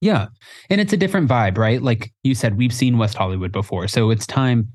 Yeah. 0.00 0.26
And 0.68 0.80
it's 0.80 0.92
a 0.92 0.96
different 0.96 1.28
vibe, 1.28 1.56
right? 1.56 1.80
Like 1.80 2.12
you 2.24 2.34
said, 2.34 2.58
we've 2.58 2.72
seen 2.72 2.98
West 2.98 3.14
Hollywood 3.14 3.52
before. 3.52 3.86
So 3.86 4.10
it's 4.10 4.26
time. 4.26 4.72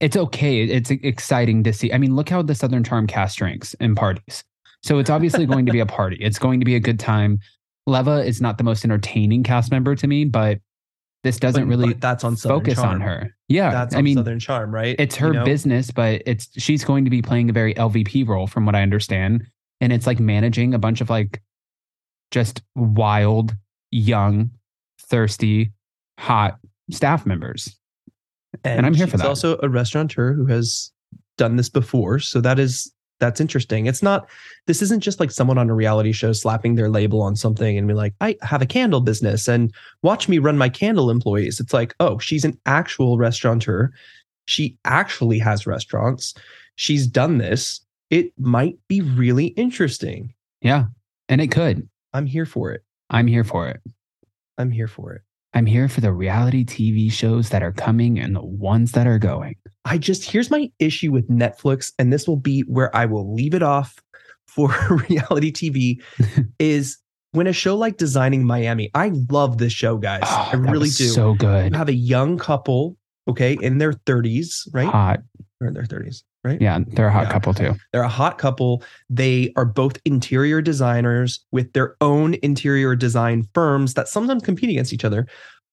It's 0.00 0.14
okay. 0.16 0.64
It's 0.64 0.90
exciting 0.90 1.64
to 1.64 1.72
see. 1.72 1.90
I 1.90 1.96
mean, 1.96 2.14
look 2.14 2.28
how 2.28 2.42
the 2.42 2.54
Southern 2.54 2.84
Charm 2.84 3.06
cast 3.06 3.38
drinks 3.38 3.74
and 3.80 3.96
parties. 3.96 4.44
So 4.82 4.98
it's 4.98 5.08
obviously 5.08 5.46
going 5.46 5.64
to 5.64 5.72
be 5.72 5.80
a 5.80 5.86
party. 6.00 6.18
It's 6.20 6.38
going 6.38 6.60
to 6.60 6.66
be 6.66 6.74
a 6.74 6.80
good 6.80 7.00
time. 7.00 7.38
Leva 7.86 8.22
is 8.26 8.42
not 8.42 8.58
the 8.58 8.64
most 8.64 8.84
entertaining 8.84 9.42
cast 9.42 9.70
member 9.70 9.94
to 9.94 10.06
me, 10.06 10.26
but 10.26 10.58
this 11.24 11.38
doesn't 11.38 11.64
But- 11.64 11.68
really 11.68 11.88
but 11.94 12.00
that's 12.00 12.24
on 12.24 12.36
Southern 12.36 12.58
focus 12.60 12.74
Charm. 12.76 12.94
on 12.96 13.00
her. 13.00 13.34
Yeah. 13.48 13.70
That's 13.72 13.94
I 13.94 14.02
mean, 14.02 14.16
Southern 14.16 14.38
Charm, 14.38 14.72
right? 14.74 14.94
it's 14.98 15.16
her 15.16 15.28
You 15.28 15.32
know? 15.34 15.44
business, 15.44 15.90
but 15.90 16.22
it's 16.26 16.48
she's 16.60 16.84
going 16.84 17.04
to 17.04 17.10
be 17.10 17.22
playing 17.22 17.50
a 17.50 17.52
very 17.52 17.74
LVP 17.74 18.26
role 18.26 18.46
from 18.46 18.64
what 18.66 18.74
I 18.74 18.82
understand. 18.82 19.44
And 19.80 19.92
it's 19.92 20.06
like 20.06 20.20
managing 20.20 20.72
a 20.74 20.78
bunch 20.78 21.00
of 21.00 21.10
like 21.10 21.42
just 22.30 22.62
wild, 22.74 23.54
young, 23.90 24.50
thirsty, 25.00 25.72
hot 26.18 26.58
staff 26.90 27.26
members. 27.26 27.76
and, 28.64 28.86
I'm 28.86 28.94
here 28.94 29.06
for 29.06 29.16
that. 29.18 29.26
Also, 29.26 29.58
a 29.62 29.68
restaurateur 29.68 30.32
who 30.32 30.46
has 30.46 30.90
done 31.38 31.56
this 31.56 31.68
before, 31.68 32.18
so 32.18 32.40
that 32.40 32.58
is 32.58 32.90
that's 33.18 33.40
interesting. 33.40 33.86
It's 33.86 34.02
not. 34.02 34.28
This 34.66 34.82
isn't 34.82 35.00
just 35.00 35.20
like 35.20 35.30
someone 35.30 35.58
on 35.58 35.70
a 35.70 35.74
reality 35.74 36.12
show 36.12 36.32
slapping 36.32 36.74
their 36.74 36.90
label 36.90 37.22
on 37.22 37.36
something 37.36 37.78
and 37.78 37.88
be 37.88 37.94
like, 37.94 38.14
"I 38.20 38.36
have 38.42 38.62
a 38.62 38.66
candle 38.66 39.00
business 39.00 39.48
and 39.48 39.72
watch 40.02 40.28
me 40.28 40.38
run 40.38 40.58
my 40.58 40.68
candle 40.68 41.10
employees." 41.10 41.60
It's 41.60 41.72
like, 41.72 41.94
oh, 42.00 42.18
she's 42.18 42.44
an 42.44 42.58
actual 42.66 43.18
restaurateur. 43.18 43.90
She 44.46 44.76
actually 44.84 45.38
has 45.38 45.66
restaurants. 45.66 46.34
She's 46.76 47.06
done 47.06 47.38
this. 47.38 47.80
It 48.10 48.32
might 48.38 48.78
be 48.88 49.00
really 49.00 49.46
interesting. 49.48 50.32
Yeah. 50.60 50.86
And 51.28 51.40
it 51.40 51.48
could. 51.48 51.88
I'm 52.12 52.26
here 52.26 52.46
for 52.46 52.72
it. 52.72 52.82
I'm 53.10 53.26
here 53.26 53.44
for 53.44 53.68
it. 53.68 53.80
I'm 54.58 54.70
here 54.70 54.88
for 54.88 55.12
it. 55.12 55.22
I'm 55.54 55.66
here 55.66 55.88
for 55.88 56.00
the 56.00 56.12
reality 56.12 56.64
TV 56.64 57.10
shows 57.10 57.48
that 57.48 57.62
are 57.62 57.72
coming 57.72 58.18
and 58.18 58.36
the 58.36 58.44
ones 58.44 58.92
that 58.92 59.06
are 59.06 59.18
going. 59.18 59.56
I 59.86 59.98
just 59.98 60.28
here's 60.28 60.50
my 60.50 60.70
issue 60.80 61.12
with 61.12 61.28
Netflix, 61.30 61.92
and 61.98 62.12
this 62.12 62.26
will 62.26 62.36
be 62.36 62.60
where 62.62 62.94
I 62.94 63.06
will 63.06 63.32
leave 63.34 63.54
it 63.54 63.62
off 63.62 63.94
for 64.48 64.68
reality 65.08 65.52
TV. 65.52 66.02
is 66.58 66.98
when 67.32 67.46
a 67.46 67.52
show 67.52 67.76
like 67.76 67.96
Designing 67.96 68.44
Miami, 68.44 68.90
I 68.94 69.12
love 69.30 69.58
this 69.58 69.72
show, 69.72 69.96
guys. 69.96 70.22
Oh, 70.24 70.48
I 70.52 70.56
really 70.56 70.88
do. 70.88 71.06
So 71.08 71.34
good. 71.34 71.72
you 71.72 71.78
have 71.78 71.88
a 71.88 71.94
young 71.94 72.36
couple, 72.38 72.96
okay, 73.28 73.56
in 73.60 73.78
their 73.78 73.92
30s, 73.92 74.66
right? 74.72 74.88
Hot. 74.88 75.20
Or 75.60 75.68
in 75.68 75.74
their 75.74 75.84
30s, 75.84 76.22
right? 76.44 76.60
Yeah, 76.60 76.80
they're 76.88 77.08
a 77.08 77.12
hot 77.12 77.24
Yeah. 77.24 77.32
couple 77.32 77.54
too. 77.54 77.74
They're 77.92 78.02
a 78.02 78.08
hot 78.08 78.38
couple. 78.38 78.82
They 79.08 79.52
are 79.56 79.64
both 79.64 79.98
interior 80.04 80.60
designers 80.62 81.44
with 81.52 81.72
their 81.74 81.96
own 82.00 82.36
interior 82.42 82.96
design 82.96 83.46
firms 83.54 83.94
that 83.94 84.08
sometimes 84.08 84.42
compete 84.42 84.70
against 84.70 84.92
each 84.92 85.04
other, 85.04 85.26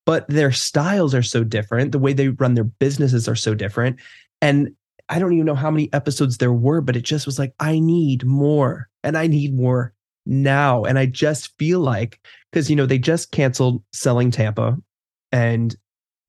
but 0.05 0.27
their 0.27 0.51
styles 0.51 1.13
are 1.15 1.23
so 1.23 1.43
different. 1.43 1.91
The 1.91 1.99
way 1.99 2.13
they 2.13 2.29
run 2.29 2.55
their 2.55 2.63
businesses 2.63 3.27
are 3.27 3.35
so 3.35 3.55
different. 3.55 3.99
And 4.41 4.75
I 5.09 5.19
don't 5.19 5.33
even 5.33 5.45
know 5.45 5.55
how 5.55 5.71
many 5.71 5.91
episodes 5.93 6.37
there 6.37 6.53
were, 6.53 6.81
but 6.81 6.95
it 6.95 7.03
just 7.03 7.25
was 7.25 7.37
like, 7.37 7.53
I 7.59 7.79
need 7.79 8.25
more 8.25 8.89
and 9.03 9.17
I 9.17 9.27
need 9.27 9.55
more 9.55 9.93
now. 10.25 10.83
And 10.83 10.97
I 10.97 11.05
just 11.05 11.57
feel 11.57 11.79
like, 11.79 12.19
because, 12.51 12.69
you 12.69 12.75
know, 12.75 12.85
they 12.85 12.99
just 12.99 13.31
canceled 13.31 13.83
Selling 13.91 14.31
Tampa 14.31 14.77
and 15.31 15.75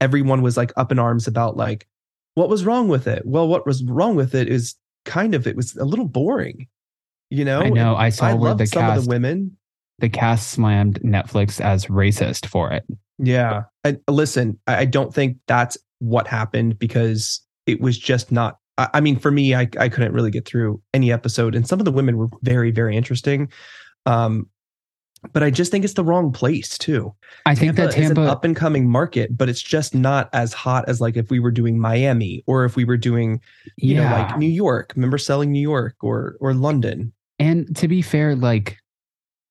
everyone 0.01 0.43
was 0.43 0.57
like 0.57 0.73
up 0.77 0.91
in 0.91 0.99
arms 0.99 1.27
about 1.27 1.57
like, 1.57 1.87
what 2.35 2.49
was 2.49 2.65
wrong 2.65 2.89
with 2.89 3.07
it? 3.07 3.23
Well, 3.25 3.47
what 3.47 3.65
was 3.67 3.85
wrong 3.85 4.17
with 4.17 4.35
it 4.35 4.49
is 4.49 4.75
kind 5.05 5.35
of, 5.35 5.47
it 5.47 5.57
was 5.57 5.77
a 5.77 5.85
little 5.85 6.09
boring, 6.09 6.67
you 7.31 7.45
know? 7.45 7.61
I 7.61 7.71
know. 7.71 7.95
I 7.95 8.09
saw 8.09 8.27
I 8.27 8.35
where 8.35 8.55
the 8.55 8.67
some 8.67 8.83
cast 8.83 8.99
of 8.99 9.05
the 9.05 9.09
women. 9.09 9.57
the 9.99 10.09
cast 10.09 10.51
slammed 10.51 11.01
Netflix 11.03 11.61
as 11.61 11.87
racist 11.87 12.47
for 12.47 12.73
it. 12.73 12.85
Yeah. 13.19 13.65
I, 13.85 13.97
listen, 14.09 14.59
I, 14.67 14.85
don't 14.85 15.15
think 15.15 15.39
that's 15.47 15.79
what 15.99 16.27
happened 16.27 16.79
because 16.79 17.41
it 17.67 17.81
was 17.81 17.99
just 17.99 18.33
not. 18.33 18.59
I, 18.79 18.89
I 18.95 19.01
mean, 19.01 19.19
for 19.19 19.31
me, 19.31 19.55
I, 19.55 19.69
I 19.79 19.89
couldn't 19.89 20.13
really 20.13 20.31
get 20.31 20.47
through 20.47 20.83
any 20.93 21.13
episode, 21.13 21.55
and 21.55 21.67
some 21.67 21.79
of 21.79 21.85
the 21.85 21.93
women 21.93 22.17
were 22.17 22.29
very, 22.43 22.71
very 22.71 22.97
interesting. 22.97 23.51
Um, 24.07 24.49
but 25.33 25.43
I 25.43 25.51
just 25.51 25.71
think 25.71 25.85
it's 25.85 25.95
the 25.95 26.05
wrong 26.05 26.33
place 26.33 26.77
too. 26.77 27.15
I 27.47 27.55
think 27.55 27.77
that 27.77 27.91
is 27.91 27.95
an 27.95 28.03
Tampa 28.03 28.23
up 28.23 28.45
and 28.45 28.55
coming 28.55 28.89
market, 28.91 29.37
but 29.37 29.49
it's 29.49 29.63
just 29.63 29.95
not 29.95 30.29
as 30.33 30.53
hot 30.53 30.87
as 30.89 31.01
like 31.01 31.17
if 31.17 31.31
we 31.31 31.41
were 31.41 31.51
doing 31.51 31.79
Miami 31.79 32.43
or 32.47 32.65
if 32.65 32.77
we 32.77 32.85
were 32.85 32.97
doing, 32.97 33.41
you 33.77 33.95
yeah. 33.95 34.09
know, 34.09 34.17
like 34.17 34.39
New 34.39 34.51
York. 34.51 34.93
Remember 34.97 35.19
selling 35.19 35.51
New 35.51 35.63
York 35.63 35.97
or 36.03 36.37
or 36.41 36.53
London? 36.53 37.13
And 37.39 37.75
to 37.77 37.89
be 37.89 38.03
fair, 38.03 38.37
like, 38.37 38.79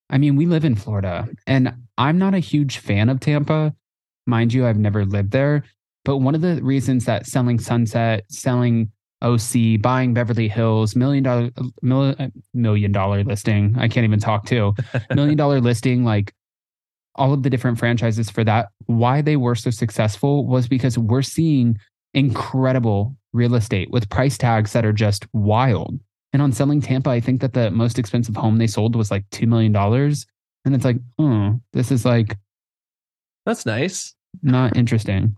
I 0.10 0.18
mean, 0.18 0.36
we 0.36 0.46
live 0.46 0.66
in 0.66 0.76
Florida 0.76 1.28
and 1.48 1.74
I'm 1.98 2.18
not 2.18 2.34
a 2.34 2.40
huge 2.40 2.78
fan 2.78 3.10
of 3.10 3.20
Tampa. 3.20 3.74
Mind 4.26 4.54
you, 4.54 4.66
I've 4.68 4.78
never 4.78 5.06
lived 5.06 5.32
there. 5.32 5.64
But 6.06 6.18
one 6.18 6.36
of 6.36 6.42
the 6.42 6.62
reasons 6.62 7.06
that 7.06 7.26
selling 7.26 7.60
Sunset, 7.60 8.26
selling 8.30 8.92
OC, 9.22 9.82
buying 9.82 10.14
Beverly 10.14 10.50
Hills, 10.50 10.96
million 10.96 11.24
dollar, 11.24 11.50
mil, 11.82 12.16
uh, 12.20 12.28
million 12.54 12.92
dollar 12.92 13.24
listing, 13.24 13.76
I 13.78 13.88
can't 13.88 14.04
even 14.04 14.20
talk 14.20 14.46
to, 14.48 14.74
million 15.16 15.38
dollar 15.38 15.62
listing, 15.62 16.04
like 16.04 16.34
all 17.16 17.34
of 17.34 17.44
the 17.44 17.50
different 17.50 17.80
franchises 17.80 18.30
for 18.30 18.44
that, 18.44 18.70
why 18.88 19.22
they 19.22 19.38
were 19.38 19.56
so 19.56 19.70
successful 19.70 20.46
was 20.46 20.68
because 20.68 20.98
we're 20.98 21.22
seeing 21.22 21.78
incredible 22.14 23.16
real 23.32 23.56
estate 23.56 23.90
with 23.92 24.10
price 24.10 24.38
tags 24.38 24.74
that 24.74 24.86
are 24.86 24.94
just 24.94 25.26
wild. 25.34 26.00
And 26.34 26.42
on 26.42 26.52
selling 26.52 26.82
Tampa, 26.82 27.12
I 27.12 27.20
think 27.20 27.42
that 27.42 27.54
the 27.54 27.72
most 27.72 28.00
expensive 28.00 28.36
home 28.36 28.58
they 28.58 28.68
sold 28.68 28.96
was 28.96 29.12
like 29.12 29.30
$2 29.30 29.48
million. 29.48 29.76
And 29.76 30.76
it's 30.76 30.84
like, 30.86 30.98
oh, 31.20 31.60
this 31.74 31.92
is 31.92 32.06
like 32.06 32.38
That's 33.46 33.66
nice. 33.66 34.16
not 34.42 34.76
interesting. 34.76 35.36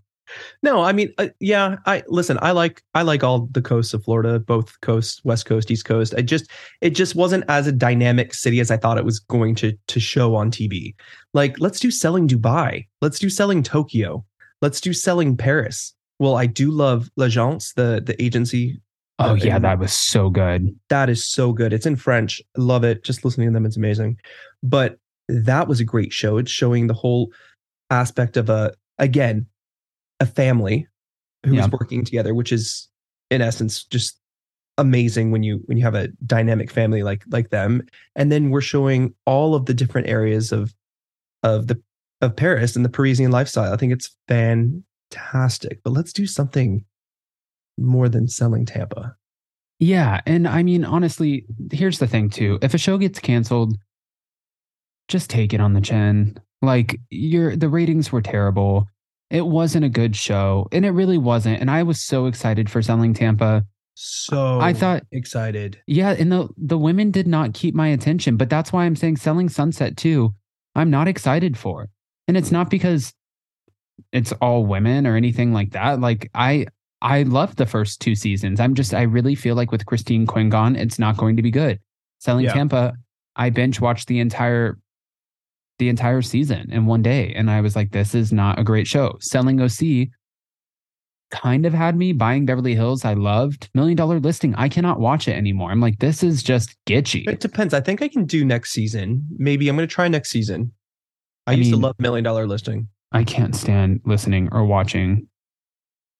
No, 0.63 0.81
I 0.81 0.91
mean, 0.91 1.13
uh, 1.17 1.27
yeah. 1.39 1.77
I 1.86 2.03
listen. 2.08 2.39
I 2.41 2.51
like 2.51 2.84
I 2.93 3.03
like 3.03 3.23
all 3.23 3.47
the 3.51 3.62
coasts 3.62 3.93
of 3.93 4.03
Florida, 4.03 4.39
both 4.39 4.79
coasts, 4.81 5.23
West 5.23 5.45
Coast, 5.45 5.69
East 5.69 5.86
Coast. 5.86 6.15
I 6.17 6.21
just 6.21 6.49
it 6.81 6.91
just 6.91 7.15
wasn't 7.15 7.43
as 7.47 7.67
a 7.67 7.71
dynamic 7.71 8.34
city 8.34 8.60
as 8.60 8.71
I 8.71 8.77
thought 8.77 8.97
it 8.97 9.05
was 9.05 9.19
going 9.19 9.53
to 9.55 9.73
to 9.88 9.99
show 9.99 10.36
on 10.36 10.49
TV. 10.49 10.95
Like, 11.34 11.60
let's 11.60 11.79
do 11.79 11.91
selling 11.91 12.27
Dubai. 12.27 12.88
Let's 13.01 13.19
do 13.19 13.29
selling 13.29 13.62
Tokyo. 13.62 14.25
Let's 14.62 14.81
do 14.81 14.93
selling 14.93 15.38
Paris. 15.38 15.93
Well, 16.17 16.36
I 16.36 16.47
do 16.47 16.71
love 16.71 17.10
L'Agence, 17.17 17.73
the 17.73 18.01
the 18.03 18.19
agency. 18.21 18.81
Oh, 19.19 19.32
Uh, 19.32 19.34
yeah, 19.36 19.60
that 19.60 19.80
was 19.80 19.93
so 19.93 20.30
good. 20.30 20.78
That 20.89 21.10
is 21.10 21.25
so 21.25 21.54
good. 21.54 21.71
It's 21.71 21.86
in 21.86 21.95
French. 21.95 22.41
I 22.58 22.62
love 22.62 22.84
it. 22.84 23.04
Just 23.04 23.23
listening 23.23 23.47
to 23.49 23.54
them, 23.54 23.65
it's 23.65 23.78
amazing. 23.78 24.17
But 24.62 24.97
that 25.30 25.67
was 25.67 25.80
a 25.80 25.86
great 25.86 26.12
show. 26.12 26.38
It's 26.38 26.51
showing 26.51 26.88
the 26.88 26.93
whole 26.93 27.32
aspect 27.89 28.36
of 28.38 28.49
a 28.49 28.73
again 28.99 29.45
a 30.19 30.25
family 30.25 30.88
who's 31.45 31.56
Yeah. 31.56 31.67
working 31.71 32.04
together, 32.04 32.34
which 32.34 32.51
is 32.51 32.89
in 33.32 33.41
essence 33.41 33.84
just 33.86 34.19
amazing 34.78 35.32
when 35.32 35.43
you 35.43 35.62
when 35.65 35.78
you 35.78 35.84
have 35.84 35.95
a 35.95 36.10
dynamic 36.25 36.69
family 36.69 37.01
like 37.04 37.23
like 37.30 37.49
them. 37.51 37.82
And 38.15 38.32
then 38.32 38.49
we're 38.49 38.62
showing 38.62 39.13
all 39.25 39.56
of 39.56 39.65
the 39.65 39.73
different 39.73 40.08
areas 40.08 40.51
of 40.51 40.73
of 41.43 41.67
the 41.67 41.82
of 42.21 42.36
Paris 42.36 42.75
and 42.75 42.84
the 42.84 42.89
Parisian 42.89 43.32
lifestyle. 43.32 43.71
I 43.73 43.78
think 43.78 43.93
it's 43.93 44.15
fantastic. 44.28 45.80
But 45.84 45.91
let's 45.93 46.13
do 46.13 46.28
something 46.28 46.84
more 47.77 48.09
than 48.09 48.27
selling 48.27 48.65
Tampa. 48.65 49.15
Yeah. 49.79 50.21
And 50.25 50.47
I 50.47 50.63
mean, 50.63 50.85
honestly, 50.85 51.45
here's 51.71 51.99
the 51.99 52.07
thing 52.07 52.29
too. 52.29 52.59
If 52.61 52.73
a 52.73 52.77
show 52.77 52.97
gets 52.97 53.19
canceled, 53.19 53.77
just 55.07 55.29
take 55.29 55.53
it 55.53 55.59
on 55.59 55.73
the 55.73 55.81
chin. 55.81 56.39
Like 56.61 56.99
your 57.09 57.55
the 57.55 57.69
ratings 57.69 58.11
were 58.11 58.21
terrible. 58.21 58.88
It 59.29 59.45
wasn't 59.45 59.85
a 59.85 59.89
good 59.89 60.15
show. 60.15 60.67
And 60.71 60.85
it 60.85 60.91
really 60.91 61.17
wasn't. 61.17 61.59
And 61.59 61.69
I 61.69 61.83
was 61.83 62.01
so 62.01 62.27
excited 62.27 62.69
for 62.69 62.81
selling 62.81 63.13
Tampa. 63.13 63.65
So 63.95 64.59
I 64.59 64.73
thought 64.73 65.03
excited. 65.11 65.81
Yeah, 65.88 66.11
and 66.11 66.31
the 66.31 66.49
the 66.57 66.77
women 66.77 67.11
did 67.11 67.27
not 67.27 67.53
keep 67.53 67.73
my 67.73 67.88
attention, 67.88 68.35
but 68.35 68.49
that's 68.49 68.73
why 68.73 68.85
I'm 68.85 68.95
saying 68.95 69.17
selling 69.17 69.49
Sunset 69.49 69.95
too. 69.95 70.33
I'm 70.75 70.89
not 70.89 71.07
excited 71.07 71.57
for. 71.57 71.89
And 72.27 72.35
it's 72.35 72.51
not 72.51 72.69
because 72.69 73.13
it's 74.11 74.33
all 74.33 74.65
women 74.65 75.07
or 75.07 75.15
anything 75.15 75.53
like 75.53 75.71
that. 75.71 76.01
Like 76.01 76.29
I 76.33 76.67
I 77.06 77.22
loved 77.22 77.58
the 77.58 77.68
first 77.68 78.02
two 78.02 78.15
seasons. 78.15 78.60
I'm 78.60 78.74
just 78.74 78.94
I 78.94 79.04
really 79.04 79.36
feel 79.36 79.54
like 79.56 79.72
with 79.72 79.86
Christine 79.86 80.26
Quinn 80.26 80.50
gone, 80.50 80.76
it's 80.76 80.98
not 80.98 81.18
going 81.18 81.36
to 81.36 81.44
be 81.44 81.52
good. 81.52 81.80
Selling 82.20 82.46
Yeah. 82.46 82.54
Tampa, 82.54 82.94
I 83.36 83.52
binge 83.52 83.80
watched 83.80 84.08
the 84.08 84.20
entire 84.20 84.80
the 85.78 85.88
entire 85.89 86.22
season 86.22 86.72
in 86.72 86.86
one 86.88 87.04
day 87.04 87.34
and 87.36 87.52
I 87.52 87.62
was 87.62 87.76
like 87.76 87.91
this 87.91 88.15
is 88.15 88.34
not 88.34 88.58
a 88.58 88.63
great 88.63 88.88
show. 88.88 89.18
Selling 89.20 89.62
OC 89.62 90.08
kind 91.32 91.65
of 91.65 91.74
had 91.74 91.96
me 91.96 92.12
buying 92.12 92.46
Beverly 92.46 92.74
Hills. 92.74 93.06
I 93.06 93.13
loved 93.13 93.70
Million 93.76 93.98
Dollar 93.98 94.20
Listing. 94.20 94.56
I 94.56 94.68
cannot 94.68 95.00
watch 95.00 95.28
it 95.28 95.34
anymore. 95.34 95.70
I'm 95.70 95.82
like, 95.82 96.00
this 96.00 96.24
is 96.24 96.41
just 96.41 96.76
gitchy. 96.88 97.28
It 97.28 97.39
depends. 97.39 97.74
I 97.74 97.82
think 97.82 98.02
I 98.02 98.08
can 98.08 98.26
do 98.26 98.44
next 98.46 98.72
season. 98.72 99.28
Maybe 99.38 99.68
I'm 99.68 99.76
going 99.76 99.88
to 99.88 99.94
try 99.94 100.08
next 100.08 100.32
season. 100.32 100.72
I, 101.46 101.52
I 101.52 101.56
used 101.56 101.72
mean- 101.72 101.82
to 101.82 101.86
love 101.88 101.96
Million 102.00 102.24
Dollar 102.24 102.48
Listing. 102.48 102.88
I 103.12 103.24
can't 103.24 103.56
stand 103.56 104.02
listening 104.06 104.50
or 104.52 104.65
watching 104.65 105.28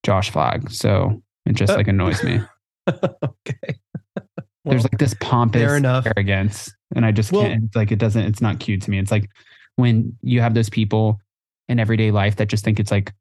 Josh 0.06 0.30
Flagg. 0.30 0.70
So 0.72 1.22
it 1.48 1.54
just 1.54 1.74
like 1.74 1.88
annoys 1.88 2.24
me. 2.24 2.40
okay. 2.88 3.76
There's 4.66 4.84
like 4.84 4.98
this 5.00 5.16
pompous 5.20 5.62
fair 5.62 5.76
enough. 5.76 6.06
arrogance. 6.06 6.72
And 6.96 7.06
I 7.06 7.12
just 7.12 7.32
Well- 7.32 7.42
can't 7.42 7.76
like 7.76 7.92
it 7.92 8.00
doesn't 8.00 8.22
it's 8.24 8.42
not 8.42 8.60
cute 8.60 8.84
to 8.84 8.92
me. 8.92 9.00
It's 9.00 9.12
like 9.12 9.30
when 9.78 10.16
you 10.22 10.42
have 10.42 10.54
those 10.54 10.70
people 10.70 11.20
in 11.68 11.80
everyday 11.80 12.12
life 12.12 12.36
that 12.36 12.48
just 12.48 12.64
think 12.64 12.80
it's 12.80 12.92
like 12.92 13.12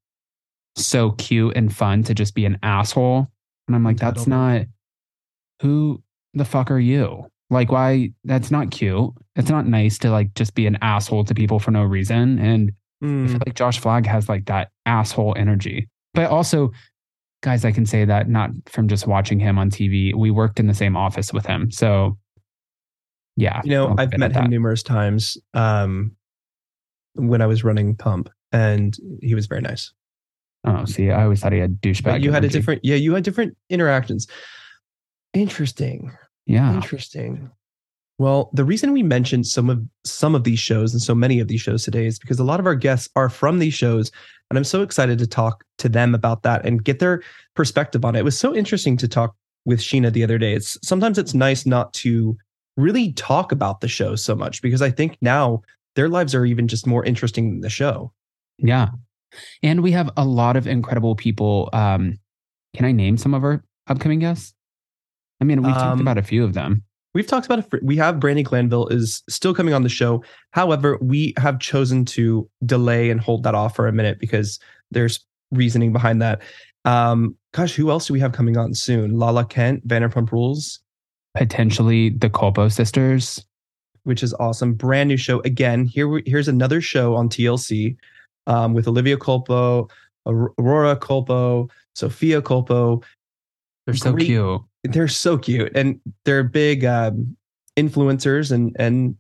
so 0.77 1.13
cute 1.13 1.57
and 1.57 1.75
fun 1.75 2.03
to 2.05 2.15
just 2.15 2.35
be 2.35 2.45
an 2.45 2.59
asshole. 2.63 3.27
And 3.67 3.75
I'm 3.75 3.83
like, 3.83 3.97
that's 3.97 4.27
not 4.27 4.67
who 5.63 6.03
the 6.35 6.45
fuck 6.45 6.71
are 6.71 6.79
you? 6.79 7.27
Like 7.49 7.73
why 7.73 8.11
that's 8.25 8.51
not 8.51 8.71
cute. 8.71 9.11
It's 9.37 9.49
not 9.51 9.67
nice 9.67 9.99
to 10.01 10.11
like 10.11 10.35
just 10.35 10.55
be 10.55 10.67
an 10.67 10.77
asshole 10.83 11.25
to 11.25 11.35
people 11.35 11.59
for 11.59 11.71
no 11.71 11.83
reason. 11.83 12.39
And 12.39 12.73
I 13.03 13.07
mm, 13.07 13.29
feel 13.29 13.41
like 13.47 13.55
Josh 13.55 13.79
Flagg 13.81 14.07
has 14.07 14.29
like 14.29 14.47
that 14.47 14.71
asshole 14.87 15.35
energy. 15.39 15.89
But 16.15 16.31
also, 16.31 16.73
guys, 17.43 17.65
I 17.65 17.73
can 17.73 17.87
say 17.87 18.05
that 18.05 18.29
not 18.29 18.51
from 18.67 18.89
just 18.89 19.07
watching 19.07 19.39
him 19.39 19.59
on 19.59 19.71
TV. 19.71 20.15
We 20.15 20.31
worked 20.31 20.59
in 20.59 20.67
the 20.67 20.75
same 20.75 20.97
office 20.97 21.33
with 21.33 21.45
him. 21.45 21.71
So, 21.71 22.17
yeah. 23.37 23.61
you 23.65 23.71
know, 23.71 23.95
I've 23.99 24.17
met 24.17 24.33
him 24.33 24.45
that. 24.45 24.51
numerous 24.51 24.83
times 24.83 25.37
um, 25.53 26.17
when 27.15 27.43
I 27.43 27.47
was 27.47 27.65
running 27.65 27.97
Pump, 27.97 28.31
and 28.53 28.97
he 29.21 29.35
was 29.35 29.47
very 29.47 29.61
nice. 29.61 29.93
Oh, 30.67 30.85
see, 30.87 31.11
I 31.11 31.25
always 31.25 31.41
thought 31.41 31.53
he 31.53 31.59
had 31.59 31.81
douchebag. 31.81 32.05
But 32.05 32.21
you 32.23 32.33
had 32.33 32.45
a 32.45 32.49
different, 32.49 32.83
yeah, 32.85 32.97
you 32.97 33.13
had 33.15 33.25
different 33.25 33.57
interactions. 33.69 34.27
Interesting. 35.35 36.13
Yeah. 36.47 36.75
Interesting. 36.75 37.51
Well, 38.19 38.51
the 38.53 38.65
reason 38.65 38.93
we 38.93 39.03
mentioned 39.03 39.47
some 39.47 39.69
of 39.69 39.83
some 40.05 40.35
of 40.35 40.45
these 40.45 40.61
shows 40.61 40.93
and 40.93 41.03
so 41.03 41.15
many 41.15 41.41
of 41.41 41.49
these 41.49 41.61
shows 41.61 41.83
today 41.83 42.07
is 42.07 42.19
because 42.19 42.39
a 42.39 42.45
lot 42.45 42.61
of 42.61 42.67
our 42.67 42.77
guests 42.77 43.09
are 43.17 43.29
from 43.29 43.59
these 43.59 43.75
shows, 43.75 44.13
and 44.51 44.59
I'm 44.59 44.65
so 44.65 44.83
excited 44.83 45.19
to 45.19 45.27
talk 45.27 45.65
to 45.79 45.89
them 45.89 46.15
about 46.15 46.43
that 46.43 46.65
and 46.65 46.85
get 46.85 46.99
their 46.99 47.23
perspective 47.55 48.05
on 48.05 48.15
it. 48.15 48.21
It 48.21 48.25
was 48.25 48.39
so 48.39 48.55
interesting 48.55 48.97
to 48.99 49.09
talk 49.09 49.35
with 49.65 49.81
Sheena 49.81 50.13
the 50.13 50.23
other 50.23 50.39
day. 50.39 50.55
It's 50.55 50.79
sometimes 50.87 51.19
it's 51.19 51.35
nice 51.35 51.67
not 51.67 51.93
to 51.95 52.37
really 52.77 53.13
talk 53.13 53.53
about 53.53 53.81
the 53.81 53.89
show 53.89 54.17
so 54.17 54.35
much 54.35 54.61
because 54.61 54.83
I 54.83 54.91
think 54.91 55.17
now 55.21 55.63
their 55.97 56.09
lives 56.09 56.35
are 56.35 56.45
even 56.45 56.69
just 56.69 56.87
more 56.87 57.05
interesting 57.05 57.51
than 57.51 57.61
the 57.61 57.71
show. 57.71 58.13
Yeah. 58.59 58.89
And 59.63 59.83
we 59.83 59.93
have 59.93 60.11
a 60.17 60.25
lot 60.25 60.57
of 60.57 60.67
incredible 60.67 61.17
people. 61.17 61.71
Um, 61.73 62.19
can 62.75 62.85
I 62.85 62.93
name 62.93 63.17
some 63.17 63.35
of 63.35 63.43
our 63.45 63.65
upcoming 63.87 64.19
guests? 64.19 64.55
I 65.41 65.45
mean, 65.45 65.63
we've 65.63 65.75
talked 65.75 65.95
Um, 65.95 66.01
about 66.01 66.19
a 66.19 66.23
few 66.23 66.45
of 66.45 66.55
them. 66.55 66.83
We've 67.15 67.27
talked 67.27 67.47
about 67.47 67.61
it. 67.61 67.71
For, 67.71 67.81
we 67.83 67.97
have 67.97 68.17
Brandi 68.17 68.45
Glanville 68.45 68.89
is 68.89 69.23
still 69.29 69.55
coming 69.55 69.73
on 69.73 69.83
the 69.83 69.89
show. 69.89 70.23
However, 70.51 70.99
we 71.01 71.33
have 71.39 71.61
chosen 71.61 72.05
to 72.07 72.49
delay 72.67 73.11
and 73.11 73.21
hold 73.21 73.45
that 73.45 73.55
off 73.55 73.77
for 73.77 73.87
a 73.87 73.93
minute 73.93 74.19
because 74.19 74.59
there's 74.91 75.25
reasoning 75.53 75.93
behind 75.93 76.21
that. 76.23 76.43
Um, 76.85 77.37
gosh, 77.53 77.75
who 77.75 77.91
else 77.91 78.07
do 78.09 78.13
we 78.13 78.21
have 78.21 78.33
coming 78.33 78.57
on 78.57 78.75
soon? 78.75 79.17
Lala 79.19 79.45
Kent, 79.45 79.87
Vanderpump 79.87 80.33
Rules, 80.33 80.81
Potentially 81.37 82.11
the 82.11 82.29
Culpo 82.31 82.71
sisters. 82.71 83.45
which 84.05 84.23
is 84.23 84.35
awesome. 84.35 84.75
Brand 84.75 85.09
new 85.09 85.17
show 85.17 85.41
again. 85.41 85.87
Here, 85.87 86.07
we- 86.09 86.23
here's 86.27 86.47
another 86.49 86.81
show 86.81 87.15
on 87.15 87.29
TLC 87.29 87.97
um, 88.47 88.75
with 88.75 88.87
Olivia 88.87 89.17
Culpo, 89.17 89.89
Aurora 90.27 90.95
Culpo, 90.97 91.71
Sophia 91.95 92.43
Culpo. 92.43 93.03
They're 93.87 93.95
so 93.95 94.13
Great. 94.13 94.27
cute. 94.27 94.61
They're 94.85 95.09
so 95.09 95.39
cute, 95.39 95.73
and 95.75 96.01
they're 96.25 96.45
big 96.45 96.85
um, 96.85 97.37
influencers. 97.77 98.53
And 98.53 98.77
and 98.79 99.17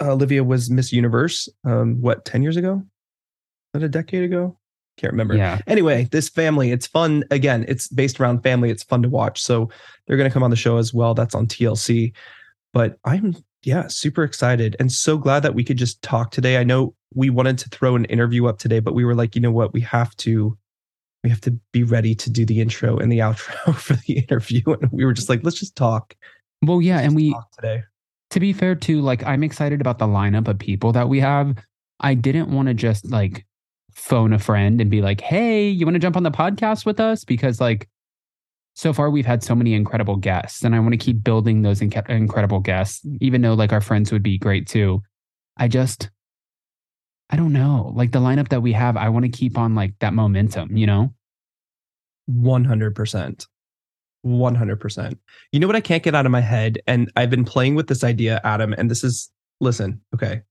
Olivia 0.00 0.42
was 0.42 0.70
Miss 0.70 0.92
Universe. 0.92 1.48
Um, 1.64 2.00
what 2.00 2.24
ten 2.24 2.42
years 2.42 2.56
ago? 2.56 2.82
Not 3.74 3.82
a 3.82 3.88
decade 3.88 4.24
ago. 4.24 4.58
Can't 4.98 5.12
remember. 5.12 5.34
Yeah. 5.34 5.58
Anyway, 5.66 6.08
this 6.10 6.28
family, 6.28 6.70
it's 6.70 6.86
fun. 6.86 7.24
Again, 7.30 7.64
it's 7.66 7.88
based 7.88 8.20
around 8.20 8.42
family. 8.42 8.70
It's 8.70 8.82
fun 8.82 9.02
to 9.02 9.08
watch. 9.08 9.42
So 9.42 9.70
they're 10.06 10.16
going 10.16 10.28
to 10.28 10.32
come 10.32 10.42
on 10.42 10.50
the 10.50 10.56
show 10.56 10.76
as 10.76 10.92
well. 10.92 11.14
That's 11.14 11.34
on 11.34 11.46
TLC. 11.46 12.12
But 12.72 12.98
I'm, 13.04 13.36
yeah, 13.62 13.86
super 13.88 14.22
excited 14.22 14.76
and 14.78 14.92
so 14.92 15.16
glad 15.16 15.40
that 15.40 15.54
we 15.54 15.64
could 15.64 15.78
just 15.78 16.02
talk 16.02 16.30
today. 16.30 16.58
I 16.58 16.64
know 16.64 16.94
we 17.14 17.30
wanted 17.30 17.58
to 17.58 17.68
throw 17.70 17.96
an 17.96 18.04
interview 18.06 18.46
up 18.46 18.58
today, 18.58 18.80
but 18.80 18.94
we 18.94 19.04
were 19.04 19.14
like, 19.14 19.34
you 19.34 19.40
know 19.40 19.50
what? 19.50 19.72
We 19.72 19.80
have 19.82 20.14
to, 20.18 20.56
we 21.22 21.30
have 21.30 21.40
to 21.42 21.52
be 21.72 21.82
ready 21.84 22.14
to 22.16 22.30
do 22.30 22.44
the 22.44 22.60
intro 22.60 22.98
and 22.98 23.10
the 23.12 23.18
outro 23.20 23.74
for 23.76 23.94
the 23.94 24.18
interview. 24.18 24.62
And 24.66 24.90
we 24.92 25.04
were 25.04 25.12
just 25.12 25.28
like, 25.28 25.40
let's 25.44 25.58
just 25.58 25.76
talk. 25.76 26.14
Well, 26.62 26.80
yeah. 26.82 26.96
Let's 26.96 27.06
And 27.06 27.16
we, 27.16 27.32
talk 27.32 27.50
today. 27.52 27.82
to 28.30 28.40
be 28.40 28.52
fair 28.52 28.74
too 28.74 29.00
like 29.02 29.22
i'm 29.24 29.42
excited 29.42 29.80
about 29.80 29.98
the 29.98 30.06
lineup 30.06 30.48
of 30.48 30.58
people 30.58 30.90
that 30.92 31.08
we 31.08 31.20
have 31.20 31.54
i 32.00 32.14
didn't 32.14 32.50
want 32.50 32.66
to 32.68 32.72
just 32.74 33.10
like 33.10 33.44
phone 33.92 34.32
a 34.32 34.38
friend 34.38 34.80
and 34.80 34.90
be 34.90 35.02
like 35.02 35.20
hey 35.20 35.68
you 35.68 35.84
want 35.84 35.94
to 35.94 35.98
jump 36.00 36.16
on 36.16 36.22
the 36.22 36.30
podcast 36.30 36.86
with 36.86 36.98
us 36.98 37.24
because 37.24 37.60
like 37.60 37.88
so 38.74 38.90
far 38.94 39.10
we've 39.10 39.26
had 39.26 39.42
so 39.44 39.54
many 39.54 39.74
incredible 39.74 40.16
guests 40.16 40.64
and 40.64 40.74
i 40.74 40.78
want 40.80 40.92
to 40.92 40.96
keep 40.96 41.22
building 41.22 41.60
those 41.60 41.82
incredible 41.82 42.58
guests 42.60 43.04
even 43.20 43.42
though 43.42 43.52
like 43.52 43.70
our 43.72 43.82
friends 43.82 44.10
would 44.10 44.22
be 44.22 44.38
great 44.38 44.66
too 44.66 45.02
i 45.58 45.68
just 45.68 46.08
i 47.32 47.36
don't 47.36 47.52
know 47.52 47.92
like 47.96 48.12
the 48.12 48.20
lineup 48.20 48.48
that 48.48 48.60
we 48.60 48.72
have 48.72 48.96
i 48.96 49.08
want 49.08 49.24
to 49.24 49.30
keep 49.30 49.58
on 49.58 49.74
like 49.74 49.92
that 49.98 50.14
momentum 50.14 50.76
you 50.76 50.86
know 50.86 51.12
100%. 52.30 53.46
100%. 54.24 55.18
You 55.50 55.60
know 55.60 55.66
what 55.66 55.76
I 55.76 55.80
can't 55.80 56.02
get 56.02 56.14
out 56.14 56.26
of 56.26 56.32
my 56.32 56.40
head? 56.40 56.78
And 56.86 57.10
I've 57.16 57.30
been 57.30 57.44
playing 57.44 57.74
with 57.74 57.88
this 57.88 58.04
idea, 58.04 58.40
Adam, 58.44 58.72
and 58.72 58.90
this 58.90 59.02
is, 59.02 59.30
listen, 59.60 60.00
okay, 60.14 60.42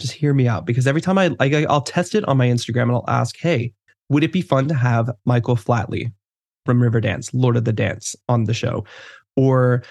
just 0.00 0.12
hear 0.12 0.34
me 0.34 0.48
out 0.48 0.66
because 0.66 0.86
every 0.86 1.00
time 1.00 1.18
I, 1.18 1.28
like, 1.38 1.52
I'll 1.52 1.80
test 1.80 2.14
it 2.14 2.26
on 2.26 2.36
my 2.36 2.48
Instagram 2.48 2.82
and 2.82 2.92
I'll 2.92 3.04
ask, 3.08 3.36
hey, 3.36 3.72
would 4.08 4.24
it 4.24 4.32
be 4.32 4.42
fun 4.42 4.66
to 4.68 4.74
have 4.74 5.10
Michael 5.24 5.56
Flatley 5.56 6.12
from 6.66 6.80
Riverdance, 6.80 7.30
Lord 7.32 7.56
of 7.56 7.64
the 7.64 7.72
Dance, 7.72 8.16
on 8.28 8.44
the 8.44 8.54
show? 8.54 8.84
Or 9.36 9.82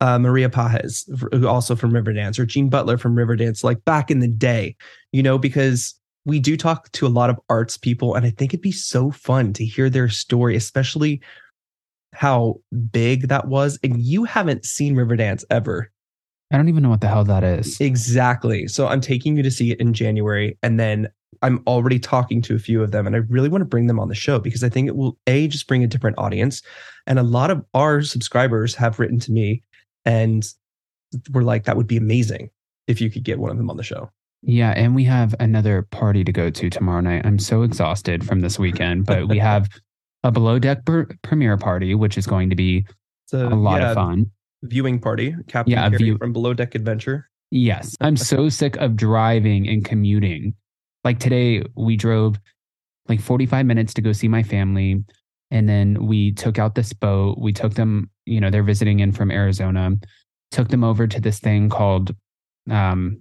uh, 0.00 0.18
Maria 0.18 0.48
Pagés, 0.48 1.08
f- 1.12 1.44
also 1.44 1.76
from 1.76 1.92
Riverdance, 1.92 2.38
or 2.38 2.46
Jean 2.46 2.68
Butler 2.68 2.98
from 2.98 3.14
Riverdance, 3.14 3.62
like 3.62 3.84
back 3.84 4.10
in 4.10 4.20
the 4.20 4.28
day, 4.28 4.76
you 5.12 5.22
know, 5.22 5.38
because 5.38 5.94
we 6.24 6.38
do 6.38 6.56
talk 6.56 6.90
to 6.92 7.06
a 7.06 7.08
lot 7.08 7.30
of 7.30 7.38
arts 7.48 7.76
people, 7.76 8.14
and 8.14 8.26
I 8.26 8.30
think 8.30 8.52
it'd 8.52 8.62
be 8.62 8.72
so 8.72 9.10
fun 9.10 9.52
to 9.54 9.64
hear 9.64 9.90
their 9.90 10.08
story, 10.08 10.56
especially 10.56 11.20
how 12.12 12.60
big 12.90 13.28
that 13.28 13.48
was. 13.48 13.78
And 13.82 14.00
you 14.00 14.24
haven't 14.24 14.64
seen 14.64 14.94
Riverdance 14.94 15.44
ever. 15.50 15.90
i 16.50 16.56
don't 16.56 16.68
even 16.68 16.82
know 16.82 16.90
what 16.90 17.00
the 17.00 17.08
hell 17.08 17.24
that 17.24 17.44
is 17.44 17.80
Exactly. 17.80 18.68
So 18.68 18.88
I'm 18.88 19.00
taking 19.00 19.36
you 19.36 19.42
to 19.42 19.50
see 19.50 19.70
it 19.70 19.80
in 19.80 19.92
January, 19.92 20.58
and 20.62 20.78
then 20.78 21.08
I'm 21.42 21.62
already 21.66 21.98
talking 21.98 22.42
to 22.42 22.54
a 22.54 22.58
few 22.58 22.82
of 22.82 22.90
them, 22.90 23.06
and 23.06 23.16
I 23.16 23.20
really 23.20 23.48
want 23.48 23.62
to 23.62 23.66
bring 23.66 23.86
them 23.86 24.00
on 24.00 24.08
the 24.08 24.14
show 24.14 24.38
because 24.38 24.62
I 24.64 24.68
think 24.68 24.88
it 24.88 24.96
will 24.96 25.18
a 25.26 25.48
just 25.48 25.66
bring 25.66 25.84
a 25.84 25.86
different 25.86 26.18
audience, 26.18 26.62
and 27.06 27.18
a 27.18 27.22
lot 27.22 27.50
of 27.50 27.64
our 27.74 28.02
subscribers 28.02 28.74
have 28.74 28.98
written 28.98 29.18
to 29.20 29.32
me, 29.32 29.62
and 30.04 30.44
we're 31.32 31.42
like, 31.42 31.64
that 31.64 31.76
would 31.76 31.86
be 31.86 31.96
amazing 31.96 32.50
if 32.86 33.00
you 33.00 33.10
could 33.10 33.24
get 33.24 33.38
one 33.38 33.50
of 33.50 33.56
them 33.56 33.70
on 33.70 33.76
the 33.76 33.82
show. 33.82 34.10
Yeah, 34.42 34.70
and 34.70 34.94
we 34.94 35.04
have 35.04 35.34
another 35.38 35.82
party 35.90 36.24
to 36.24 36.32
go 36.32 36.48
to 36.50 36.70
tomorrow 36.70 37.00
night. 37.00 37.26
I'm 37.26 37.38
so 37.38 37.62
exhausted 37.62 38.24
from 38.24 38.40
this 38.40 38.58
weekend, 38.58 39.04
but 39.06 39.28
we 39.28 39.38
have 39.38 39.68
a 40.24 40.30
below 40.32 40.58
deck 40.58 40.84
per- 40.86 41.08
premiere 41.22 41.56
party, 41.58 41.94
which 41.94 42.16
is 42.16 42.26
going 42.26 42.48
to 42.50 42.56
be 42.56 42.86
a 43.32 43.36
lot 43.36 43.80
yeah, 43.80 43.90
of 43.90 43.94
fun. 43.96 44.30
viewing 44.62 44.98
party. 44.98 45.34
Captain 45.48 45.72
Yeah, 45.72 45.88
view- 45.90 46.16
from 46.18 46.32
Below 46.32 46.54
Deck 46.54 46.74
Adventure. 46.74 47.28
Yes, 47.50 47.96
I'm 48.00 48.16
so 48.16 48.48
sick 48.60 48.76
of 48.76 48.96
driving 48.96 49.68
and 49.68 49.84
commuting. 49.84 50.54
Like 51.04 51.18
today, 51.18 51.62
we 51.76 51.96
drove 51.96 52.38
like 53.08 53.20
45 53.20 53.66
minutes 53.66 53.92
to 53.94 54.02
go 54.02 54.12
see 54.12 54.28
my 54.28 54.42
family. 54.42 55.04
And 55.50 55.68
then 55.68 56.06
we 56.06 56.32
took 56.32 56.58
out 56.58 56.76
this 56.76 56.92
boat. 56.92 57.38
We 57.38 57.52
took 57.52 57.74
them, 57.74 58.08
you 58.30 58.40
know, 58.40 58.50
they're 58.50 58.62
visiting 58.62 59.00
in 59.00 59.12
from 59.12 59.30
Arizona, 59.30 59.90
took 60.50 60.68
them 60.68 60.84
over 60.84 61.06
to 61.06 61.20
this 61.20 61.38
thing 61.40 61.68
called, 61.68 62.14
um, 62.70 63.20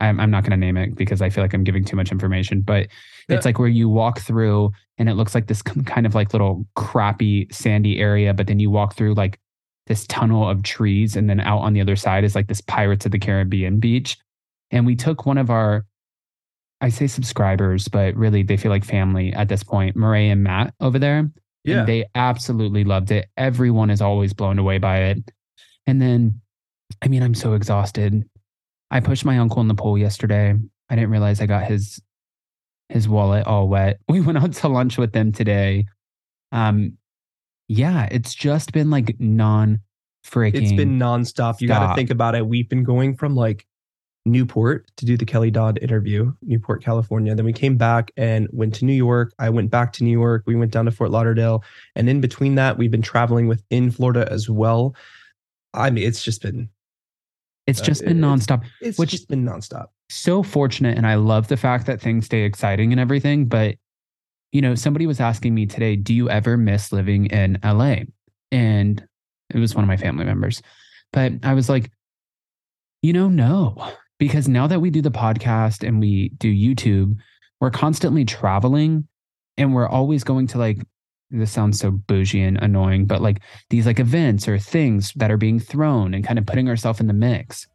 I'm, 0.00 0.20
I'm 0.20 0.30
not 0.30 0.42
going 0.44 0.52
to 0.52 0.56
name 0.56 0.76
it 0.76 0.94
because 0.94 1.20
I 1.20 1.30
feel 1.30 1.42
like 1.42 1.52
I'm 1.54 1.64
giving 1.64 1.84
too 1.84 1.96
much 1.96 2.12
information, 2.12 2.60
but 2.60 2.86
Yeah. 3.28 3.36
it's 3.36 3.44
like 3.44 3.58
where 3.58 3.68
you 3.68 3.88
walk 3.88 4.20
through 4.20 4.72
and 4.98 5.08
it 5.08 5.14
looks 5.14 5.34
like 5.34 5.46
this 5.46 5.62
kind 5.62 6.06
of 6.06 6.14
like 6.14 6.32
little 6.32 6.66
crappy 6.76 7.48
sandy 7.50 7.98
area. 7.98 8.32
But 8.32 8.46
then 8.46 8.60
you 8.60 8.70
walk 8.70 8.94
through 8.94 9.14
like 9.14 9.38
this 9.86 10.06
tunnel 10.06 10.48
of 10.48 10.62
trees. 10.62 11.16
And 11.16 11.28
then 11.28 11.40
out 11.40 11.58
on 11.58 11.72
the 11.72 11.80
other 11.80 11.96
side 11.96 12.22
is 12.24 12.34
like 12.34 12.46
this 12.46 12.60
Pirates 12.60 13.06
of 13.06 13.12
the 13.12 13.18
Caribbean 13.18 13.80
beach. 13.80 14.16
And 14.70 14.86
we 14.86 14.94
took 14.94 15.26
one 15.26 15.38
of 15.38 15.50
our, 15.50 15.84
I 16.80 16.88
say 16.90 17.06
subscribers, 17.08 17.88
but 17.88 18.14
really 18.14 18.42
they 18.42 18.56
feel 18.56 18.70
like 18.70 18.84
family 18.84 19.32
at 19.34 19.48
this 19.48 19.64
point, 19.64 19.96
Murray 19.96 20.30
and 20.30 20.42
Matt 20.44 20.72
over 20.80 20.98
there. 20.98 21.30
Yeah. 21.64 21.80
And 21.80 21.88
they 21.88 22.06
absolutely 22.14 22.84
loved 22.84 23.10
it. 23.10 23.28
Everyone 23.36 23.90
is 23.90 24.00
always 24.00 24.32
blown 24.32 24.58
away 24.58 24.78
by 24.78 24.98
it. 25.02 25.30
And 25.86 26.00
then, 26.00 26.40
I 27.02 27.08
mean, 27.08 27.22
I'm 27.22 27.34
so 27.34 27.54
exhausted. 27.54 28.24
I 28.90 29.00
pushed 29.00 29.24
my 29.24 29.38
uncle 29.38 29.60
in 29.60 29.68
the 29.68 29.74
pool 29.74 29.98
yesterday. 29.98 30.54
I 30.88 30.94
didn't 30.94 31.10
realize 31.10 31.40
I 31.40 31.46
got 31.46 31.64
his 31.64 32.00
his 32.88 33.08
wallet 33.08 33.46
all 33.46 33.68
wet. 33.68 34.00
We 34.08 34.20
went 34.20 34.38
out 34.38 34.52
to 34.54 34.68
lunch 34.68 34.98
with 34.98 35.12
them 35.12 35.32
today. 35.32 35.86
Um, 36.50 36.98
yeah, 37.68 38.08
it's 38.10 38.34
just 38.34 38.72
been 38.72 38.90
like 38.90 39.16
non 39.20 39.80
freaking. 40.26 40.62
it's 40.62 40.72
been 40.72 40.98
nonstop. 40.98 41.60
You 41.60 41.68
got 41.68 41.90
to 41.90 41.94
think 41.94 42.10
about 42.10 42.34
it. 42.34 42.46
We've 42.46 42.68
been 42.68 42.82
going 42.82 43.16
from 43.16 43.36
like 43.36 43.66
Newport 44.26 44.86
to 44.96 45.06
do 45.06 45.16
the 45.16 45.24
Kelly 45.24 45.50
Dodd 45.50 45.78
interview, 45.82 46.32
Newport, 46.42 46.82
California. 46.84 47.34
Then 47.34 47.44
we 47.46 47.52
came 47.52 47.76
back 47.76 48.10
and 48.16 48.48
went 48.52 48.74
to 48.76 48.84
New 48.84 48.92
York. 48.94 49.32
I 49.38 49.48
went 49.50 49.70
back 49.70 49.92
to 49.94 50.04
New 50.04 50.10
York. 50.12 50.42
We 50.46 50.54
went 50.56 50.72
down 50.72 50.84
to 50.84 50.90
Fort 50.90 51.10
Lauderdale. 51.10 51.64
And 51.96 52.08
in 52.08 52.20
between 52.20 52.54
that, 52.56 52.76
we've 52.76 52.90
been 52.90 53.00
traveling 53.02 53.48
within 53.48 53.90
Florida 53.90 54.30
as 54.30 54.48
well. 54.50 54.94
I 55.72 55.90
mean, 55.90 56.04
it's 56.06 56.22
just 56.22 56.42
been, 56.42 56.68
It's 57.66 57.80
uh, 57.80 57.84
just 57.84 58.04
been 58.04 58.22
it's- 58.22 58.46
nonstop. 58.46 58.64
it's 58.80 58.98
Which- 58.98 59.10
just 59.10 59.28
been 59.28 59.44
nonstop. 59.44 59.86
so 60.10 60.42
fortunate 60.42 60.96
and 60.98 61.06
I 61.06 61.14
love 61.14 61.48
the 61.48 61.56
fact 61.56 61.86
that 61.86 62.00
things 62.00 62.26
stay 62.26 62.42
exciting 62.42 62.92
and 62.92 63.00
everything. 63.00 63.46
But, 63.46 63.76
you 64.52 64.60
know, 64.60 64.74
somebody 64.74 65.06
was 65.06 65.20
asking 65.20 65.54
me 65.54 65.64
today, 65.66 65.96
do 65.96 66.12
you 66.12 66.28
ever 66.28 66.56
miss 66.56 66.92
living 66.92 67.26
in 67.26 67.58
LA? 67.64 68.00
And 68.52 69.02
it 69.54 69.58
was 69.58 69.74
one 69.74 69.84
of 69.84 69.88
my 69.88 69.96
family 69.96 70.24
members. 70.24 70.60
But 71.12 71.32
I 71.44 71.54
was 71.54 71.68
like, 71.68 71.90
you 73.02 73.12
know, 73.12 73.28
no, 73.28 73.90
because 74.20 74.46
now 74.46 74.68
that 74.68 74.80
we 74.80 74.90
do 74.90 75.00
the 75.00 75.10
podcast 75.10 75.86
and 75.86 75.98
we 75.98 76.28
do 76.38 76.52
YouTube, 76.52 77.16
we're 77.58 77.70
constantly 77.70 78.24
traveling 78.24 79.08
and 79.56 79.74
we're 79.74 79.88
always 79.88 80.22
going 80.22 80.46
to 80.48 80.58
like, 80.58 80.78
this 81.30 81.50
sounds 81.50 81.80
so 81.80 81.90
bougie 81.90 82.42
and 82.42 82.58
annoying, 82.58 83.06
but 83.06 83.22
like 83.22 83.40
these 83.70 83.86
like 83.86 83.98
events 83.98 84.46
or 84.46 84.58
things 84.58 85.12
that 85.16 85.30
are 85.30 85.38
being 85.38 85.58
thrown 85.58 86.12
and 86.12 86.22
kind 86.22 86.38
of 86.38 86.44
putting 86.44 86.68
ourselves 86.68 87.00
in 87.00 87.06
the 87.06 87.12
mix 87.14 87.66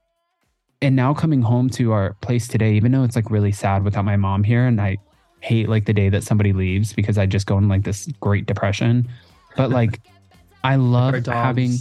and 0.81 0.95
now 0.95 1.15
coming 1.15 1.41
home 1.41 1.67
to 1.71 1.91
our 1.93 2.13
place 2.21 2.47
today, 2.47 2.73
even 2.73 2.91
though 2.91 3.03
it's 3.03 3.15
like 3.15 3.31
really 3.31 3.51
sad 3.51 3.83
without 3.83 4.05
my 4.05 4.15
mom 4.15 4.43
here, 4.43 4.67
and 4.67 4.79
I 4.79 4.97
hate 5.39 5.67
like 5.67 5.85
the 5.85 5.93
day 5.93 6.09
that 6.09 6.23
somebody 6.23 6.53
leaves 6.53 6.93
because 6.93 7.17
I 7.17 7.25
just 7.25 7.47
go 7.47 7.57
in 7.57 7.67
like 7.67 7.83
this 7.83 8.07
great 8.19 8.45
depression. 8.45 9.09
But 9.57 9.71
like, 9.71 10.01
I 10.63 10.75
love 10.75 11.25
having, 11.25 11.71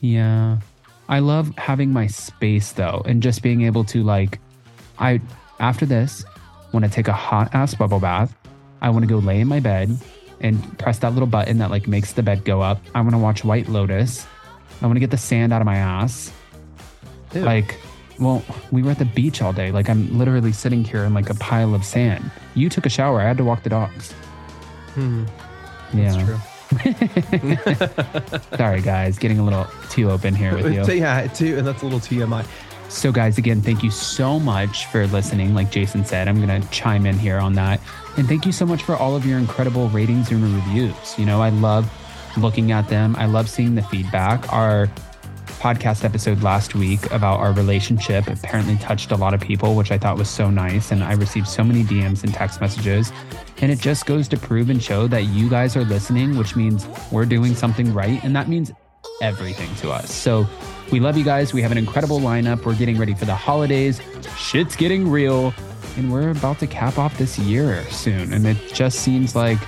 yeah, 0.00 0.58
I 1.12 1.18
love 1.18 1.52
having 1.58 1.92
my 1.92 2.06
space 2.06 2.72
though, 2.72 3.02
and 3.04 3.22
just 3.22 3.42
being 3.42 3.62
able 3.62 3.84
to 3.84 4.02
like, 4.02 4.38
I 4.98 5.20
after 5.60 5.84
this 5.86 6.24
want 6.72 6.84
to 6.86 6.90
take 6.90 7.06
a 7.08 7.12
hot 7.12 7.54
ass 7.54 7.74
bubble 7.74 8.00
bath. 8.00 8.34
I 8.80 8.88
want 8.90 9.02
to 9.02 9.06
go 9.06 9.18
lay 9.18 9.40
in 9.40 9.46
my 9.46 9.60
bed 9.60 9.96
and 10.40 10.78
press 10.78 10.98
that 11.00 11.12
little 11.12 11.26
button 11.28 11.58
that 11.58 11.70
like 11.70 11.86
makes 11.86 12.14
the 12.14 12.22
bed 12.22 12.44
go 12.44 12.62
up. 12.62 12.80
I 12.94 13.00
want 13.02 13.12
to 13.12 13.18
watch 13.18 13.44
White 13.44 13.68
Lotus. 13.68 14.26
I 14.80 14.86
want 14.86 14.96
to 14.96 15.00
get 15.00 15.10
the 15.10 15.18
sand 15.18 15.52
out 15.52 15.60
of 15.60 15.66
my 15.66 15.76
ass. 15.76 16.32
Ew. 17.34 17.42
Like, 17.42 17.78
well, 18.18 18.42
we 18.72 18.82
were 18.82 18.90
at 18.90 18.98
the 18.98 19.04
beach 19.04 19.40
all 19.42 19.52
day. 19.52 19.70
Like, 19.70 19.88
I'm 19.90 20.18
literally 20.18 20.50
sitting 20.52 20.82
here 20.82 21.04
in 21.04 21.14
like 21.14 21.30
a 21.30 21.34
pile 21.34 21.74
of 21.74 21.84
sand. 21.84 22.28
You 22.54 22.68
took 22.68 22.86
a 22.86 22.88
shower. 22.88 23.20
I 23.20 23.24
had 23.24 23.36
to 23.36 23.44
walk 23.44 23.62
the 23.62 23.70
dogs. 23.70 24.12
Hmm, 24.94 25.24
Yeah. 25.92 26.12
That's 26.12 26.24
true. 26.24 26.38
Sorry, 28.56 28.80
guys. 28.80 29.18
Getting 29.18 29.38
a 29.38 29.44
little 29.44 29.66
too 29.90 30.10
open 30.10 30.34
here 30.34 30.54
with 30.54 30.72
you. 30.72 30.84
So, 30.84 30.92
yeah, 30.92 31.26
too, 31.28 31.58
and 31.58 31.66
that's 31.66 31.82
a 31.82 31.84
little 31.84 32.00
TMI. 32.00 32.46
So, 32.88 33.10
guys, 33.10 33.38
again, 33.38 33.62
thank 33.62 33.82
you 33.82 33.90
so 33.90 34.38
much 34.38 34.86
for 34.86 35.06
listening. 35.06 35.54
Like 35.54 35.70
Jason 35.70 36.04
said, 36.04 36.28
I'm 36.28 36.44
going 36.44 36.60
to 36.60 36.68
chime 36.68 37.06
in 37.06 37.18
here 37.18 37.38
on 37.38 37.54
that. 37.54 37.80
And 38.18 38.28
thank 38.28 38.44
you 38.44 38.52
so 38.52 38.66
much 38.66 38.82
for 38.82 38.96
all 38.96 39.16
of 39.16 39.24
your 39.24 39.38
incredible 39.38 39.88
ratings 39.88 40.30
and 40.30 40.42
reviews. 40.42 41.18
You 41.18 41.24
know, 41.24 41.40
I 41.40 41.48
love 41.48 41.90
looking 42.36 42.72
at 42.72 42.88
them, 42.88 43.16
I 43.16 43.26
love 43.26 43.48
seeing 43.48 43.74
the 43.74 43.82
feedback. 43.82 44.52
Our 44.52 44.90
podcast 45.62 46.04
episode 46.04 46.42
last 46.42 46.74
week 46.74 47.08
about 47.12 47.38
our 47.38 47.52
relationship 47.52 48.26
apparently 48.26 48.74
touched 48.78 49.12
a 49.12 49.16
lot 49.16 49.32
of 49.32 49.40
people, 49.40 49.76
which 49.76 49.92
I 49.92 49.96
thought 49.96 50.18
was 50.18 50.28
so 50.28 50.50
nice. 50.50 50.90
And 50.90 51.04
I 51.04 51.12
received 51.12 51.46
so 51.46 51.62
many 51.62 51.84
DMs 51.84 52.24
and 52.24 52.34
text 52.34 52.60
messages. 52.60 53.12
And 53.58 53.70
it 53.70 53.78
just 53.78 54.04
goes 54.04 54.26
to 54.28 54.36
prove 54.36 54.70
and 54.70 54.82
show 54.82 55.06
that 55.06 55.22
you 55.26 55.48
guys 55.48 55.76
are 55.76 55.84
listening, 55.84 56.36
which 56.36 56.56
means 56.56 56.88
we're 57.12 57.26
doing 57.26 57.54
something 57.54 57.94
right. 57.94 58.22
And 58.24 58.34
that 58.34 58.48
means 58.48 58.72
everything 59.20 59.72
to 59.76 59.92
us. 59.92 60.12
So 60.12 60.48
we 60.90 60.98
love 60.98 61.16
you 61.16 61.24
guys. 61.24 61.54
We 61.54 61.62
have 61.62 61.70
an 61.70 61.78
incredible 61.78 62.18
lineup. 62.18 62.64
We're 62.64 62.74
getting 62.74 62.98
ready 62.98 63.14
for 63.14 63.26
the 63.26 63.36
holidays. 63.36 64.00
Shit's 64.36 64.74
getting 64.74 65.08
real. 65.08 65.54
And 65.96 66.12
we're 66.12 66.30
about 66.30 66.58
to 66.58 66.66
cap 66.66 66.98
off 66.98 67.16
this 67.18 67.38
year 67.38 67.84
soon. 67.88 68.32
And 68.32 68.48
it 68.48 68.56
just 68.74 68.98
seems 68.98 69.36
like 69.36 69.60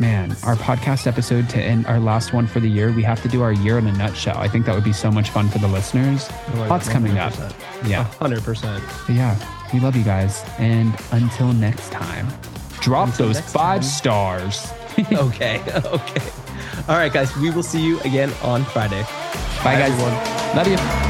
man, 0.00 0.30
our 0.42 0.56
podcast 0.56 1.06
episode 1.06 1.48
to 1.50 1.60
end 1.60 1.86
our 1.86 2.00
last 2.00 2.32
one 2.32 2.46
for 2.46 2.58
the 2.58 2.68
year, 2.68 2.90
we 2.92 3.02
have 3.02 3.22
to 3.22 3.28
do 3.28 3.42
our 3.42 3.52
year 3.52 3.78
in 3.78 3.86
a 3.86 3.92
nutshell. 3.92 4.38
I 4.38 4.48
think 4.48 4.66
that 4.66 4.74
would 4.74 4.84
be 4.84 4.92
so 4.92 5.10
much 5.10 5.30
fun 5.30 5.48
for 5.48 5.58
the 5.58 5.68
listeners. 5.68 6.28
Oh, 6.54 6.66
Lots 6.68 6.88
coming 6.88 7.18
up. 7.18 7.32
Yeah. 7.84 8.06
100%. 8.18 9.06
But 9.06 9.14
yeah, 9.14 9.36
we 9.72 9.80
love 9.80 9.94
you 9.96 10.02
guys. 10.04 10.42
And 10.58 10.94
until 11.12 11.52
next 11.52 11.92
time, 11.92 12.26
drop 12.80 13.08
Until 13.08 13.26
those 13.28 13.40
five 13.40 13.82
time. 13.82 13.90
stars. 13.90 14.72
okay. 15.12 15.60
Okay. 15.84 16.30
All 16.88 16.96
right, 16.96 17.12
guys. 17.12 17.36
We 17.36 17.50
will 17.50 17.62
see 17.62 17.84
you 17.84 18.00
again 18.00 18.32
on 18.42 18.64
Friday. 18.64 19.02
Bye, 19.62 19.76
guys. 19.78 19.92
everyone. 19.92 20.56
Love 20.56 20.68
you. 20.68 21.09